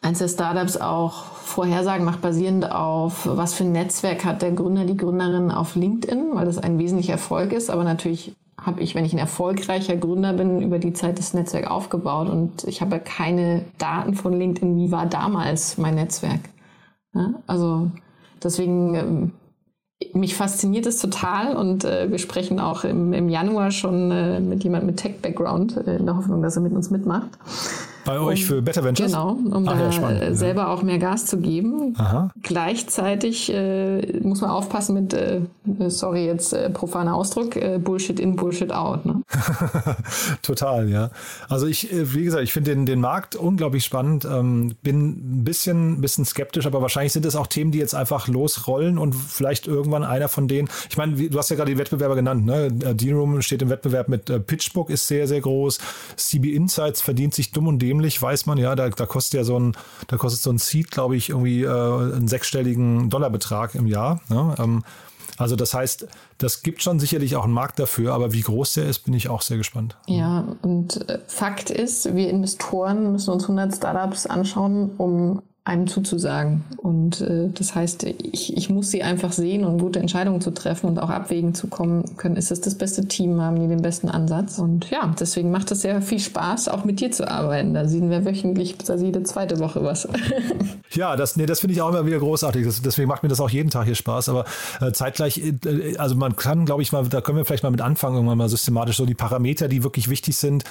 eins 0.00 0.18
der 0.18 0.28
Startups 0.28 0.76
auch 0.76 1.24
Vorhersagen 1.24 2.04
macht, 2.04 2.20
basierend 2.20 2.70
auf, 2.70 3.26
was 3.26 3.54
für 3.54 3.64
ein 3.64 3.72
Netzwerk 3.72 4.24
hat 4.24 4.42
der 4.42 4.52
Gründer, 4.52 4.84
die 4.84 4.96
Gründerin 4.96 5.50
auf 5.50 5.74
LinkedIn, 5.74 6.30
weil 6.34 6.46
das 6.46 6.58
ein 6.58 6.78
wesentlicher 6.78 7.12
Erfolg 7.12 7.52
ist, 7.52 7.70
aber 7.70 7.84
natürlich 7.84 8.34
habe 8.60 8.80
ich, 8.80 8.94
wenn 8.94 9.04
ich 9.04 9.12
ein 9.12 9.18
erfolgreicher 9.18 9.96
Gründer 9.96 10.32
bin, 10.32 10.60
über 10.60 10.78
die 10.78 10.92
Zeit 10.92 11.18
das 11.18 11.32
Netzwerk 11.32 11.70
aufgebaut 11.70 12.28
und 12.28 12.64
ich 12.64 12.80
habe 12.80 12.98
keine 12.98 13.64
Daten 13.78 14.14
von 14.14 14.36
LinkedIn, 14.36 14.76
wie 14.76 14.90
war 14.90 15.06
damals 15.06 15.78
mein 15.78 15.94
Netzwerk. 15.94 16.40
Ja, 17.14 17.34
also 17.46 17.90
Deswegen 18.42 18.94
ähm, 18.94 19.32
mich 20.12 20.34
fasziniert 20.34 20.86
es 20.86 20.98
total 20.98 21.56
und 21.56 21.84
äh, 21.84 22.10
wir 22.10 22.18
sprechen 22.18 22.60
auch 22.60 22.84
im, 22.84 23.12
im 23.12 23.28
Januar 23.28 23.70
schon 23.70 24.10
äh, 24.10 24.40
mit 24.40 24.62
jemandem 24.62 24.86
mit 24.86 24.98
Tech-Background 24.98 25.76
äh, 25.76 25.96
in 25.96 26.06
der 26.06 26.16
Hoffnung, 26.16 26.42
dass 26.42 26.56
er 26.56 26.62
mit 26.62 26.72
uns 26.72 26.90
mitmacht. 26.90 27.30
Bei 28.08 28.20
euch 28.20 28.46
für 28.46 28.62
Better 28.62 28.82
Ventures? 28.82 29.12
Genau, 29.12 29.32
um 29.32 29.68
Ach, 29.68 29.76
da 29.76 29.84
ja, 29.84 29.92
spannend, 29.92 30.22
ja. 30.22 30.34
selber 30.34 30.70
auch 30.70 30.82
mehr 30.82 30.98
Gas 30.98 31.26
zu 31.26 31.40
geben. 31.40 31.94
Aha. 31.98 32.30
Gleichzeitig 32.42 33.52
äh, 33.52 34.18
muss 34.22 34.40
man 34.40 34.48
aufpassen 34.48 34.94
mit, 34.94 35.12
äh, 35.12 35.42
sorry 35.88 36.24
jetzt 36.24 36.54
äh, 36.54 36.70
profaner 36.70 37.14
Ausdruck, 37.14 37.56
äh, 37.56 37.78
Bullshit 37.78 38.18
in, 38.18 38.34
Bullshit 38.34 38.72
out. 38.72 39.04
Ne? 39.04 39.20
Total, 40.42 40.88
ja. 40.88 41.10
Also 41.50 41.66
ich, 41.66 41.92
äh, 41.92 42.14
wie 42.14 42.24
gesagt, 42.24 42.44
ich 42.44 42.54
finde 42.54 42.70
den, 42.70 42.86
den 42.86 42.98
Markt 43.02 43.36
unglaublich 43.36 43.84
spannend. 43.84 44.24
Ähm, 44.24 44.74
bin 44.82 45.08
ein 45.08 45.44
bisschen, 45.44 46.00
bisschen 46.00 46.24
skeptisch, 46.24 46.66
aber 46.66 46.80
wahrscheinlich 46.80 47.12
sind 47.12 47.26
es 47.26 47.36
auch 47.36 47.46
Themen, 47.46 47.72
die 47.72 47.78
jetzt 47.78 47.94
einfach 47.94 48.26
losrollen 48.26 48.96
und 48.96 49.14
vielleicht 49.14 49.66
irgendwann 49.66 50.02
einer 50.02 50.28
von 50.28 50.48
denen, 50.48 50.70
ich 50.88 50.96
meine, 50.96 51.28
du 51.28 51.38
hast 51.38 51.50
ja 51.50 51.56
gerade 51.56 51.70
die 51.70 51.78
Wettbewerber 51.78 52.14
genannt, 52.14 52.46
ne? 52.46 52.68
Äh, 52.68 52.94
D-Room 52.94 53.42
steht 53.42 53.60
im 53.60 53.68
Wettbewerb 53.68 54.08
mit 54.08 54.46
Pitchbook, 54.46 54.88
ist 54.88 55.08
sehr, 55.08 55.28
sehr 55.28 55.42
groß. 55.42 55.78
CB 56.16 56.54
Insights 56.54 57.02
verdient 57.02 57.34
sich 57.34 57.52
dumm 57.52 57.66
und 57.66 57.80
dämlich 57.80 57.97
dämlich, 57.98 58.20
weiß 58.20 58.46
man 58.46 58.58
ja. 58.58 58.74
Da, 58.74 58.88
da 58.88 59.06
kostet 59.06 59.38
ja 59.38 59.44
so 59.44 59.58
ein, 59.58 59.76
da 60.06 60.16
kostet 60.16 60.42
so 60.42 60.50
ein 60.50 60.58
Seed, 60.58 60.90
glaube 60.90 61.16
ich, 61.16 61.30
irgendwie 61.30 61.62
äh, 61.62 61.68
einen 61.68 62.28
sechsstelligen 62.28 63.10
Dollarbetrag 63.10 63.74
im 63.74 63.86
Jahr. 63.86 64.20
Ne? 64.28 64.54
Ähm, 64.58 64.84
also 65.36 65.54
das 65.54 65.74
heißt, 65.74 66.08
das 66.38 66.62
gibt 66.62 66.82
schon 66.82 66.98
sicherlich 66.98 67.36
auch 67.36 67.44
einen 67.44 67.52
Markt 67.52 67.78
dafür, 67.78 68.12
aber 68.12 68.32
wie 68.32 68.40
groß 68.40 68.74
der 68.74 68.86
ist, 68.86 69.00
bin 69.00 69.14
ich 69.14 69.28
auch 69.28 69.42
sehr 69.42 69.56
gespannt. 69.56 69.96
Ja, 70.06 70.56
und 70.62 71.08
äh, 71.08 71.20
Fakt 71.26 71.70
ist, 71.70 72.14
wir 72.14 72.30
Investoren 72.30 73.12
müssen 73.12 73.30
uns 73.30 73.44
100 73.44 73.74
Startups 73.74 74.26
anschauen, 74.26 74.92
um 74.96 75.42
einem 75.68 75.86
zuzusagen. 75.86 76.64
Und 76.78 77.20
äh, 77.20 77.50
das 77.52 77.74
heißt, 77.74 78.04
ich, 78.04 78.56
ich 78.56 78.70
muss 78.70 78.90
sie 78.90 79.02
einfach 79.02 79.32
sehen 79.32 79.64
und 79.64 79.78
gute 79.78 80.00
Entscheidungen 80.00 80.40
zu 80.40 80.50
treffen 80.50 80.86
und 80.86 80.98
auch 80.98 81.10
abwägen 81.10 81.54
zu 81.54 81.68
kommen 81.68 82.16
können. 82.16 82.36
Ist 82.36 82.50
es 82.50 82.60
das 82.60 82.74
beste 82.74 83.06
Team? 83.06 83.40
Haben 83.40 83.60
die 83.60 83.68
den 83.68 83.82
besten 83.82 84.08
Ansatz? 84.08 84.58
Und 84.58 84.90
ja, 84.90 85.14
deswegen 85.20 85.50
macht 85.50 85.70
es 85.70 85.82
sehr 85.82 86.00
viel 86.00 86.18
Spaß, 86.18 86.68
auch 86.68 86.84
mit 86.84 87.00
dir 87.00 87.12
zu 87.12 87.30
arbeiten. 87.30 87.74
Da 87.74 87.86
sehen 87.86 88.08
wir 88.10 88.24
wöchentlich, 88.24 88.76
also 88.88 89.04
jede 89.04 89.22
zweite 89.24 89.58
Woche 89.58 89.84
was. 89.84 90.08
ja, 90.90 91.16
das, 91.16 91.36
nee, 91.36 91.46
das 91.46 91.60
finde 91.60 91.74
ich 91.74 91.82
auch 91.82 91.90
immer 91.90 92.06
wieder 92.06 92.18
großartig. 92.18 92.64
Das, 92.64 92.80
deswegen 92.80 93.08
macht 93.08 93.22
mir 93.22 93.28
das 93.28 93.40
auch 93.40 93.50
jeden 93.50 93.68
Tag 93.68 93.84
hier 93.84 93.94
Spaß. 93.94 94.30
Aber 94.30 94.46
äh, 94.80 94.92
zeitgleich, 94.92 95.38
äh, 95.38 95.96
also 95.98 96.16
man 96.16 96.34
kann, 96.34 96.64
glaube 96.64 96.80
ich, 96.80 96.92
mal, 96.92 97.06
da 97.08 97.20
können 97.20 97.36
wir 97.36 97.44
vielleicht 97.44 97.62
mal 97.62 97.70
mit 97.70 97.82
anfangen, 97.82 98.16
irgendwann 98.16 98.38
mal 98.38 98.48
systematisch 98.48 98.96
so 98.96 99.04
die 99.04 99.14
Parameter, 99.14 99.68
die 99.68 99.84
wirklich 99.84 100.08
wichtig 100.08 100.36
sind, 100.38 100.64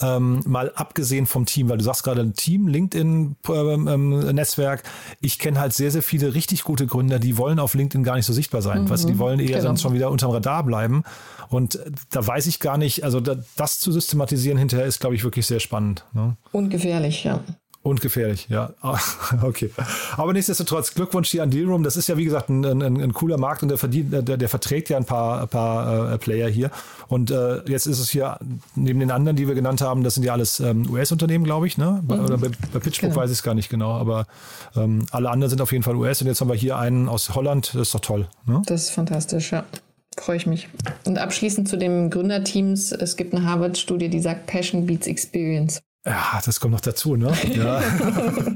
ähm, 0.00 0.40
mal 0.46 0.72
abgesehen 0.74 1.26
vom 1.26 1.46
Team, 1.46 1.68
weil 1.68 1.78
du 1.78 1.84
sagst 1.84 2.02
gerade 2.02 2.20
ein 2.20 2.34
Team, 2.34 2.68
LinkedIn-Netzwerk. 2.68 4.80
Ähm, 4.80 4.86
ähm 4.86 5.16
ich 5.20 5.38
kenne 5.38 5.60
halt 5.60 5.72
sehr, 5.72 5.90
sehr 5.90 6.02
viele 6.02 6.34
richtig 6.34 6.64
gute 6.64 6.86
Gründer, 6.86 7.18
die 7.18 7.36
wollen 7.36 7.58
auf 7.58 7.74
LinkedIn 7.74 8.04
gar 8.04 8.16
nicht 8.16 8.26
so 8.26 8.32
sichtbar 8.32 8.62
sein. 8.62 8.84
Mhm. 8.84 8.90
Weißt, 8.90 9.08
die 9.08 9.18
wollen 9.18 9.40
eher 9.40 9.58
genau. 9.58 9.64
dann 9.64 9.76
schon 9.76 9.94
wieder 9.94 10.10
unterm 10.10 10.30
Radar 10.30 10.64
bleiben. 10.64 11.02
Und 11.48 11.78
da 12.10 12.26
weiß 12.26 12.46
ich 12.46 12.60
gar 12.60 12.78
nicht, 12.78 13.04
also 13.04 13.20
da, 13.20 13.36
das 13.56 13.80
zu 13.80 13.92
systematisieren 13.92 14.56
hinterher 14.56 14.86
ist, 14.86 15.00
glaube 15.00 15.16
ich, 15.16 15.24
wirklich 15.24 15.46
sehr 15.46 15.60
spannend. 15.60 16.04
Ne? 16.12 16.36
Und 16.52 16.70
gefährlich, 16.70 17.24
ja. 17.24 17.40
Und 17.82 18.02
gefährlich, 18.02 18.46
ja. 18.50 18.74
Okay. 19.42 19.70
Aber 20.16 20.34
nichtsdestotrotz, 20.34 20.92
Glückwunsch 20.94 21.30
hier 21.30 21.42
an 21.42 21.50
Dealroom. 21.50 21.82
Das 21.82 21.96
ist 21.96 22.08
ja, 22.08 22.18
wie 22.18 22.24
gesagt, 22.24 22.50
ein, 22.50 22.62
ein, 22.64 23.00
ein 23.00 23.14
cooler 23.14 23.38
Markt 23.38 23.62
und 23.62 23.70
der, 23.70 23.78
verdient, 23.78 24.12
der, 24.12 24.36
der 24.36 24.48
verträgt 24.50 24.90
ja 24.90 24.98
ein 24.98 25.06
paar, 25.06 25.42
ein 25.42 25.48
paar 25.48 26.12
äh, 26.12 26.18
Player 26.18 26.48
hier. 26.48 26.70
Und 27.08 27.30
äh, 27.30 27.62
jetzt 27.66 27.86
ist 27.86 27.98
es 27.98 28.10
hier, 28.10 28.38
neben 28.74 29.00
den 29.00 29.10
anderen, 29.10 29.36
die 29.36 29.48
wir 29.48 29.54
genannt 29.54 29.80
haben, 29.80 30.04
das 30.04 30.14
sind 30.14 30.24
ja 30.24 30.34
alles 30.34 30.60
ähm, 30.60 30.90
US-Unternehmen, 30.90 31.44
glaube 31.44 31.66
ich. 31.66 31.78
Ne? 31.78 32.02
Mhm. 32.02 32.10
Oder 32.10 32.36
bei, 32.36 32.48
bei 32.70 32.80
Pitchbook 32.80 33.10
genau. 33.10 33.22
weiß 33.22 33.30
ich 33.30 33.38
es 33.38 33.42
gar 33.42 33.54
nicht 33.54 33.70
genau. 33.70 33.92
Aber 33.92 34.26
ähm, 34.76 35.06
alle 35.10 35.30
anderen 35.30 35.48
sind 35.48 35.62
auf 35.62 35.72
jeden 35.72 35.84
Fall 35.84 35.96
US. 35.96 36.20
Und 36.20 36.26
jetzt 36.26 36.42
haben 36.42 36.48
wir 36.48 36.56
hier 36.56 36.76
einen 36.76 37.08
aus 37.08 37.34
Holland. 37.34 37.72
Das 37.72 37.80
ist 37.82 37.94
doch 37.94 38.00
toll. 38.00 38.28
Ne? 38.44 38.60
Das 38.66 38.82
ist 38.82 38.90
fantastisch, 38.90 39.52
ja. 39.52 39.64
Freue 40.18 40.36
ich 40.36 40.46
mich. 40.46 40.68
Und 41.06 41.18
abschließend 41.18 41.66
zu 41.66 41.78
den 41.78 42.10
Gründerteams. 42.10 42.92
Es 42.92 43.16
gibt 43.16 43.32
eine 43.32 43.46
Harvard-Studie, 43.46 44.10
die 44.10 44.20
sagt, 44.20 44.46
Passion 44.46 44.84
beats 44.84 45.06
Experience. 45.06 45.80
Ja, 46.06 46.40
das 46.44 46.60
kommt 46.60 46.72
noch 46.72 46.80
dazu, 46.80 47.16
ne? 47.16 47.32
Ja. 47.54 47.82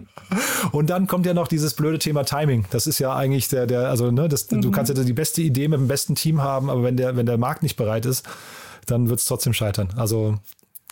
und 0.73 0.89
dann 0.89 1.07
kommt 1.07 1.27
ja 1.27 1.35
noch 1.35 1.49
dieses 1.49 1.75
blöde 1.75 1.99
Thema 1.99 2.25
Timing. 2.25 2.65
Das 2.71 2.87
ist 2.87 2.99
ja 2.99 3.15
eigentlich 3.15 3.49
der, 3.49 3.67
der, 3.67 3.89
also, 3.89 4.11
ne, 4.11 4.29
das, 4.29 4.51
mhm. 4.51 4.63
du 4.63 4.71
kannst 4.71 4.95
ja 4.95 5.03
die 5.03 5.13
beste 5.13 5.43
Idee 5.43 5.69
mit 5.69 5.79
dem 5.79 5.89
besten 5.89 6.15
Team 6.15 6.43
haben, 6.43 6.71
aber 6.71 6.83
wenn 6.83 6.97
der, 6.97 7.17
wenn 7.17 7.27
der 7.27 7.39
Markt 7.39 7.63
nicht 7.63 7.77
bereit 7.77 8.07
ist, 8.07 8.27
dann 8.87 9.09
wird 9.09 9.21
es 9.21 9.27
trotzdem 9.27 9.53
scheitern. 9.53 9.89
Also 9.97 10.37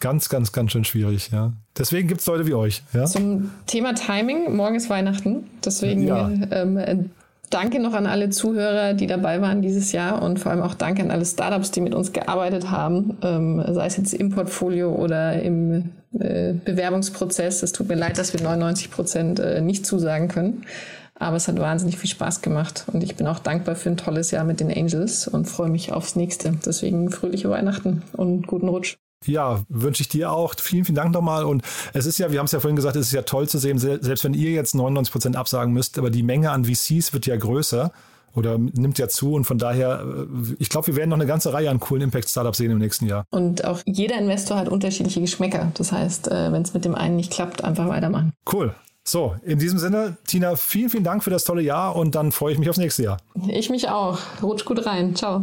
ganz, 0.01 0.29
ganz, 0.29 0.53
ganz 0.53 0.73
schön 0.73 0.85
schwierig, 0.85 1.31
ja. 1.33 1.53
Deswegen 1.79 2.09
gibt 2.09 2.21
es 2.21 2.27
Leute 2.27 2.47
wie 2.47 2.55
euch. 2.55 2.83
Ja? 2.93 3.07
Zum 3.07 3.51
Thema 3.67 3.95
Timing, 3.95 4.55
morgen 4.55 4.75
ist 4.75 4.91
Weihnachten. 4.91 5.49
Deswegen 5.65 6.07
ja. 6.07 6.31
ähm, 6.51 7.11
danke 7.53 7.81
noch 7.81 7.93
an 7.93 8.07
alle 8.07 8.31
Zuhörer, 8.31 8.95
die 8.95 9.07
dabei 9.07 9.41
waren 9.41 9.63
dieses 9.63 9.93
Jahr 9.93 10.23
und 10.23 10.39
vor 10.39 10.53
allem 10.53 10.63
auch 10.63 10.75
danke 10.75 11.03
an 11.03 11.11
alle 11.11 11.25
Startups, 11.25 11.71
die 11.71 11.81
mit 11.81 11.95
uns 11.95 12.13
gearbeitet 12.13 12.71
haben, 12.71 13.19
ähm, 13.23 13.63
sei 13.69 13.87
es 13.87 13.97
jetzt 13.97 14.15
im 14.15 14.31
Portfolio 14.31 14.93
oder 14.93 15.41
im 15.41 15.91
äh, 16.19 16.53
Bewerbungsprozess. 16.53 17.63
Es 17.63 17.73
tut 17.73 17.89
mir 17.89 17.95
leid, 17.95 18.19
dass 18.19 18.33
wir 18.33 18.41
99 18.41 18.91
Prozent 18.91 19.41
äh, 19.41 19.61
nicht 19.61 19.87
zusagen 19.87 20.29
können. 20.29 20.65
Aber 21.15 21.37
es 21.37 21.47
hat 21.47 21.59
wahnsinnig 21.59 21.99
viel 21.99 22.11
Spaß 22.11 22.43
gemacht 22.43 22.87
und 22.93 23.05
ich 23.05 23.15
bin 23.15 23.29
auch 23.29 23.39
dankbar 23.39 23.77
für 23.77 23.91
ein 23.91 23.97
tolles 23.97 24.33
Jahr 24.33 24.45
mit 24.45 24.59
den 24.59 24.73
Angels 24.73 25.29
und 25.29 25.45
freue 25.45 25.71
mich 25.71 25.93
aufs 25.93 26.17
nächste. 26.17 26.53
Deswegen 26.67 27.11
fröhliche 27.11 27.49
Weihnachten 27.49 28.03
und 28.13 28.47
guten 28.49 28.69
Rutsch. 28.69 28.97
Ja, 29.27 29.65
wünsche 29.69 30.03
ich 30.03 30.09
dir 30.09 30.33
auch. 30.33 30.55
Vielen, 30.59 30.85
vielen 30.85 30.97
Dank 30.97 31.13
nochmal. 31.13 31.45
Und 31.45 31.63
es 31.93 32.07
ist 32.07 32.19
ja, 32.19 32.33
wir 32.33 32.39
haben 32.39 32.47
es 32.47 32.53
ja 32.53 32.61
vorhin 32.61 32.77
gesagt, 32.77 32.97
es 32.97 33.07
ist 33.07 33.13
ja 33.13 33.23
toll 33.23 33.49
zu 33.49 33.59
sehen, 33.59 33.79
selbst 33.79 34.25
wenn 34.25 34.35
ihr 34.35 34.51
jetzt 34.51 34.75
99 34.75 35.13
Prozent 35.13 35.37
absagen 35.37 35.73
müsst, 35.73 35.99
aber 35.99 36.11
die 36.11 36.23
Menge 36.23 36.51
an 36.51 36.65
VCs 36.65 37.13
wird 37.13 37.27
ja 37.27 37.37
größer 37.37 37.93
oder 38.35 38.59
nimmt 38.59 38.99
ja 38.99 39.09
zu 39.09 39.35
und 39.35 39.45
von 39.45 39.59
daher, 39.59 40.05
äh, 40.05 40.55
ich 40.59 40.69
glaube, 40.69 40.89
wir 40.89 40.97
werden 40.97 41.11
noch 41.11 41.19
eine 41.19 41.27
ganze 41.27 41.53
Reihe 41.53 41.71
an 41.71 41.81
coolen 41.81 42.03
Impact-Startups 42.05 42.59
sehen 42.59 42.71
im 42.71 42.79
nächsten 42.79 43.07
Jahr. 43.07 43.25
Und 43.31 43.65
auch 43.65 43.81
jeder 43.85 44.19
Investor 44.19 44.57
hat 44.57 44.69
unterschiedliche 44.69 45.21
Geschmäcker. 45.21 45.71
Das 45.75 45.93
heißt, 45.93 46.29
äh, 46.29 46.53
wenn 46.53 46.63
es 46.63 46.75
mit 46.75 46.85
dem 46.85 46.95
einen 46.95 47.17
nicht 47.17 47.33
klappt, 47.33 47.63
einfach 47.65 47.89
weitermachen. 47.89 48.33
Cool. 48.51 48.75
So, 49.05 49.35
in 49.43 49.59
diesem 49.59 49.79
Sinne, 49.79 50.17
Tina, 50.27 50.55
vielen, 50.55 50.89
vielen 50.89 51.05
Dank 51.05 51.25
für 51.25 51.31
das 51.31 51.45
tolle 51.45 51.63
Jahr 51.63 51.97
und 51.97 52.15
dann 52.15 52.31
freue 52.31 52.53
ich 52.53 52.59
mich 52.59 52.71
aufs 52.71 52.79
nächste 52.79 53.03
Jahr. 53.03 53.19
Ich 53.49 53.69
mich 53.69 53.89
auch. 53.89 54.19
Rutsch 54.43 54.65
gut 54.65 54.87
rein. 54.87 55.17
Ciao. 55.17 55.43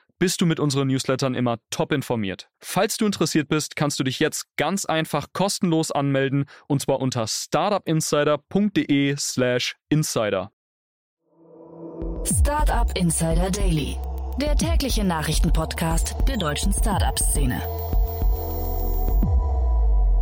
bist 0.21 0.39
du 0.39 0.45
mit 0.45 0.59
unseren 0.59 0.87
Newslettern 0.87 1.33
immer 1.33 1.57
top 1.71 1.91
informiert. 1.91 2.47
Falls 2.59 2.97
du 2.97 3.07
interessiert 3.07 3.47
bist, 3.47 3.75
kannst 3.75 3.99
du 3.99 4.03
dich 4.03 4.19
jetzt 4.19 4.45
ganz 4.55 4.85
einfach 4.85 5.29
kostenlos 5.33 5.91
anmelden 5.91 6.45
und 6.67 6.79
zwar 6.79 6.99
unter 6.99 7.25
startupinsider.de/slash 7.25 9.77
insider. 9.89 10.51
Startup 12.23 12.95
Insider 12.95 13.49
Daily, 13.49 13.97
der 14.39 14.55
tägliche 14.55 15.03
Nachrichtenpodcast 15.03 16.13
der 16.27 16.37
deutschen 16.37 16.71
Startup-Szene. 16.71 17.59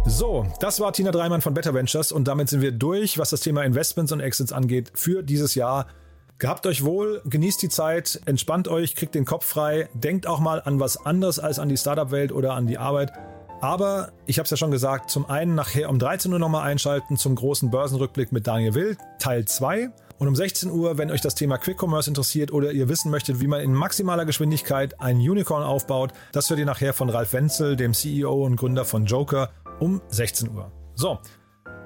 So, 0.06 0.48
das 0.62 0.80
war 0.80 0.94
Tina 0.94 1.12
Dreimann 1.12 1.42
von 1.42 1.54
Better 1.54 1.74
Ventures 1.74 2.14
und 2.14 2.30
damit 2.30 2.48
sind 2.48 2.62
wir 2.62 2.72
durch, 2.72 3.18
was 3.18 3.32
das 3.32 3.42
Thema 3.42 3.66
Investments 3.66 4.14
und 4.14 4.22
Exits 4.22 4.54
angeht 4.54 4.94
für 4.96 5.24
dieses 5.24 5.56
Jahr. 5.56 5.88
Gehabt 6.40 6.66
euch 6.68 6.86
wohl, 6.86 7.22
genießt 7.26 7.62
die 7.62 7.68
Zeit, 7.68 8.22
entspannt 8.24 8.70
euch, 8.70 8.96
kriegt 8.96 9.14
den 9.14 9.26
Kopf 9.26 9.46
frei, 9.46 9.90
denkt 9.94 10.26
auch 10.26 10.40
mal 10.40 10.62
an 10.62 10.80
was 10.80 11.06
anderes 11.06 11.38
als 11.38 11.60
an 11.60 11.68
die 11.68 11.76
Startup-Welt 11.76 12.32
oder 12.32 12.54
an 12.54 12.66
die 12.66 12.78
Arbeit. 12.78 13.12
Aber 13.60 14.14
ich 14.26 14.40
habe 14.40 14.46
es 14.46 14.50
ja 14.50 14.56
schon 14.56 14.72
gesagt, 14.72 15.10
zum 15.10 15.30
einen 15.30 15.54
nachher 15.54 15.90
um 15.90 16.00
13 16.00 16.32
Uhr 16.32 16.40
nochmal 16.40 16.66
einschalten 16.66 17.18
zum 17.18 17.36
großen 17.36 17.70
Börsenrückblick 17.70 18.32
mit 18.32 18.48
Daniel 18.48 18.74
Will, 18.74 18.98
Teil 19.20 19.44
2. 19.44 19.92
Und 20.18 20.30
um 20.30 20.36
16 20.36 20.72
Uhr, 20.72 20.98
wenn 20.98 21.12
euch 21.12 21.20
das 21.20 21.36
Thema 21.36 21.58
Quick 21.58 21.84
Commerce 21.84 22.10
interessiert 22.10 22.54
oder 22.54 22.72
ihr 22.72 22.88
wissen 22.88 23.12
möchtet, 23.12 23.42
wie 23.42 23.48
man 23.48 23.60
in 23.60 23.74
maximaler 23.74 24.24
Geschwindigkeit 24.24 25.02
ein 25.02 25.18
Unicorn 25.18 25.64
aufbaut, 25.64 26.14
das 26.32 26.50
hört 26.50 26.60
ihr 26.60 26.66
nachher 26.66 26.94
von 26.94 27.10
Ralf 27.10 27.34
Wenzel, 27.34 27.76
dem 27.76 27.94
CEO 27.94 28.46
und 28.46 28.56
Gründer 28.56 28.86
von 28.86 29.06
Joker, 29.06 29.50
um 29.82 30.02
16 30.08 30.56
Uhr. 30.56 30.72
So, 30.96 31.20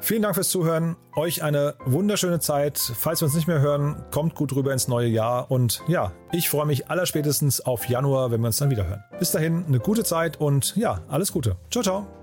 Vielen 0.03 0.21
Dank 0.21 0.35
fürs 0.35 0.49
Zuhören. 0.49 0.97
Euch 1.15 1.43
eine 1.43 1.75
wunderschöne 1.85 2.41
Zeit. 2.41 2.77
Falls 2.77 3.21
wir 3.21 3.27
uns 3.27 3.35
nicht 3.35 3.47
mehr 3.47 3.61
hören, 3.61 4.03
kommt 4.11 4.35
gut 4.35 4.53
rüber 4.53 4.73
ins 4.73 4.89
neue 4.89 5.07
Jahr. 5.07 5.49
Und 5.49 5.81
ja, 5.87 6.11
ich 6.33 6.49
freue 6.49 6.65
mich 6.65 6.89
allerspätestens 6.89 7.61
auf 7.61 7.87
Januar, 7.87 8.29
wenn 8.29 8.41
wir 8.41 8.47
uns 8.47 8.57
dann 8.57 8.69
wieder 8.69 8.85
hören. 8.85 9.01
Bis 9.17 9.31
dahin, 9.31 9.63
eine 9.65 9.79
gute 9.79 10.03
Zeit 10.03 10.41
und 10.41 10.75
ja, 10.75 10.99
alles 11.07 11.31
Gute. 11.31 11.55
Ciao, 11.71 11.83
ciao. 11.83 12.22